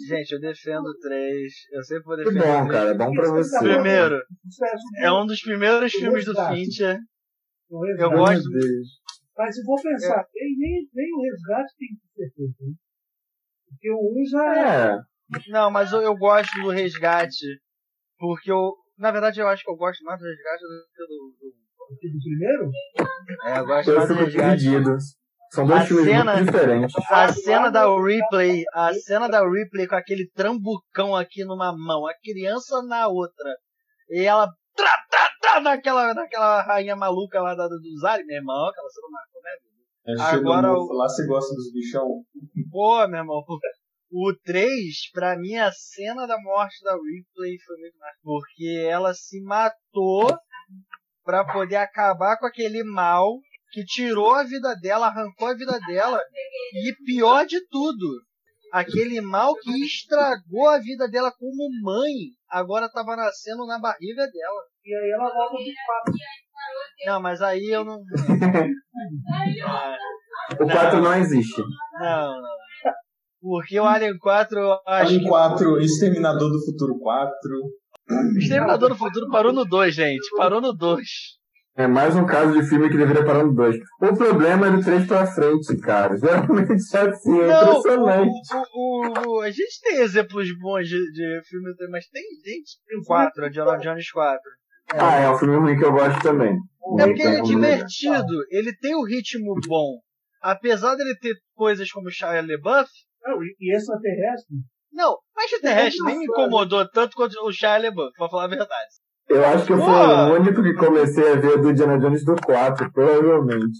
Gente, 0.08 0.32
eu 0.34 0.40
defendo 0.40 0.86
o 0.86 0.98
3. 1.00 1.54
Eu 1.72 1.84
sempre 1.84 2.04
vou 2.04 2.18
Que 2.18 2.24
defender 2.26 2.44
o 2.44 2.48
bom, 2.48 2.68
3. 2.68 2.72
cara. 2.72 2.90
É 2.90 2.94
bom 2.94 3.12
pra 3.12 3.30
você. 3.32 3.60
Primeiro, 3.60 4.22
sucesso 4.44 4.84
é 5.02 5.12
um 5.12 5.26
dos 5.26 5.42
primeiros 5.42 5.92
filmes 5.92 6.26
do. 6.26 6.34
Fincher. 6.36 6.98
Eu 7.98 8.10
gosto. 8.12 8.50
Mas 9.38 9.56
se 9.56 9.64
for 9.64 9.82
pensar, 9.82 10.26
nem, 10.36 10.58
nem, 10.58 10.90
nem 10.94 11.14
o 11.14 11.22
resgate 11.22 11.74
tem 11.78 11.88
que 11.90 12.08
ser 12.14 12.34
feito. 12.36 12.64
Né? 12.66 12.74
Porque 13.70 13.90
o 13.92 14.22
1 14.22 14.26
já 14.30 14.58
é. 14.58 14.92
É, 14.96 15.52
Não, 15.52 15.70
mas 15.72 15.92
eu, 15.94 16.02
eu 16.02 16.16
gosto 16.18 16.52
do 16.62 16.70
resgate. 16.70 17.46
Porque 18.18 18.52
eu. 18.52 18.74
Na 18.98 19.12
verdade, 19.12 19.40
eu 19.40 19.48
acho 19.48 19.64
que 19.64 19.72
eu 19.72 19.78
gosto 19.78 20.04
mais 20.04 20.20
do 20.20 20.26
resgate 20.26 20.62
do 20.62 20.88
que 20.94 21.04
do. 21.04 21.36
do- 21.40 21.70
do 21.90 22.20
primeiro. 22.24 22.70
É, 23.46 23.60
eu 23.60 23.66
gosto 23.66 23.90
eu 23.92 23.96
mais 23.98 24.10
do 24.10 24.14
resgate. 24.16 24.62
dividido. 24.62 24.92
São 25.52 25.66
dois 25.66 25.82
A 25.82 25.86
filmes 25.86 26.06
cena- 26.06 26.34
muito 26.36 26.46
diferentes. 26.52 26.96
A 27.10 27.34
cena 27.34 27.70
da 27.72 27.86
Ripley, 27.86 28.64
a 28.74 28.94
cena 28.94 29.28
da 29.28 29.42
Ripley 29.42 29.88
com 29.88 29.96
aquele 29.96 30.30
trambucão 30.32 31.16
aqui 31.16 31.44
numa 31.44 31.72
mão, 31.76 32.06
a 32.08 32.14
criança 32.24 32.82
na 32.84 33.08
outra. 33.08 33.50
E 34.10 34.24
ela 34.26 34.48
tra, 34.76 34.92
tra, 35.10 35.30
tra, 35.42 35.60
naquela, 35.62 36.14
naquela 36.14 36.62
rainha 36.62 36.96
maluca 36.96 37.42
lá 37.42 37.56
da, 37.56 37.68
dos 37.68 38.04
aliens, 38.04 38.28
meu 38.28 38.38
irmão, 38.38 38.68
aquela 38.68 38.90
cena 38.90 39.08
marcou, 39.12 39.42
né? 39.42 39.52
É, 40.08 40.36
Agora 40.38 40.72
o- 40.72 40.88
no- 40.88 40.94
Lá 40.94 41.08
você 41.10 41.26
gosta 41.28 41.54
dos 41.56 41.72
bichão. 41.74 42.08
Pô, 42.72 43.08
meu 43.08 43.20
irmão. 43.20 43.44
O 44.12 44.34
3, 44.44 45.12
pra 45.14 45.38
mim, 45.38 45.56
a 45.58 45.72
cena 45.72 46.26
da 46.26 46.40
morte 46.42 46.84
da 46.84 46.94
Ripley 46.94 47.58
foi 47.66 47.78
muito 47.78 47.98
mais. 48.00 48.16
Porque 48.24 48.88
ela 48.90 49.14
se 49.14 49.40
matou 49.44 50.36
pra 51.24 51.44
poder 51.46 51.76
acabar 51.76 52.38
com 52.40 52.46
aquele 52.48 52.84
mal 52.84 53.38
que 53.72 53.84
tirou 53.86 54.34
a 54.34 54.44
vida 54.44 54.76
dela, 54.76 55.08
arrancou 55.08 55.48
a 55.48 55.54
vida 55.54 55.80
dela. 55.88 56.20
E 56.74 56.94
pior 57.06 57.46
de 57.46 57.60
tudo, 57.70 58.22
aquele 58.72 59.22
mal 59.22 59.56
que 59.56 59.84
estragou 59.84 60.68
a 60.70 60.80
vida 60.80 61.08
dela 61.08 61.32
como 61.38 61.70
mãe, 61.82 62.14
agora 62.50 62.90
tava 62.90 63.16
nascendo 63.16 63.66
na 63.66 63.80
barriga 63.80 64.28
dela. 64.28 64.64
E 64.86 64.96
aí 64.96 65.12
ela 65.12 65.34
volta 65.34 65.56
pro 65.56 65.64
papo. 65.88 66.12
Não, 67.06 67.22
mas 67.22 67.42
aí 67.42 67.66
eu 67.66 67.86
não. 67.86 68.00
O 70.60 70.68
4 70.68 71.02
não 71.02 71.14
existe. 71.16 71.62
Não, 72.00 72.42
não. 72.42 72.60
Porque 73.42 73.80
o 73.80 73.86
Alien 73.86 74.18
4, 74.18 74.60
eu 74.60 74.74
acho 74.74 74.84
Alien 74.88 75.22
que. 75.22 75.30
4, 75.30 75.82
Exterminador 75.82 76.52
do 76.52 76.66
Futuro 76.66 77.00
4. 77.00 77.50
Exterminador 78.38 78.90
do 78.90 78.96
Futuro 78.96 79.30
parou 79.30 79.54
no 79.54 79.64
2, 79.64 79.96
gente. 79.96 80.36
Parou 80.36 80.60
no 80.60 80.74
2. 80.74 81.39
É 81.80 81.88
mais 81.88 82.14
um 82.14 82.26
caso 82.26 82.52
de 82.60 82.68
filme 82.68 82.90
que 82.90 82.98
deveria 82.98 83.24
parar 83.24 83.46
no 83.46 83.54
2. 83.56 83.78
O 84.02 84.14
problema 84.18 84.68
é 84.68 84.72
do 84.72 84.84
3 84.84 85.08
pra 85.08 85.26
frente, 85.26 85.78
cara. 85.78 86.18
Geralmente 86.18 86.72
é 86.94 87.00
assim, 87.00 87.40
é 87.40 87.48
Não, 87.48 87.70
impressionante. 87.80 88.32
o, 88.74 89.08
o- 89.08 89.38
o- 89.38 89.42
a 89.42 89.50
gente 89.50 89.80
tem 89.82 89.96
exemplos 90.02 90.50
bons 90.60 90.90
de, 90.90 90.98
de 91.12 91.42
filme, 91.48 91.74
mas 91.90 92.06
tem 92.10 92.22
gente. 92.46 92.78
Tem 92.86 93.02
4, 93.06 93.46
a 93.46 93.50
John 93.50 93.78
Jones 93.78 94.12
4. 94.12 94.42
Ah, 94.92 95.20
é 95.22 95.30
um 95.30 95.38
filme 95.38 95.56
ruim 95.56 95.78
que 95.78 95.86
eu 95.86 95.94
gosto 95.94 96.22
também. 96.22 96.52
É 97.00 97.06
porque 97.06 97.22
ele 97.22 97.36
é 97.38 97.42
ver. 97.42 97.44
divertido, 97.44 98.34
ele 98.52 98.76
tem 98.76 98.94
um 98.96 99.06
ritmo 99.06 99.54
bom. 99.66 100.00
Apesar 100.42 100.96
dele 100.96 101.16
ter 101.22 101.34
coisas 101.56 101.90
como 101.92 102.10
Shia 102.12 102.42
LaBeouf, 102.42 102.90
Não, 103.24 103.42
e, 103.42 103.56
e 103.60 103.74
extraterrestre? 103.76 104.56
não, 104.92 105.16
mas 105.36 105.50
o 105.54 105.62
terrestre 105.62 106.04
nem 106.06 106.18
me 106.20 106.26
incomodou 106.26 106.86
tanto 106.90 107.16
quanto 107.16 107.40
o 107.46 107.52
Shia 107.54 107.78
LaBeouf, 107.78 108.12
pra 108.18 108.28
falar 108.28 108.46
a 108.46 108.48
verdade. 108.48 108.90
Eu 109.30 109.46
acho 109.46 109.66
que 109.66 109.74
eu 109.74 109.78
fui 109.78 109.86
o 109.86 110.34
único 110.40 110.64
que 110.64 110.74
comecei 110.74 111.32
a 111.34 111.36
ver 111.36 111.62
do 111.62 111.70
Indiana 111.70 112.00
Jones 112.00 112.26
do 112.26 112.36
4, 112.36 112.92
provavelmente. 112.92 113.80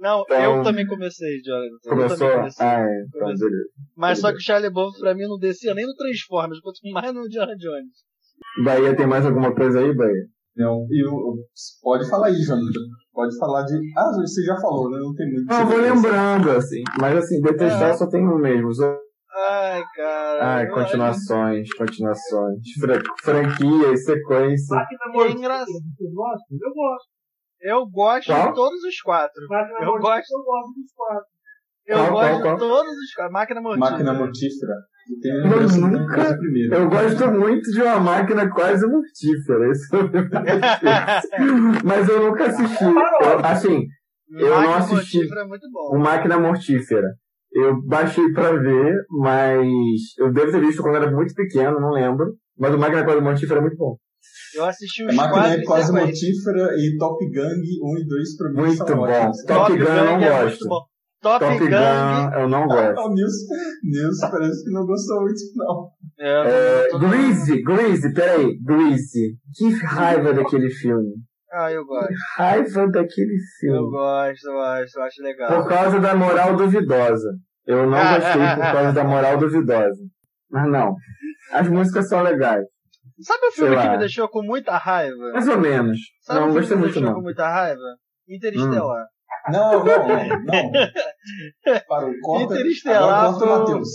Não, 0.00 0.22
Então- 0.22 0.56
eu 0.58 0.62
também 0.64 0.86
comecei, 0.86 1.38
Jonathan. 1.44 1.66
Eu 1.84 1.90
Começou? 1.90 2.30
comecei. 2.30 2.66
Ah, 2.66 2.80
é. 2.80 3.04
Então, 3.06 3.20
Comecei. 3.20 3.48
Mas 3.96 4.18
só 4.18 4.30
que 4.30 4.38
o 4.38 4.40
Shia 4.40 4.58
LaBeouf 4.58 4.98
pra 4.98 5.14
mim 5.14 5.26
não 5.28 5.38
descia 5.38 5.74
nem 5.74 5.86
no 5.86 5.94
Transformers, 5.94 6.60
quanto 6.60 6.78
mais 6.92 7.12
no 7.14 7.24
Indiana 7.26 7.54
Jones. 7.56 8.64
Bahia 8.64 8.96
tem 8.96 9.06
mais 9.06 9.24
alguma 9.26 9.54
coisa 9.54 9.80
aí, 9.80 9.94
Bahia? 9.94 10.24
Não, 10.56 10.86
e 10.90 11.04
o- 11.06 11.36
pode 11.82 12.08
falar 12.10 12.28
aí, 12.28 12.34
Jonathan. 12.42 12.80
Pode 13.12 13.36
falar 13.38 13.62
de. 13.62 13.74
Ah, 13.96 14.10
você 14.12 14.42
já 14.44 14.56
falou, 14.56 14.90
né? 14.90 14.98
Não 15.00 15.14
tem 15.14 15.30
muito. 15.30 15.46
Não, 15.46 15.60
eu 15.60 15.66
vou 15.66 15.78
lembrando, 15.78 16.50
assim. 16.50 16.82
Mas 17.00 17.16
assim, 17.16 17.40
detestar 17.40 17.90
É. 17.90 17.94
só 17.94 18.08
tem 18.08 18.26
um 18.26 18.38
mesmo. 18.38 18.72
Só... 18.72 18.96
Ai, 19.40 19.82
cara. 19.94 20.54
Ai, 20.56 20.66
eu- 20.66 20.74
continuações, 20.74 21.68
continuações. 21.74 22.58
Fra- 22.80 23.02
franquias, 23.22 24.04
sequência. 24.04 24.76
Máquina 24.76 24.98
É 25.04 25.08
Mortífera, 25.12 25.38
engraçado. 25.38 25.66
você 25.66 26.10
gosta? 26.14 26.44
Eu 26.60 26.74
gosto. 26.74 27.08
Eu 27.60 27.86
gosto 27.86 28.26
Qual? 28.26 28.48
de 28.48 28.54
todos 28.54 28.82
os 28.84 29.00
quatro. 29.00 29.42
Máquina 29.48 29.78
Eu 29.80 29.92
gosto. 29.98 30.32
eu 30.32 30.44
gosto 30.44 30.74
dos 30.74 30.92
quatro. 30.96 31.26
Eu 31.86 31.96
Qual, 31.98 32.10
gosto 32.10 32.30
qual, 32.30 32.42
qual? 32.42 32.54
de 32.54 32.60
todos 32.60 32.92
os 32.92 33.14
quatro. 33.14 33.32
Máquina 33.32 33.60
mortífera. 33.60 33.90
Máquina 33.90 34.12
Mortífera. 34.14 34.74
Eu 35.24 35.80
nunca-. 35.88 36.76
Eu 36.76 36.90
gosto 36.90 37.30
muito 37.32 37.70
de 37.72 37.80
uma 37.82 37.98
máquina 38.00 38.50
quase 38.50 38.86
mortífera. 38.86 39.70
Isso 39.70 39.96
é. 39.96 39.98
Mas 41.84 42.08
eu 42.08 42.22
nunca 42.30 42.46
assisti. 42.46 42.84
Eu, 42.84 43.38
assim, 43.44 43.86
eu 44.30 44.48
não 44.50 44.56
Máquina 44.56 44.76
assisti. 44.76 45.16
mortífera 45.16 45.40
é 45.40 45.44
muito 45.46 45.70
bom. 45.72 45.96
o 45.96 45.98
Máquina 45.98 46.38
Mortífera. 46.38 47.08
Eu 47.52 47.80
baixei 47.86 48.30
pra 48.32 48.52
ver, 48.52 48.94
mas 49.20 49.66
eu 50.18 50.32
devo 50.32 50.52
ter 50.52 50.60
visto 50.60 50.82
quando 50.82 50.96
era 50.96 51.10
muito 51.10 51.34
pequeno, 51.34 51.80
não 51.80 51.90
lembro. 51.90 52.34
Mas 52.58 52.74
o 52.74 52.78
Máquina 52.78 53.04
Quase 53.04 53.20
Mortífera 53.20 53.58
é 53.60 53.62
muito 53.62 53.76
bom. 53.76 53.96
Eu 54.54 54.64
assisti 54.64 55.04
os 55.04 55.14
máquina 55.14 55.54
é 55.54 55.62
quase 55.62 55.86
sequência. 55.86 56.06
mortífera 56.06 56.68
e 56.76 56.96
Top 56.98 57.24
Gang 57.30 57.60
1 57.82 57.98
e 57.98 58.06
2 58.06 58.36
pra 58.36 58.48
mim 58.50 58.56
Muito 58.56 58.76
são 58.76 58.86
bom. 58.96 59.02
ótimos. 59.02 59.44
Top 59.46 59.72
Gun 59.76 59.84
eu 59.84 59.94
não 59.94 60.06
é 60.06 60.16
muito 60.18 60.28
gosto. 60.28 60.68
Top, 60.68 60.88
Top 61.44 61.58
Gun. 61.58 61.66
Gun 61.68 62.40
eu 62.40 62.48
não 62.48 62.62
Ah, 62.64 62.66
gosto. 62.66 63.00
o 63.06 63.14
Nilson, 63.14 63.54
Nilson 63.84 64.30
parece 64.30 64.64
que 64.64 64.70
não 64.70 64.86
gostou 64.86 65.20
muito, 65.22 65.40
não. 65.56 65.88
É, 66.18 66.88
É, 66.94 66.98
Greasy, 66.98 67.62
Greasy, 67.62 68.12
peraí, 68.12 68.58
Greasy. 68.62 69.36
Que 69.56 69.70
raiva 69.84 70.32
daquele 70.32 70.70
filme. 70.70 71.12
Ah, 71.52 71.72
eu 71.72 71.84
gosto. 71.86 72.12
Raiva 72.36 72.86
daquele 72.88 73.32
Eu 73.34 73.38
filme. 73.60 73.90
gosto, 73.90 74.46
eu 74.48 74.60
acho, 74.60 74.98
eu 74.98 75.02
acho 75.02 75.22
legal. 75.22 75.62
Por 75.62 75.68
causa 75.68 75.98
da 76.00 76.14
moral 76.14 76.56
duvidosa. 76.56 77.30
Eu 77.66 77.86
não 77.88 77.98
gostei 78.14 78.54
por 78.54 78.72
causa 78.72 78.92
da 78.92 79.04
moral 79.04 79.38
duvidosa. 79.38 80.02
Mas 80.50 80.70
não. 80.70 80.94
As 81.52 81.68
músicas 81.68 82.08
são 82.08 82.22
legais. 82.22 82.64
Sabe 83.20 83.46
o 83.46 83.52
filme 83.52 83.76
que 83.76 83.88
me 83.88 83.98
deixou 83.98 84.28
com 84.28 84.42
muita 84.42 84.76
raiva? 84.76 85.32
Mais 85.32 85.48
ou 85.48 85.58
menos. 85.58 85.98
Sabe 86.22 86.40
não 86.40 86.48
o 86.48 86.52
filme 86.52 86.60
gostei 86.60 86.68
que 86.68 86.74
me 86.76 86.80
muito 86.82 86.92
deixou 86.94 87.08
não. 87.08 87.14
com 87.14 87.22
muita 87.22 87.48
raiva? 87.48 87.80
Interestelar. 88.28 89.06
Não, 89.50 89.84
não, 89.84 90.08
não. 90.08 90.72
Parou, 91.88 92.12
corta. 92.22 92.54
Interestelar 92.54 93.02
Agora 93.24 93.32
corta 93.32 93.44
o 93.44 93.58
Matheus. 93.58 93.88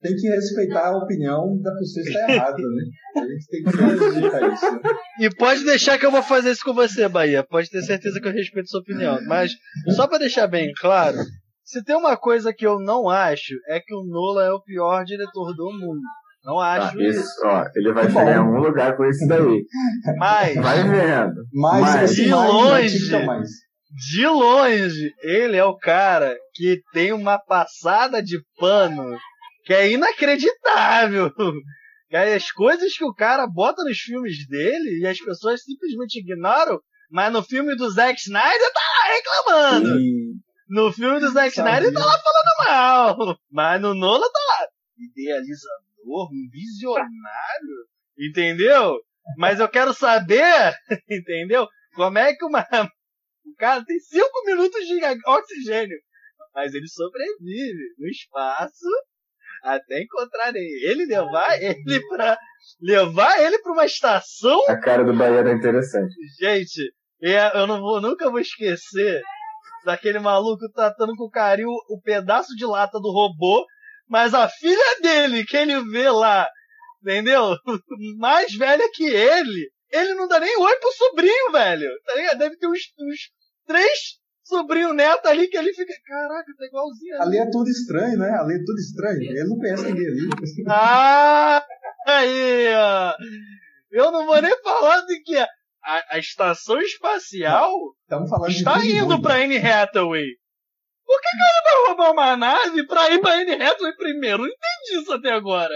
Tem 0.00 0.14
que 0.14 0.28
respeitar 0.28 0.86
a 0.88 0.96
opinião 0.96 1.60
da 1.60 1.72
pessoa 1.74 2.04
que 2.04 2.10
está 2.10 2.32
errada, 2.32 2.56
né? 2.56 2.84
A 3.16 3.26
gente 3.26 3.46
tem 3.48 3.62
que 3.64 3.76
respeitar 3.76 4.48
isso. 4.52 4.72
né? 4.72 4.80
E 5.20 5.30
pode 5.34 5.64
deixar 5.64 5.98
que 5.98 6.06
eu 6.06 6.10
vou 6.12 6.22
fazer 6.22 6.52
isso 6.52 6.64
com 6.64 6.72
você, 6.72 7.08
Bahia. 7.08 7.42
Pode 7.42 7.68
ter 7.68 7.82
certeza 7.82 8.20
que 8.20 8.28
eu 8.28 8.32
respeito 8.32 8.68
sua 8.68 8.80
opinião. 8.80 9.18
Mas, 9.26 9.50
só 9.96 10.06
pra 10.06 10.18
deixar 10.18 10.46
bem 10.46 10.70
claro, 10.80 11.16
se 11.64 11.82
tem 11.82 11.96
uma 11.96 12.16
coisa 12.16 12.52
que 12.52 12.64
eu 12.66 12.78
não 12.78 13.08
acho, 13.08 13.54
é 13.68 13.80
que 13.80 13.92
o 13.94 14.04
Nolan 14.04 14.44
é 14.46 14.52
o 14.52 14.62
pior 14.62 15.04
diretor 15.04 15.52
do 15.56 15.72
mundo. 15.72 16.00
Não 16.44 16.54
Tá, 16.58 16.74
acho 16.74 17.00
isso. 17.02 17.20
isso, 17.20 17.42
ó, 17.44 17.64
ele 17.74 17.92
vai 17.92 18.06
chegar 18.08 18.32
em 18.36 18.38
algum 18.38 18.58
lugar 18.60 18.96
com 18.96 19.04
isso 19.04 19.26
daí. 19.28 19.64
Mas, 20.16 20.54
Vai 20.54 20.82
vendo. 20.84 21.34
Mas, 21.52 21.80
Mas- 21.80 22.10
esse 22.12 22.24
De 22.24 22.30
mais 22.30 22.48
longe. 22.52 23.26
mais. 23.26 23.48
de 24.12 24.26
longe, 24.26 25.12
ele 25.22 25.56
é 25.56 25.64
o 25.64 25.76
cara 25.76 26.36
que 26.54 26.80
tem 26.92 27.12
uma 27.12 27.38
passada 27.38 28.22
de 28.22 28.38
pano 28.58 29.18
que 29.68 29.74
é 29.74 29.90
inacreditável. 29.90 31.30
Cara, 32.10 32.34
As 32.34 32.50
coisas 32.50 32.96
que 32.96 33.04
o 33.04 33.12
cara 33.12 33.46
bota 33.46 33.84
nos 33.84 33.98
filmes 33.98 34.48
dele 34.48 35.00
e 35.02 35.06
as 35.06 35.18
pessoas 35.18 35.62
simplesmente 35.62 36.20
ignoram, 36.20 36.80
mas 37.10 37.30
no 37.30 37.42
filme 37.42 37.76
do 37.76 37.90
Zack 37.90 38.18
Snyder 38.18 38.72
tá 38.72 38.80
lá 38.80 39.12
reclamando. 39.12 40.00
E 40.00 40.32
No 40.70 40.90
filme 40.90 41.20
do 41.20 41.28
Zack 41.30 41.54
Sabia. 41.54 41.72
Snyder 41.74 41.92
tá 41.92 42.00
lá 42.06 42.18
falando 42.18 42.66
mal. 42.66 43.38
Mas 43.52 43.82
no 43.82 43.92
Nolan 43.92 44.26
tá 44.32 44.40
lá. 44.48 44.68
Idealizador, 44.96 46.32
um 46.32 46.48
visionário. 46.50 47.86
Entendeu? 48.18 48.98
Mas 49.36 49.60
eu 49.60 49.68
quero 49.68 49.92
saber, 49.92 50.72
entendeu? 51.10 51.68
Como 51.94 52.16
é 52.16 52.34
que 52.34 52.42
uma. 52.42 52.66
O 53.44 53.54
cara 53.58 53.84
tem 53.84 53.98
cinco 54.00 54.46
minutos 54.46 54.80
de 54.86 54.98
oxigênio. 55.26 55.98
Mas 56.54 56.72
ele 56.72 56.88
sobrevive 56.88 57.94
no 57.98 58.08
espaço 58.08 58.88
até 59.62 60.02
encontrarem 60.02 60.62
ele, 60.62 61.06
levar 61.06 61.60
ele 61.60 62.00
pra. 62.08 62.38
Levar 62.80 63.40
ele 63.40 63.58
pra 63.60 63.72
uma 63.72 63.86
estação 63.86 64.60
A 64.68 64.78
cara 64.78 65.02
do 65.02 65.16
Bahia 65.16 65.38
era 65.38 65.52
interessante. 65.52 66.14
Gente, 66.38 66.92
é, 67.22 67.58
eu 67.58 67.66
não 67.66 67.80
vou, 67.80 68.00
nunca 68.00 68.30
vou 68.30 68.40
esquecer 68.40 69.22
daquele 69.84 70.18
maluco 70.18 70.70
tratando 70.72 71.14
com 71.16 71.30
carinho 71.30 71.70
o 71.88 72.00
pedaço 72.00 72.54
de 72.54 72.66
lata 72.66 72.98
do 73.00 73.10
robô, 73.10 73.64
mas 74.08 74.34
a 74.34 74.48
filha 74.48 75.00
dele, 75.00 75.44
que 75.44 75.56
ele 75.56 75.80
vê 75.90 76.10
lá, 76.10 76.48
entendeu? 77.02 77.56
Mais 78.18 78.52
velha 78.54 78.88
que 78.92 79.04
ele, 79.04 79.70
ele 79.90 80.14
não 80.14 80.28
dá 80.28 80.38
nem 80.38 80.56
oi 80.56 80.76
pro 80.76 80.92
sobrinho, 80.92 81.52
velho. 81.52 81.88
Tá 82.04 82.14
ligado? 82.14 82.38
Deve 82.38 82.56
ter 82.56 82.66
uns, 82.66 82.80
uns 83.00 83.30
três 83.66 84.17
sobrinho 84.48 84.92
neto 84.94 85.26
ali 85.26 85.46
que 85.48 85.56
ele 85.56 85.72
fica, 85.72 85.92
caraca, 86.06 86.52
tá 86.56 86.64
igualzinho. 86.64 87.16
a 87.20 87.22
ali 87.22 87.38
é 87.38 87.50
tudo 87.50 87.68
estranho, 87.68 88.18
né? 88.18 88.30
Ali 88.30 88.54
é 88.54 88.64
tudo 88.64 88.78
estranho. 88.78 89.22
Ele 89.22 89.44
não 89.44 89.58
conhece 89.58 89.84
ninguém 89.84 90.06
ali. 90.06 90.28
Ah, 90.68 91.64
aí, 92.06 92.74
ó. 92.74 93.14
Eu 93.90 94.10
não 94.10 94.26
vou 94.26 94.40
nem 94.40 94.62
falar 94.62 95.02
de 95.02 95.22
que 95.22 95.36
a, 95.36 95.48
a 96.10 96.18
estação 96.18 96.80
espacial 96.80 97.72
Estamos 98.02 98.28
falando 98.28 98.50
está 98.50 98.78
de 98.78 98.96
indo 98.96 99.20
pra 99.20 99.36
Anne 99.36 99.58
Hathaway. 99.58 100.26
Por 101.04 101.20
que, 101.20 101.28
que 101.28 101.42
ele 101.42 101.62
vai 101.64 101.86
roubar 101.86 102.12
uma 102.12 102.36
nave 102.36 102.86
pra 102.86 103.10
ir 103.10 103.20
pra 103.20 103.34
Anne 103.34 103.54
Hathaway 103.54 103.96
primeiro? 103.96 104.38
Não 104.38 104.46
entendi 104.48 105.02
isso 105.02 105.12
até 105.12 105.30
agora. 105.30 105.74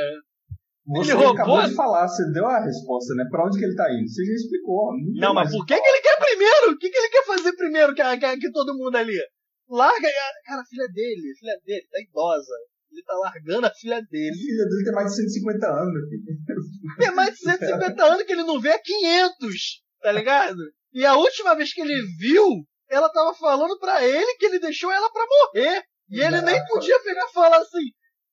Você 0.87 1.13
ele 1.13 1.19
roubou 1.19 1.33
acabou 1.35 1.57
a- 1.59 1.69
de 1.69 1.75
falar, 1.75 2.09
você 2.09 2.25
deu 2.33 2.47
a 2.47 2.59
resposta, 2.65 3.15
né? 3.15 3.25
Pra 3.31 3.47
onde 3.47 3.59
que 3.59 3.65
ele 3.65 3.77
tá 3.77 3.87
indo? 3.93 4.09
Você 4.09 4.25
já 4.25 4.33
explicou. 4.33 4.91
tem 4.93 5.21
Não, 5.21 5.33
mas 5.35 5.51
por 5.51 5.65
que, 5.65 5.81
que 5.81 5.89
ele 5.89 6.01
quer 6.03 6.19
primeiro? 6.19 6.71
O 6.73 6.79
que, 6.79 6.91
que 6.91 6.99
ele 6.99 7.09
quer 7.09 7.25
fazer 7.25 7.53
primeiro 7.55 7.95
que, 7.95 8.03
que, 8.19 8.37
que 8.39 8.51
todo 8.51 8.77
mundo 8.77 8.97
ali? 8.97 9.17
Larga, 9.69 10.09
cara, 10.45 10.61
a 10.61 10.65
filha 10.67 10.87
dele, 10.93 11.33
a 11.33 11.39
filha 11.39 11.57
dele, 11.65 11.87
tá 11.91 12.01
idosa. 12.01 12.53
Ele 12.91 13.03
tá 13.05 13.15
largando 13.15 13.67
a 13.67 13.71
filha 13.71 13.97
A 13.97 14.01
dele. 14.03 14.35
filha 14.35 14.65
dele 14.67 14.85
tem 14.85 14.93
mais 14.93 15.09
de 15.11 15.17
150 15.17 15.67
anos, 15.67 15.93
meu 15.95 16.09
filho. 16.09 16.97
Tem 16.99 17.15
mais 17.15 17.31
de 17.35 17.39
150 17.41 18.05
anos 18.05 18.23
que 18.25 18.33
ele 18.33 18.43
não 18.43 18.61
vê 18.61 18.71
há 18.71 18.79
500, 18.83 19.83
tá 20.03 20.13
ligado? 20.13 20.59
E 20.93 21.07
a 21.07 21.15
última 21.17 21.55
vez 21.55 21.73
que 21.73 21.81
ele 21.81 22.03
viu, 22.19 22.45
ela 22.91 23.09
tava 23.09 23.33
falando 23.35 23.79
pra 23.79 24.05
ele 24.05 24.35
que 24.37 24.45
ele 24.47 24.59
deixou 24.59 24.91
ela 24.93 25.11
pra 25.11 25.25
morrer. 25.27 25.83
E 26.11 26.21
ele 26.21 26.43
nem 26.43 26.63
podia 26.67 27.01
pegar 27.03 27.25
e 27.25 27.33
falar 27.33 27.57
assim: 27.57 27.87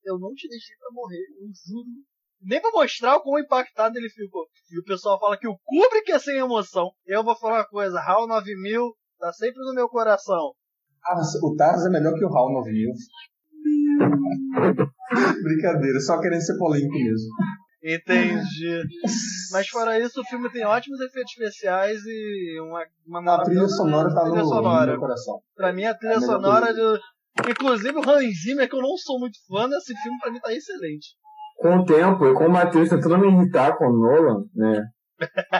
Eu 0.03 0.19
não 0.19 0.33
te 0.33 0.49
deixei 0.49 0.75
pra 0.77 0.89
morrer, 0.91 1.21
eu 1.39 1.47
juro. 1.65 1.87
Nem 2.41 2.61
pra 2.61 2.71
mostrar 2.71 3.17
o 3.17 3.21
quão 3.21 3.39
impactado 3.39 3.97
ele 3.97 4.09
ficou. 4.09 4.45
E 4.71 4.79
o 4.79 4.83
pessoal 4.83 5.19
fala 5.19 5.37
que 5.37 5.47
o 5.47 5.57
Kubrick 5.65 6.11
é 6.11 6.19
sem 6.19 6.37
emoção. 6.37 6.91
Eu 7.05 7.23
vou 7.23 7.35
falar 7.35 7.59
uma 7.59 7.67
coisa: 7.67 7.99
HAL 7.99 8.27
9000 8.27 8.95
tá 9.19 9.33
sempre 9.33 9.59
no 9.65 9.73
meu 9.73 9.89
coração. 9.89 10.53
Ah, 11.05 11.19
o 11.43 11.55
Tars 11.55 11.85
é 11.85 11.89
melhor 11.89 12.13
que 12.13 12.25
o 12.25 12.29
HAL 12.29 12.53
9000. 12.53 12.91
Brincadeira, 15.43 15.99
só 15.99 16.19
querendo 16.21 16.41
ser 16.41 16.57
polêmico 16.57 16.93
mesmo. 16.93 17.29
Entendi. 17.81 18.83
Mas 19.51 19.67
fora 19.69 19.99
isso, 19.99 20.19
o 20.21 20.25
filme 20.25 20.51
tem 20.51 20.65
ótimos 20.65 20.99
efeitos 20.99 21.31
especiais 21.31 22.01
e 22.05 22.59
uma, 22.59 22.85
uma 23.05 23.35
A 23.35 23.43
trilha 23.43 23.67
sonora 23.67 24.13
tá 24.13 24.21
no, 24.25 24.31
trilha 24.31 24.43
no 24.43 24.49
sonora. 24.49 24.91
meu 24.91 24.99
coração. 24.99 25.41
Pra 25.55 25.71
mim, 25.71 25.85
a 25.85 25.95
trilha 25.95 26.13
É 26.13 26.17
a 26.17 26.21
sonora 26.21 26.73
de. 26.73 26.99
Inclusive 27.49 27.97
o 27.97 28.09
Hans 28.09 28.41
Zimmer, 28.43 28.67
que 28.69 28.75
eu 28.75 28.81
não 28.81 28.97
sou 28.97 29.17
muito 29.17 29.37
fã 29.47 29.69
desse 29.69 29.93
filme, 30.01 30.19
pra 30.19 30.29
mim 30.31 30.39
tá 30.39 30.53
excelente. 30.53 31.15
Com 31.59 31.77
o 31.77 31.85
tempo, 31.85 32.25
e 32.25 32.33
como 32.33 32.49
o 32.49 32.51
Matheus 32.51 32.89
tentando 32.89 33.17
me 33.17 33.27
irritar 33.27 33.77
com 33.77 33.85
o 33.85 33.97
Nolan, 33.97 34.43
né? 34.55 34.81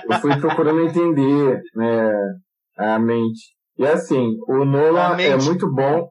Eu 0.10 0.20
fui 0.20 0.39
procurando 0.39 0.82
entender, 0.82 1.62
né? 1.76 2.14
A 2.78 2.97
mente. 2.97 3.54
E 3.78 3.86
assim, 3.86 4.38
o 4.47 4.64
Nolan 4.64 5.18
é 5.20 5.36
muito 5.36 5.70
bom 5.74 6.10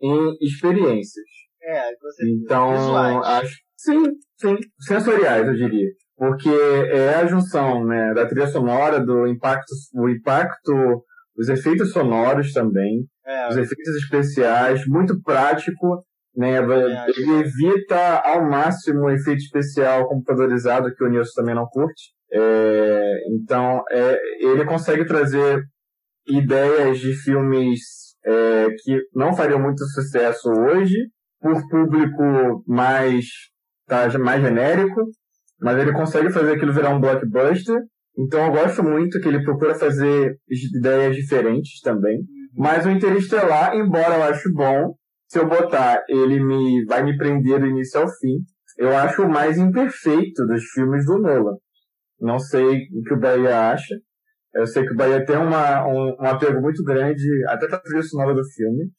em 0.00 0.36
experiências. 0.42 1.24
É, 1.62 1.94
com 1.96 2.10
certeza. 2.10 2.40
Então, 2.44 2.70
Visuais. 2.72 3.26
acho 3.26 3.56
sim, 3.76 4.02
sim, 4.38 4.56
sensoriais, 4.80 5.46
eu 5.46 5.54
diria. 5.54 5.88
Porque 6.16 6.50
é 6.50 7.14
a 7.14 7.26
junção, 7.26 7.86
né, 7.86 8.12
da 8.12 8.26
trilha 8.26 8.46
sonora, 8.46 9.00
do 9.00 9.26
impacto, 9.26 9.72
o 9.94 10.08
impacto, 10.08 11.02
os 11.36 11.48
efeitos 11.48 11.92
sonoros 11.92 12.52
também, 12.52 13.06
É, 13.24 13.48
os 13.48 13.56
efeitos 13.56 13.96
especiais, 13.96 14.86
muito 14.86 15.20
prático, 15.22 16.04
né, 16.36 16.58
acho. 16.58 17.20
ele 17.20 17.40
evita 17.40 18.20
ao 18.24 18.48
máximo 18.48 19.00
o 19.00 19.10
efeito 19.10 19.40
especial 19.40 20.08
computadorizado 20.08 20.94
que 20.94 21.04
o 21.04 21.08
Nilson 21.08 21.32
também 21.36 21.54
não 21.54 21.66
curte. 21.66 22.12
É, 22.32 23.12
então, 23.34 23.82
é, 23.90 24.18
ele 24.40 24.64
consegue 24.64 25.04
trazer 25.04 25.62
ideias 26.28 26.98
de 26.98 27.12
filmes 27.14 27.80
é, 28.24 28.68
que 28.82 29.00
não 29.14 29.34
fariam 29.34 29.60
muito 29.60 29.84
sucesso 29.86 30.48
hoje, 30.48 30.96
por 31.40 31.68
público 31.68 32.62
mais, 32.66 33.24
tá, 33.86 34.06
mais 34.18 34.42
genérico, 34.42 35.00
mas 35.60 35.78
ele 35.78 35.92
consegue 35.92 36.30
fazer 36.30 36.52
aquilo 36.52 36.72
virar 36.72 36.90
um 36.90 37.00
blockbuster. 37.00 37.76
Então 38.18 38.46
eu 38.46 38.52
gosto 38.52 38.82
muito 38.82 39.20
que 39.20 39.28
ele 39.28 39.42
procura 39.42 39.74
fazer 39.74 40.36
ideias 40.78 41.16
diferentes 41.16 41.80
também. 41.80 42.20
Mas 42.54 42.84
o 42.84 42.90
Interestelar, 42.90 43.74
embora 43.74 44.16
eu 44.16 44.22
ache 44.24 44.50
bom, 44.52 44.94
se 45.30 45.38
eu 45.38 45.48
botar 45.48 46.02
ele 46.08 46.42
me 46.42 46.84
vai 46.86 47.04
me 47.04 47.16
prender 47.16 47.60
do 47.60 47.66
início 47.66 48.00
ao 48.00 48.08
fim, 48.08 48.38
eu 48.76 48.96
acho 48.96 49.22
o 49.22 49.28
mais 49.30 49.56
imperfeito 49.56 50.44
dos 50.46 50.64
filmes 50.74 51.06
do 51.06 51.18
Nolan. 51.18 51.56
Não 52.20 52.38
sei 52.38 52.88
o 52.92 53.02
que 53.04 53.14
o 53.14 53.20
Bahia 53.20 53.70
acha. 53.70 53.94
Eu 54.52 54.66
sei 54.66 54.84
que 54.84 54.92
o 54.92 54.96
Bahia 54.96 55.24
tem 55.24 55.36
uma, 55.36 55.86
um, 55.86 56.16
um 56.20 56.26
apego 56.26 56.60
muito 56.60 56.82
grande, 56.82 57.22
até 57.46 57.68
com 57.68 57.76
a 57.76 57.78
trilha 57.78 58.02
sonora 58.02 58.34
do 58.34 58.42
filme. 58.44 58.90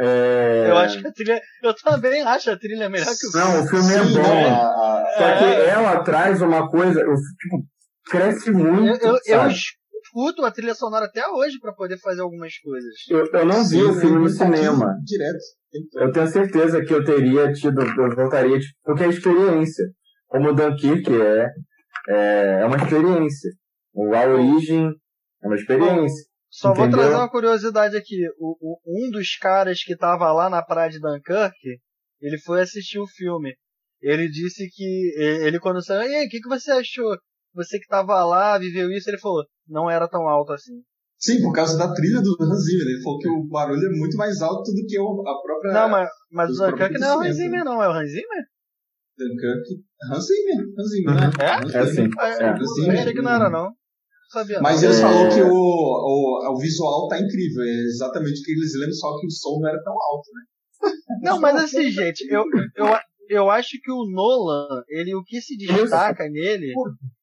É... 0.00 0.66
Eu 0.68 0.76
acho 0.78 1.00
que 1.00 1.06
a 1.06 1.12
trilha. 1.12 1.40
Eu 1.62 1.74
também 1.74 2.22
acho 2.22 2.50
a 2.50 2.58
trilha 2.58 2.88
melhor 2.88 3.06
que 3.06 3.26
o 3.26 3.30
filme. 3.30 3.46
Não, 3.46 3.64
o 3.64 3.68
filme 3.68 3.94
é 3.94 4.04
Sim, 4.04 4.14
bom. 4.14 4.34
né? 4.34 4.56
Só 5.16 5.38
que 5.38 5.44
É. 5.44 5.68
ela 5.68 6.02
traz 6.02 6.42
uma 6.42 6.68
coisa, 6.68 7.00
eu, 7.00 7.14
tipo, 7.14 7.64
cresce 8.10 8.50
muito. 8.50 9.04
Eu, 9.04 9.12
eu, 9.26 9.40
eu? 9.40 9.50
Escuto 10.12 10.44
a 10.44 10.50
trilha 10.50 10.74
sonora 10.74 11.06
até 11.06 11.26
hoje 11.28 11.58
pra 11.58 11.72
poder 11.72 11.98
fazer 11.98 12.20
algumas 12.22 12.56
coisas. 12.58 12.92
Eu, 13.08 13.26
eu 13.26 13.46
não 13.46 13.62
vi 13.62 13.76
Sim, 13.76 13.82
o 13.84 13.94
filme 13.94 14.18
no 14.18 14.28
cinema. 14.28 14.94
Direto. 15.04 15.38
Eu 15.94 16.12
tenho 16.12 16.26
certeza 16.28 16.84
que 16.84 16.92
eu 16.92 17.02
teria 17.04 17.50
tido, 17.52 17.80
eu 17.80 18.14
voltaria, 18.14 18.58
tipo, 18.58 18.74
porque 18.84 19.04
é 19.04 19.08
experiência. 19.08 19.84
Como 20.28 20.50
o 20.50 20.54
Dunkirk 20.54 21.10
é, 21.10 21.46
é, 22.08 22.60
é 22.60 22.64
uma 22.66 22.76
experiência. 22.76 23.50
O 23.94 24.14
A 24.14 24.26
Origem 24.26 24.90
é 25.42 25.46
uma 25.46 25.56
experiência. 25.56 26.26
Só 26.50 26.74
vou 26.74 26.84
Entendeu? 26.84 27.00
trazer 27.00 27.14
uma 27.16 27.30
curiosidade 27.30 27.96
aqui. 27.96 28.26
O, 28.38 28.56
o- 28.60 28.78
um 28.86 29.10
dos 29.10 29.36
caras 29.36 29.82
que 29.82 29.96
tava 29.96 30.30
lá 30.32 30.50
na 30.50 30.62
praia 30.62 30.90
de 30.90 31.00
Dunkirk, 31.00 31.56
ele 32.20 32.38
foi 32.38 32.60
assistir 32.60 32.98
o 32.98 33.06
filme. 33.06 33.54
Ele 34.02 34.28
disse 34.28 34.68
que. 34.70 35.12
Ele 35.46 35.58
quando 35.58 35.82
saiu, 35.82 36.10
e 36.10 36.14
aí, 36.14 36.26
o 36.26 36.28
que, 36.28 36.40
que 36.40 36.48
você 36.48 36.70
achou? 36.72 37.16
Você 37.54 37.78
que 37.78 37.86
tava 37.86 38.24
lá, 38.24 38.58
viveu 38.58 38.90
isso, 38.90 39.10
ele 39.10 39.18
falou, 39.18 39.44
não 39.68 39.90
era 39.90 40.08
tão 40.08 40.28
alto 40.28 40.52
assim. 40.52 40.72
Sim, 41.18 41.40
por 41.42 41.52
causa 41.52 41.78
da 41.78 41.92
trilha 41.94 42.20
do 42.20 42.36
Hans 42.40 42.64
Zimmer. 42.64 42.86
Ele 42.88 43.02
falou 43.02 43.18
que 43.18 43.28
o 43.28 43.44
barulho 43.48 43.86
é 43.86 43.96
muito 43.96 44.16
mais 44.16 44.40
alto 44.42 44.72
do 44.72 44.86
que 44.88 44.98
o- 44.98 45.22
a 45.26 45.40
própria. 45.42 45.72
Não, 45.72 45.88
mas, 45.88 46.08
mas 46.32 46.50
o 46.50 46.66
Dunkirk 46.70 46.98
não 46.98 47.08
é 47.08 47.16
o 47.16 47.20
Hans 47.30 47.36
Zimmer, 47.36 47.64
não. 47.64 47.82
É 47.82 47.88
o 47.88 47.92
Hans 47.92 48.10
Zimmer? 48.10 48.42
Dunkirk. 49.16 49.84
Hans 50.10 50.26
Zimmer. 50.26 50.66
Hans 50.78 50.88
Zimmer, 50.90 51.14
né? 51.14 51.30
É? 51.38 51.76
É 51.76 51.80
assim. 51.80 52.08
É, 52.18 52.44
É. 52.44 52.50
Eu 52.50 53.00
achei 53.00 53.12
que 53.12 53.22
não 53.22 53.30
era, 53.30 53.50
não. 53.50 53.64
Não 53.66 53.74
sabia. 54.32 54.60
Mas 54.60 54.80
não. 54.82 54.88
eles 54.88 54.98
É. 54.98 55.02
falaram 55.02 55.28
que 55.34 55.42
o, 55.42 55.52
o, 55.54 56.52
o 56.54 56.58
visual 56.58 57.06
tá 57.08 57.18
incrível. 57.20 57.62
É 57.62 57.70
exatamente 57.84 58.40
o 58.40 58.44
que 58.44 58.52
eles 58.52 58.72
lembram, 58.74 58.94
só 58.94 59.20
que 59.20 59.26
o 59.26 59.30
som 59.30 59.60
não 59.60 59.68
era 59.68 59.82
tão 59.82 59.92
alto, 59.92 60.28
né? 60.34 60.90
Não, 61.22 61.40
mas 61.40 61.54
assim, 61.62 61.88
gente, 61.90 62.26
eu, 62.28 62.42
eu, 62.74 62.86
eu 63.28 63.50
acho 63.50 63.78
que 63.80 63.92
o 63.92 64.04
Nolan, 64.10 64.82
ele, 64.88 65.14
o 65.14 65.22
que 65.22 65.40
se 65.40 65.56
destaca 65.56 66.28
nele 66.28 66.72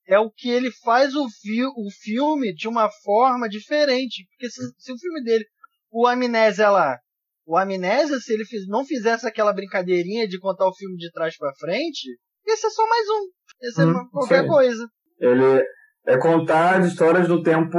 é 0.10 0.18
o 0.20 0.32
que 0.32 0.50
ele 0.50 0.72
faz 0.84 1.14
o, 1.16 1.28
fi 1.30 1.64
o 1.64 1.90
filme 2.02 2.54
de 2.54 2.68
uma 2.68 2.90
forma 3.04 3.48
diferente. 3.48 4.26
Porque 4.32 4.50
se, 4.50 4.60
se 4.78 4.92
o 4.92 4.98
filme 4.98 5.24
dele, 5.24 5.46
o 5.92 6.08
Amnésia 6.08 6.70
lá, 6.72 6.98
o 7.46 7.56
Amnésia, 7.56 8.18
se 8.20 8.34
ele 8.34 8.44
fiz, 8.44 8.68
não 8.68 8.84
fizesse 8.84 9.28
aquela 9.28 9.54
brincadeirinha 9.54 10.28
de 10.28 10.40
contar 10.40 10.68
o 10.68 10.76
filme 10.76 10.98
de 10.98 11.12
trás 11.12 11.38
pra 11.38 11.54
frente, 11.60 12.08
ia 12.48 12.58
ser 12.58 12.70
só 12.72 12.88
mais 12.88 13.08
um. 13.08 13.30
Ia 13.62 13.72
ser 13.72 13.88
Hum, 13.88 14.10
qualquer 14.12 14.42
sim. 14.42 14.48
coisa. 14.48 14.88
Ele 15.20 15.64
é 16.08 16.18
contar 16.18 16.80
as 16.80 16.88
histórias 16.88 17.28
do 17.28 17.44
tempo 17.44 17.78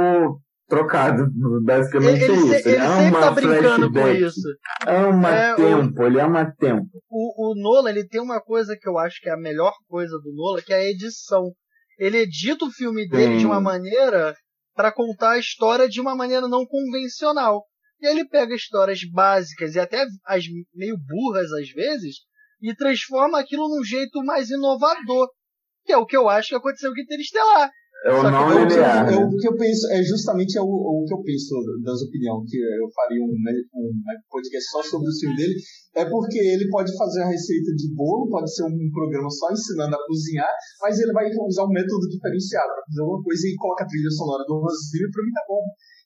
trocado. 0.69 1.25
Basicamente 1.65 2.23
Ele, 2.23 2.23
é 2.23 2.27
ele, 2.27 2.37
isso. 2.37 2.63
se- 2.63 2.69
ele 2.69 2.77
ama 2.77 2.97
sempre 3.03 3.19
tá 3.19 3.31
brincando 3.31 3.91
com 3.91 4.07
isso. 4.09 4.41
Ama 4.87 5.29
É, 5.35 5.53
o- 5.53 5.55
tempo, 5.57 6.03
ele 6.03 6.21
ama 6.21 6.53
tempo. 6.57 6.87
o, 7.09 7.51
o 7.51 7.55
Nolan, 7.61 7.89
ele 7.89 8.07
tem 8.07 8.21
uma 8.21 8.39
coisa 8.41 8.77
que 8.79 8.87
eu 8.87 8.97
acho 8.97 9.19
que 9.21 9.27
é 9.29 9.33
a 9.33 9.37
melhor 9.37 9.73
coisa 9.89 10.17
do 10.23 10.31
Nolan, 10.33 10.61
que 10.61 10.71
é 10.73 10.77
a 10.77 10.85
edição. 10.89 11.51
Ele 11.97 12.19
edita 12.19 12.65
o 12.65 12.71
filme 12.71 13.07
dele 13.07 13.33
Sim. 13.33 13.39
de 13.39 13.45
uma 13.45 13.61
maneira 13.61 14.35
para 14.73 14.91
contar 14.91 15.31
a 15.31 15.39
história 15.39 15.87
de 15.87 15.99
uma 15.99 16.15
maneira 16.15 16.47
não 16.47 16.65
convencional. 16.65 17.63
E 18.01 18.07
ele 18.07 18.27
pega 18.27 18.55
histórias 18.55 18.99
básicas 19.11 19.75
e 19.75 19.79
até 19.79 20.05
as 20.25 20.45
meio 20.73 20.97
burras 20.97 21.51
às 21.51 21.69
vezes 21.69 22.17
e 22.61 22.75
transforma 22.75 23.39
aquilo 23.39 23.67
num 23.67 23.83
jeito 23.83 24.23
mais 24.23 24.49
inovador. 24.49 25.29
Que 25.83 25.91
é 25.91 25.97
o 25.97 26.05
que 26.05 26.15
eu 26.15 26.29
acho 26.29 26.49
que 26.49 26.55
aconteceu 26.55 26.93
com 26.93 27.01
Interestelar. 27.01 27.71
É 28.01 28.09
o 28.09 28.23
não 28.23 28.49
É 28.49 28.65
linear. 28.65 29.05
é 29.05 29.11
né? 29.13 29.17
o 29.21 29.29
que 29.37 29.47
eu 29.47 29.55
penso, 29.55 29.85
é 29.93 30.01
justamente 30.01 30.57
é 30.57 30.61
o, 30.61 30.65
o 30.65 31.05
que 31.05 31.13
eu 31.13 31.21
penso 31.21 31.53
das 31.85 32.01
opiniões, 32.01 32.49
que 32.49 32.57
eu 32.57 32.89
faria 32.97 33.21
um, 33.21 33.29
né, 33.29 33.53
um 33.77 33.93
podcast 34.25 34.71
só 34.71 34.81
sobre 34.81 35.05
o 35.05 35.13
filme 35.13 35.35
dele, 35.37 35.53
é 35.93 36.05
porque 36.09 36.39
ele 36.39 36.67
pode 36.69 36.89
fazer 36.97 37.21
a 37.21 37.29
receita 37.29 37.69
de 37.77 37.93
bolo, 37.93 38.29
pode 38.29 38.49
ser 38.49 38.63
um 38.65 38.89
programa 38.91 39.29
só 39.29 39.53
ensinando 39.53 39.95
a 39.95 40.05
cozinhar, 40.07 40.49
mas 40.81 40.97
ele 40.97 41.13
vai 41.13 41.29
usar 41.45 41.65
um 41.65 41.69
método 41.69 42.09
diferenciado 42.09 42.73
para 42.73 42.85
fazer 42.89 43.01
alguma 43.01 43.21
coisa 43.21 43.47
e 43.47 43.55
coloca 43.55 43.83
a 43.83 43.87
trilha 43.87 44.09
sonora 44.09 44.43
do 44.49 44.55
Hans 44.65 44.81
Zimmer, 44.89 45.11
pra 45.11 45.23
mim 45.23 45.33
tá 45.37 45.43
bom. 45.47 45.61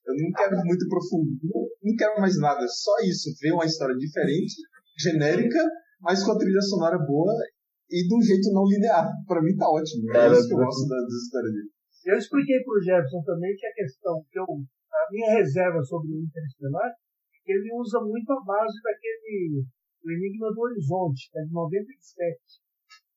Eu 0.06 0.14
não 0.20 0.32
quero 0.36 0.56
muito 0.68 0.86
profundo, 0.90 1.32
não, 1.48 1.96
quero 1.96 2.20
mais 2.20 2.38
nada, 2.38 2.62
só 2.68 2.92
isso, 3.08 3.32
ver 3.40 3.54
uma 3.54 3.66
história 3.66 3.96
diferente, 3.96 4.54
genérica, 5.00 5.64
mas 6.02 6.24
com 6.24 6.34
a 6.34 6.38
trilha 6.38 6.62
sonora 6.62 7.00
boa 7.00 7.34
e 7.90 8.08
de 8.08 8.16
um 8.16 8.22
jeito 8.22 8.52
não 8.52 8.68
linear. 8.68 9.10
Pra 9.26 9.42
mim 9.42 9.56
tá 9.56 9.70
ótimo, 9.70 10.10
é 10.10 10.14
Cara, 10.14 10.34
isso 10.34 10.48
que 10.48 10.54
eu 10.54 10.58
gosto 10.58 10.88
da, 10.88 10.96
das 11.02 11.24
histórias 11.24 11.54
dele. 11.54 11.75
Eu 12.06 12.18
expliquei 12.18 12.62
para 12.64 12.74
o 12.74 12.82
Jefferson 12.82 13.22
também 13.26 13.56
que 13.56 13.66
a 13.66 13.74
questão, 13.74 14.24
que 14.32 14.40
eu, 14.40 14.46
a 14.46 15.12
minha 15.12 15.34
reserva 15.34 15.82
sobre 15.82 16.14
o 16.14 16.22
Interestelar, 16.24 16.88
é 16.90 17.38
que 17.44 17.52
ele 17.52 17.70
usa 17.74 18.00
muito 18.02 18.32
a 18.32 18.42
base 18.46 18.76
daquele 18.84 19.64
o 20.06 20.12
Enigma 20.12 20.54
do 20.54 20.62
Horizonte, 20.62 21.30
que 21.32 21.40
é 21.40 21.42
de 21.44 21.52
97. 21.52 22.38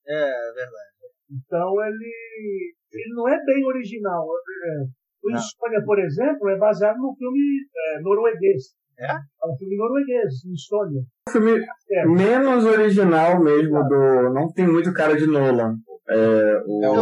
É, 0.06 0.14
é 0.14 0.52
verdade. 0.54 0.96
Então 1.30 1.84
ele, 1.84 2.74
ele 2.92 3.14
não 3.14 3.28
é 3.28 3.36
bem 3.44 3.62
original. 3.66 4.24
É, 4.64 4.84
O. 5.22 5.30
Insônia, 5.30 5.84
por 5.84 5.98
exemplo, 5.98 6.48
é 6.48 6.56
baseado 6.56 6.96
no 6.96 7.14
filme 7.14 7.40
é, 7.76 8.00
norueguês. 8.00 8.72
É? 8.98 9.12
É 9.12 9.46
um 9.46 9.56
filme 9.58 9.76
norueguês, 9.76 10.44
Insônia. 10.46 11.02
O 11.28 11.30
filme 11.30 11.60
É. 11.92 12.06
menos 12.06 12.64
original 12.64 13.38
mesmo 13.42 13.84
do. 13.86 14.32
Não 14.32 14.50
tem 14.50 14.66
muito 14.66 14.92
cara 14.94 15.14
de 15.14 15.26
Nolan. 15.26 15.76
É, 16.08 16.62
o 16.66 16.82
É 16.84 16.90
o- 16.90 16.94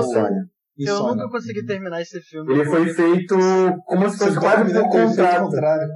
Eu 0.79 0.95
Insônia. 0.95 1.15
nunca 1.15 1.31
consegui 1.31 1.65
terminar 1.65 2.01
esse 2.03 2.21
filme. 2.21 2.53
Ele 2.53 2.65
foi 2.67 2.89
feito 2.93 3.37
como 3.87 4.09
se 4.11 4.19
fosse 4.19 4.39
quase 4.39 4.73
né? 4.75 4.81
o 4.81 4.89
contrato. 4.91 5.45
contrário. 5.45 5.89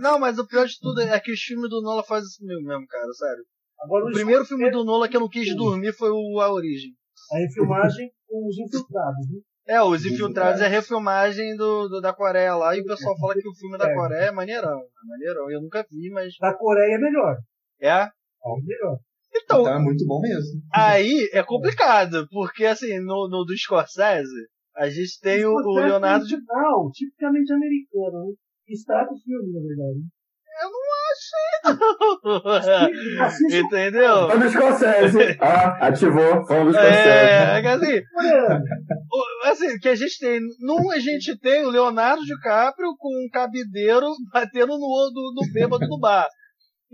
Não, 0.00 0.18
mas 0.18 0.38
o 0.38 0.46
pior 0.46 0.66
de 0.66 0.78
tudo 0.80 1.00
é 1.00 1.18
que 1.20 1.32
os 1.32 1.40
filmes 1.40 1.68
do 1.68 1.82
Nola 1.82 2.04
fazem 2.04 2.26
isso 2.26 2.38
comigo 2.38 2.62
mesmo, 2.66 2.86
cara, 2.86 3.12
sério. 3.12 3.44
Agora, 3.80 4.04
O 4.04 4.08
o 4.08 4.12
primeiro 4.12 4.44
filme 4.44 4.70
do 4.70 4.84
Nola 4.84 5.08
que 5.08 5.16
eu 5.16 5.20
não 5.20 5.28
quis 5.28 5.54
dormir 5.56 5.92
foi 5.94 6.10
o 6.10 6.40
A 6.40 6.52
Origem. 6.52 6.92
A 7.32 7.38
refilmagem 7.38 8.08
com 8.28 8.46
os 8.48 8.56
infiltrados, 8.58 9.26
né? 9.28 9.40
É, 9.68 9.82
Os 9.82 10.06
Infiltrados 10.06 10.60
é 10.60 10.66
a 10.66 10.68
refilmagem 10.68 11.56
do, 11.56 11.88
do- 11.88 12.00
da 12.00 12.12
Coreia 12.14 12.54
lá, 12.54 12.76
e 12.76 12.80
o 12.82 12.84
pessoal 12.84 13.18
fala 13.18 13.34
que 13.34 13.48
o 13.48 13.54
filme 13.56 13.76
da 13.76 13.90
É. 13.90 13.94
Coreia 13.94 14.26
é 14.26 14.30
maneirão. 14.30 14.78
É 14.78 15.08
maneirão. 15.08 15.50
Eu 15.50 15.60
nunca 15.60 15.84
vi, 15.90 16.08
mas. 16.10 16.34
Da 16.40 16.54
Coreia 16.54 16.94
é 16.94 16.98
melhor. 16.98 17.36
É? 17.80 18.02
É 18.02 18.08
melhor. 18.64 18.96
Então, 19.42 19.60
Então 19.60 19.74
é 19.74 19.78
muito 19.78 20.04
bom 20.06 20.20
mesmo. 20.20 20.60
aí 20.72 21.28
é 21.32 21.42
complicado, 21.42 22.26
porque 22.30 22.64
assim, 22.64 22.98
no, 23.00 23.28
no 23.28 23.44
do 23.44 23.56
Scorsese, 23.56 24.30
a 24.76 24.88
gente 24.88 25.18
tem 25.20 25.44
o, 25.44 25.52
o 25.54 25.60
Scorsese 25.60 25.86
Leonardo 25.88 26.26
de. 26.26 26.36
final 26.36 26.90
tipicamente 26.92 27.52
americano, 27.52 28.26
né? 28.28 28.32
Estraga 28.68 29.12
o 29.12 29.18
filme, 29.18 29.52
na 29.52 29.60
verdade. 29.60 30.00
Assiste 33.20 33.60
o 33.60 33.66
Entendeu? 33.66 34.28
Fã 34.30 34.38
do 34.38 34.50
Scorsese. 34.50 35.18
Ah, 35.40 35.86
ativou. 35.86 36.46
Fã 36.46 36.64
do 36.64 36.76
É, 36.76 37.60
Scorsese. 37.60 37.62
que 37.62 37.68
assim, 37.68 38.00
o- 39.12 39.46
assim, 39.48 39.78
que 39.78 39.88
a 39.88 39.94
gente 39.94 40.18
tem. 40.18 40.40
Num 40.60 40.90
a 40.90 40.98
gente 40.98 41.38
tem 41.38 41.64
o 41.64 41.70
Leonardo 41.70 42.24
DiCaprio 42.24 42.94
com 42.98 43.08
um 43.08 43.28
cabideiro 43.30 44.06
batendo 44.32 44.78
no 44.78 45.10
do, 45.12 45.32
do 45.34 45.52
bêbado 45.52 45.86
do 45.86 45.98
bar. 45.98 46.26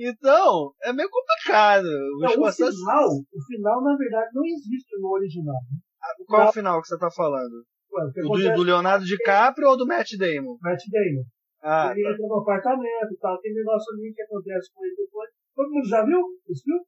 Então, 0.09 0.73
é 0.83 0.93
meio 0.93 1.09
complicado. 1.11 1.85
O 1.87 2.19
Não, 2.21 2.29
o 2.29 2.33
Scorsese- 2.33 2.77
final, 2.79 3.09
o 3.09 3.43
final, 3.47 3.83
na 3.83 3.97
verdade, 3.97 4.31
não 4.35 4.45
existe 4.45 4.99
no 5.01 5.09
original. 5.13 5.55
né? 5.71 5.79
Qual 6.27 6.43
é 6.43 6.49
o 6.49 6.53
final 6.53 6.81
que 6.83 6.89
você 6.89 6.99
tá 6.99 7.11
falando? 7.11 7.65
Ué, 7.93 8.03
o 8.05 8.07
O 8.07 8.11
acontece 8.35 8.51
do, 8.51 8.57
do 8.57 8.63
Leonardo 8.63 9.05
DiCaprio 9.05 9.69
ou 9.69 9.77
do 9.77 9.87
Matt 9.87 10.11
Damon? 10.19 10.57
Matt 10.61 10.81
Damon. 10.91 11.25
Ah, 11.63 11.93
ele 11.95 12.09
entra 12.09 12.27
no 12.27 12.41
apartamento 12.41 13.13
e 13.13 13.17
tal, 13.21 13.39
tem 13.41 13.55
negócio 13.55 13.93
ali 13.95 14.13
que 14.13 14.23
acontece 14.23 14.69
com 14.75 14.85
ele 14.85 14.97
depois. 14.97 15.31
Todo 15.55 15.71
mundo 15.71 15.87
já 15.87 16.05
viu 16.05 16.19
esse 16.49 16.63
filme? 16.65 16.81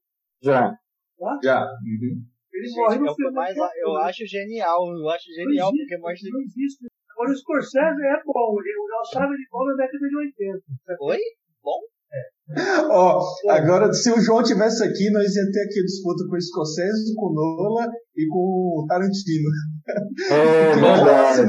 Já. 0.43 0.71
Tá? 1.19 1.39
Já. 1.43 1.63
Uhum. 1.63 2.25
Ele 2.53 2.67
Gente, 2.67 2.77
morre 2.77 2.99
no 2.99 3.07
é 3.07 3.11
o 3.11 3.15
filme. 3.15 3.33
mais, 3.35 3.57
né? 3.57 3.69
eu 3.77 3.97
acho 3.99 4.27
genial, 4.27 4.81
eu 4.97 5.09
acho 5.11 5.27
genial 5.33 5.71
Não 5.71 5.79
porque 5.79 5.99
mostra. 5.99 6.31
Não 6.33 6.41
existe. 6.41 6.87
Agora 7.11 7.31
o 7.31 7.37
Scorsese 7.37 8.03
é 8.03 8.23
bom, 8.25 8.57
ele 8.59 8.75
eu 8.75 9.01
achava 9.01 9.33
ele 9.33 9.47
bom 9.51 9.65
na 9.67 9.75
década 9.75 10.09
de 10.09 10.17
80. 10.17 10.63
Oi? 11.01 11.19
Bom? 11.63 11.79
Ó, 12.91 13.21
agora, 13.49 13.91
se 13.93 14.11
o 14.13 14.21
João 14.21 14.43
tivesse 14.43 14.85
aqui, 14.85 15.11
nós 15.11 15.35
ia 15.35 15.51
ter 15.51 15.63
aqui 15.65 15.83
disputa 15.83 16.25
com 16.29 16.37
o 16.37 16.41
Scorsese, 16.41 17.15
com 17.17 17.27
o 17.27 17.33
Nola 17.35 17.87
e 18.15 18.27
com 18.29 18.83
o 18.83 18.87
Tarantino. 18.87 19.49
É 20.31 20.75
verdade. 20.77 21.47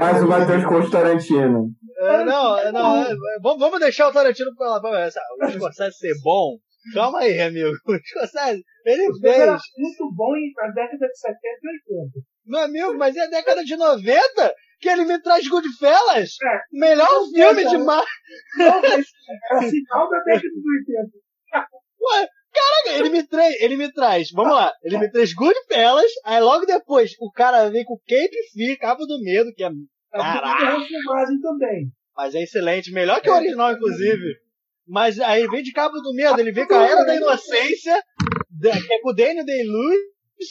Mas 0.00 0.22
o 0.22 0.26
Matheus 0.28 0.64
Costa 0.64 0.90
Tarantino. 0.90 1.68
É, 2.00 2.24
não, 2.24 2.58
é, 2.58 2.72
não, 2.72 2.96
é, 3.02 3.10
é, 3.12 3.14
vamos, 3.42 3.78
deixar 3.80 4.08
o 4.08 4.12
Tarantino 4.12 4.50
pra 4.56 4.70
lá. 4.70 4.80
pra- 4.80 5.00
essa- 5.00 5.20
O 5.42 5.50
Scorsese 5.50 5.96
ser 5.98 6.14
bom. 6.22 6.56
Calma 6.94 7.18
aí, 7.20 7.38
amigo. 7.40 7.68
O 7.86 7.98
Scorsese, 8.08 8.62
ele 8.86 9.08
O 9.10 9.12
filme 9.14 9.28
era 9.28 9.52
fez. 9.52 9.62
muito 9.76 10.14
bom 10.16 10.34
em- 10.36 10.52
na 10.56 10.72
década 10.72 11.06
de 11.06 11.18
70 11.18 11.38
e 11.62 11.94
80. 11.94 12.20
Meu 12.46 12.60
amigo, 12.60 12.98
mas 12.98 13.14
é 13.16 13.20
a 13.24 13.28
década 13.28 13.62
de 13.62 13.76
90 13.76 14.54
que 14.80 14.88
ele 14.88 15.04
me 15.04 15.20
traz 15.20 15.46
Goodfellas? 15.48 16.30
É. 16.42 16.60
Melhor 16.72 17.08
filme 17.32 17.64
de 17.64 17.64
cara. 17.64 17.78
mar. 17.84 18.04
Não, 18.58 18.82
mas 18.82 19.06
era 19.50 19.62
final 19.62 20.10
da 20.10 20.18
década 20.20 20.40
de 20.40 21.00
80. 21.54 21.68
Ué, 22.00 22.28
caraca, 22.52 22.98
ele 22.98 23.08
me 23.10 23.26
traz, 23.26 23.60
ele 23.60 23.76
me 23.76 23.92
traz, 23.92 24.30
vamos 24.32 24.54
lá, 24.54 24.72
ele 24.82 24.98
me 24.98 25.10
traz 25.10 25.32
Goodfellas, 25.32 26.10
aí 26.24 26.40
logo 26.40 26.64
depois 26.64 27.12
o 27.20 27.30
cara 27.32 27.68
vem 27.70 27.84
com 27.84 27.98
Cape 27.98 28.36
Fear, 28.52 28.78
Cabo 28.78 29.04
do 29.04 29.20
Medo, 29.22 29.52
que 29.54 29.64
é. 29.64 29.68
É 29.68 30.18
Caraca, 30.18 30.76
também. 31.42 31.86
mas 32.16 32.34
é 32.34 32.42
excelente, 32.42 32.90
melhor 32.92 33.20
que 33.20 33.28
o 33.28 33.34
original, 33.34 33.72
inclusive. 33.72 34.36
Mas 34.86 35.20
aí 35.20 35.46
vem 35.48 35.62
de 35.62 35.72
Cabo 35.72 36.00
do 36.00 36.14
Medo, 36.14 36.40
ele 36.40 36.52
vem 36.52 36.66
com 36.66 36.74
a 36.74 36.88
Era 36.88 37.04
da 37.04 37.14
Inocência, 37.14 38.02
que 38.60 38.92
é 38.92 39.00
com 39.02 39.10
o 39.10 39.14
Daniel 39.14 39.44
Day-Lewis, 39.44 40.00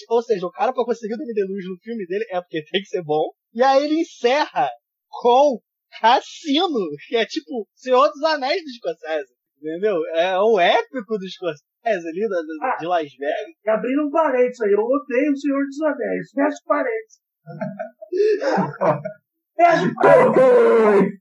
ou 0.09 0.21
seja, 0.21 0.45
o 0.45 0.51
cara 0.51 0.73
pra 0.73 0.85
conseguir 0.85 1.15
o 1.15 1.17
Daniel 1.17 1.33
Day-Lewis 1.33 1.65
no 1.65 1.77
filme 1.77 2.05
dele 2.05 2.25
é 2.29 2.39
porque 2.39 2.63
tem 2.71 2.81
que 2.81 2.87
ser 2.87 3.01
bom. 3.03 3.31
E 3.57 3.63
aí 3.63 3.85
ele 3.85 4.01
encerra 4.01 4.69
com 5.09 5.59
Cassino, 5.99 6.77
que 7.07 7.15
é 7.17 7.25
tipo 7.25 7.67
Senhor 7.73 8.07
dos 8.09 8.21
Anéis 8.23 8.61
do 8.63 8.69
Scorsese. 8.69 9.33
Entendeu? 9.59 9.97
É 10.15 10.37
o 10.39 10.59
épico 10.59 11.17
do 11.17 11.27
Scorsese 11.27 12.07
ali, 12.07 12.29
da- 12.29 12.39
da- 12.69 12.75
de 12.77 12.85
Las 12.85 13.11
Vegas. 13.17 13.55
E 13.65 13.69
abrindo 13.71 14.05
um 14.05 14.11
parênteses 14.11 14.61
aí, 14.61 14.71
eu 14.73 14.79
odeio 14.81 15.31
o 15.31 15.37
Senhor 15.37 15.65
dos 15.65 15.81
Anéis. 15.81 16.29
Fecha 16.35 16.57
o 16.63 16.67
parênteses. 16.67 17.19
Fecha 19.57 19.87
o 19.87 19.95
parênteses. 19.95 21.19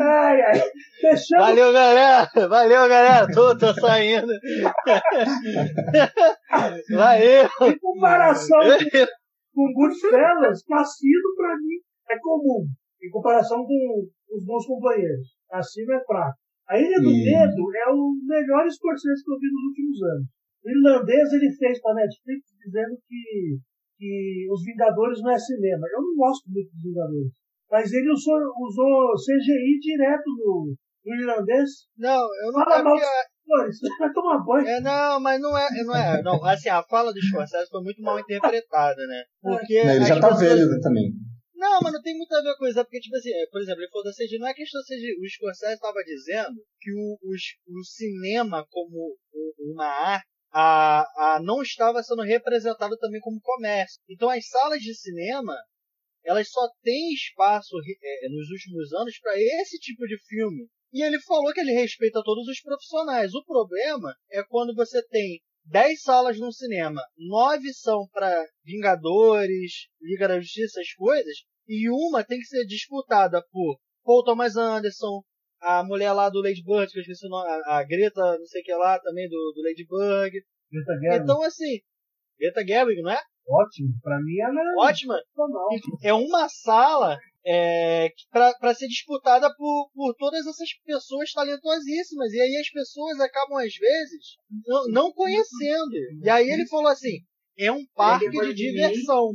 Ai, 0.00 0.40
ai. 0.42 0.60
Fechamos. 1.00 1.46
Valeu, 1.46 1.72
galera! 1.72 2.28
Valeu, 2.48 2.88
galera! 2.88 3.28
Tô, 3.32 3.56
tô 3.56 3.72
saindo. 3.74 4.32
Valeu! 6.90 7.48
Em 7.62 7.78
comparação 7.78 8.58
com 9.58 9.74
Goodfellas, 9.74 10.62
Cassino 10.62 11.34
pra 11.34 11.58
mim 11.58 11.82
é 12.08 12.16
comum. 12.22 12.62
Em 13.02 13.10
comparação 13.10 13.66
com 13.66 14.06
os 14.30 14.44
bons 14.46 14.64
companheiros. 14.64 15.34
Cassino 15.50 15.94
é 15.94 16.04
fraco. 16.04 16.38
A 16.68 16.78
Ilha 16.78 17.02
do. 17.02 17.10
Medo 17.10 17.62
é 17.74 17.90
o 17.90 18.14
melhor 18.22 18.70
Scorsese 18.70 19.24
que 19.24 19.32
eu 19.32 19.38
vi 19.40 19.50
nos 19.50 19.64
últimos 19.74 19.98
anos. 20.14 20.26
O 20.62 20.70
irlandês 20.70 21.32
ele 21.32 21.50
fez 21.50 21.80
pra 21.82 21.94
Netflix 21.94 22.54
dizendo 22.54 22.94
que, 23.08 23.58
que 23.98 24.46
Os 24.52 24.62
Vingadores 24.62 25.18
não 25.22 25.32
é 25.32 25.38
cinema. 25.38 25.86
Eu 25.90 26.02
não 26.02 26.14
gosto 26.14 26.46
muito 26.50 26.70
dos 26.70 26.82
Vingadores. 26.82 27.32
Mas 27.70 27.92
ele 27.92 28.12
usou, 28.12 28.38
usou 28.62 29.14
CGI 29.18 29.78
direto 29.80 30.28
no, 30.38 30.74
no 31.04 31.14
irlandês. 31.16 31.68
Não, 31.96 32.22
eu 32.44 32.52
não 32.52 32.64
Fala 32.64 32.78
é 32.78 32.82
mal 32.82 32.96
Isso 33.68 33.86
vai 33.98 34.12
tomar 34.12 34.38
banho. 34.44 34.66
É, 34.68 34.80
não, 34.80 35.20
mas 35.20 35.40
não 35.40 35.56
é, 35.56 35.68
não 35.84 35.96
é. 35.96 36.22
Não, 36.22 36.44
assim, 36.44 36.68
a 36.68 36.82
fala 36.82 37.12
do 37.12 37.20
Scorsese 37.22 37.70
foi 37.70 37.82
muito 37.82 38.02
mal 38.02 38.18
interpretada, 38.20 39.06
né? 39.06 39.24
Porque. 39.40 39.82
Não, 39.84 39.94
ele 39.94 40.04
já 40.06 40.20
tá 40.20 40.28
pessoas- 40.28 40.48
velho 40.58 40.80
também. 40.80 41.12
Não, 41.54 41.80
mas 41.82 41.92
não 41.92 42.00
tem 42.02 42.16
muito 42.16 42.32
a 42.34 42.40
ver 42.40 42.54
com 42.56 42.66
isso, 42.68 42.78
é 42.78 42.84
porque, 42.84 43.00
tipo 43.00 43.16
assim, 43.16 43.30
é, 43.32 43.46
por 43.50 43.60
exemplo, 43.60 43.80
ele 43.82 43.90
falou 43.90 44.04
da 44.04 44.12
CG, 44.12 44.38
não 44.38 44.46
é 44.46 44.54
questão 44.54 44.80
da 44.80 44.86
CG, 44.86 45.16
o 45.20 45.28
Scorsese 45.28 45.72
estava 45.74 45.98
dizendo 46.04 46.54
que 46.80 46.92
o, 46.94 47.18
os- 47.24 47.56
o 47.66 47.84
cinema 47.84 48.64
como 48.70 49.16
uma 49.58 49.86
arte, 49.86 50.24
a, 50.52 51.00
a 51.34 51.40
não 51.42 51.60
estava 51.60 52.00
sendo 52.02 52.22
representado 52.22 52.96
também 52.98 53.20
como 53.20 53.40
comércio. 53.40 54.00
Então 54.08 54.30
as 54.30 54.46
salas 54.48 54.78
de 54.80 54.94
cinema, 54.94 55.56
elas 56.24 56.48
só 56.48 56.60
têm 56.82 57.12
espaço 57.12 57.74
é, 58.04 58.28
nos 58.28 58.48
últimos 58.50 58.92
anos 58.92 59.18
para 59.20 59.32
esse 59.36 59.78
tipo 59.80 60.06
de 60.06 60.16
filme. 60.28 60.68
E 60.92 61.02
ele 61.02 61.20
falou 61.20 61.52
que 61.52 61.60
ele 61.60 61.72
respeita 61.72 62.22
todos 62.24 62.46
os 62.48 62.60
profissionais. 62.60 63.34
O 63.34 63.44
problema 63.44 64.14
é 64.30 64.42
quando 64.42 64.74
você 64.74 65.06
tem 65.08 65.40
10 65.66 66.02
salas 66.02 66.38
num 66.38 66.50
cinema, 66.50 67.02
9 67.16 67.72
são 67.74 68.08
para 68.10 68.46
Vingadores, 68.64 69.88
Liga 70.00 70.26
da 70.26 70.40
Justiça, 70.40 70.80
essas 70.80 70.94
coisas, 70.94 71.36
e 71.66 71.90
uma 71.90 72.24
tem 72.24 72.38
que 72.38 72.46
ser 72.46 72.64
disputada 72.64 73.44
por 73.50 73.78
Paul 74.02 74.24
Thomas 74.24 74.56
Anderson, 74.56 75.22
a 75.60 75.84
mulher 75.84 76.12
lá 76.12 76.30
do 76.30 76.40
Ladybug, 76.40 76.90
que 76.90 76.98
eu 76.98 77.02
esqueci 77.02 77.26
o 77.26 77.28
nome, 77.28 77.50
a, 77.66 77.84
Greta, 77.84 78.38
não 78.38 78.46
sei 78.46 78.62
o 78.62 78.64
que 78.64 78.74
lá, 78.74 78.98
também 78.98 79.28
do, 79.28 79.52
do 79.54 79.62
Ladybug. 79.62 80.30
Greta 80.70 80.98
Gerwig. 81.00 81.22
Então, 81.22 81.42
assim, 81.42 81.80
Greta 82.38 82.66
Gerwig, 82.66 83.02
não 83.02 83.10
é? 83.10 83.20
Ótimo. 83.46 83.88
Pra 84.02 84.18
mim 84.20 84.38
ela 84.40 84.60
é 84.60 84.74
Ótima. 84.78 85.20
É 86.02 86.14
uma 86.14 86.48
sala 86.48 87.18
é, 87.50 88.10
para 88.30 88.74
ser 88.74 88.86
disputada 88.88 89.48
por, 89.56 89.90
por 89.94 90.14
todas 90.16 90.46
essas 90.46 90.68
pessoas 90.84 91.32
talentosíssimas. 91.32 92.30
E 92.32 92.40
aí 92.40 92.56
as 92.56 92.70
pessoas 92.70 93.18
acabam, 93.20 93.56
às 93.56 93.74
vezes, 93.74 94.36
não, 94.66 94.84
não 94.88 95.12
conhecendo. 95.12 95.96
E 96.22 96.28
aí 96.28 96.46
ele 96.50 96.66
falou 96.66 96.88
assim: 96.88 97.24
é 97.58 97.72
um 97.72 97.86
parque 97.94 98.28
de 98.28 98.54
diversão. 98.54 99.30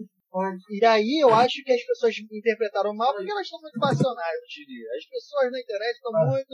E 0.69 0.85
aí 0.85 1.21
eu 1.21 1.33
acho 1.33 1.63
que 1.63 1.71
as 1.71 1.83
pessoas 1.85 2.15
interpretaram 2.31 2.93
mal 2.95 3.13
porque 3.13 3.31
elas 3.31 3.45
estão 3.45 3.61
muito 3.61 3.79
passionais, 3.79 4.35
eu 4.35 4.63
diria. 4.63 4.87
As 4.97 5.05
pessoas 5.05 5.51
na 5.51 5.59
internet 5.59 5.95
estão 5.95 6.11
muito, 6.11 6.53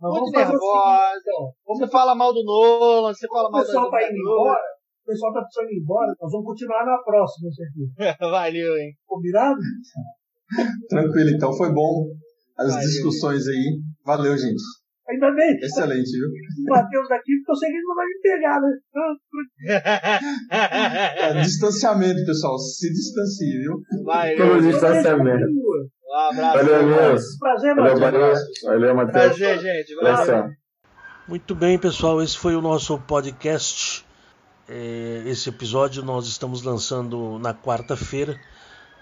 Mas 0.00 0.10
muito 0.10 0.20
vamos 0.20 0.32
fazer 0.32 0.46
o 0.46 0.52
nervosas. 0.52 1.22
então. 1.22 1.52
Você 1.66 1.86
fala 1.88 2.14
mal 2.14 2.32
do 2.32 2.44
Nolan, 2.44 3.14
você 3.14 3.26
fala 3.28 3.48
O 3.48 3.52
mal 3.52 3.62
do 3.62 3.66
pessoal 3.66 3.90
tá 3.90 4.02
indo 4.02 4.18
embora. 4.18 4.60
O 5.02 5.06
pessoal 5.06 5.32
tá 5.32 5.40
precisando 5.42 5.70
ir 5.70 5.80
embora. 5.82 6.14
Nós 6.20 6.32
vamos 6.32 6.46
continuar 6.46 6.84
na 6.84 6.98
próxima, 6.98 7.48
isso 7.48 7.62
aqui. 7.62 8.18
Valeu, 8.30 8.76
hein? 8.76 8.92
Combinado? 9.06 9.58
Tranquilo, 10.88 11.30
então 11.30 11.56
foi 11.56 11.72
bom 11.72 12.06
as 12.58 12.68
Valeu. 12.68 12.86
discussões 12.86 13.46
aí. 13.48 13.80
Valeu, 14.04 14.36
gente. 14.36 14.62
Ainda 15.08 15.30
bem. 15.32 15.56
Excelente, 15.62 16.10
viu? 16.10 16.28
O 16.66 16.70
Matheus 16.70 17.08
daqui, 17.08 17.36
porque 17.36 17.52
eu 17.52 17.56
sei 17.56 17.70
que 17.70 17.76
ele 17.76 17.84
não 17.86 17.94
vai 17.94 18.06
me 18.06 18.20
pegar, 18.22 18.60
né? 18.60 18.70
É, 21.38 21.42
distanciamento, 21.42 22.24
pessoal. 22.26 22.58
Se 22.58 22.92
distancie, 22.92 23.58
viu? 23.58 23.80
Valeu. 24.04 24.36
Pelo 24.36 24.62
distanciamento. 24.62 25.46
Um 25.46 26.14
abraço. 26.14 26.56
Valeu, 26.58 26.76
amigos. 26.76 27.38
Prazer, 27.38 27.74
Matheus. 27.76 28.00
valeu. 28.00 28.34
Valeu, 28.64 28.94
Matheus. 28.96 29.12
Prazer, 29.12 29.58
gente. 29.60 29.94
Valeu. 29.94 30.50
Muito 31.28 31.54
bem, 31.54 31.78
pessoal, 31.78 32.22
esse 32.22 32.36
foi 32.38 32.54
o 32.54 32.60
nosso 32.60 32.98
podcast. 33.00 34.04
É, 34.68 35.22
esse 35.26 35.48
episódio 35.48 36.04
nós 36.04 36.26
estamos 36.26 36.62
lançando 36.62 37.38
na 37.38 37.54
quarta-feira, 37.54 38.38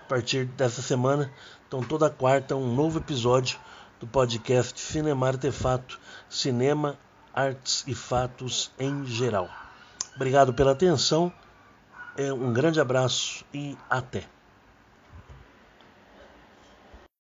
a 0.05 0.07
partir 0.07 0.45
dessa 0.45 0.83
semana. 0.83 1.33
Então, 1.67 1.83
toda 1.83 2.11
quarta, 2.11 2.55
um 2.55 2.75
novo 2.75 2.99
episódio 2.99 3.59
do 3.99 4.07
podcast 4.07 4.79
Cinema 4.79 5.29
Artefato, 5.29 5.99
cinema, 6.29 6.99
artes 7.33 7.85
e 7.87 7.95
fatos 7.95 8.71
em 8.79 9.07
geral. 9.07 9.49
Obrigado 10.15 10.53
pela 10.53 10.73
atenção, 10.73 11.33
é, 12.17 12.33
um 12.33 12.53
grande 12.53 12.81
abraço 12.81 13.45
e 13.53 13.77
até. 13.89 14.34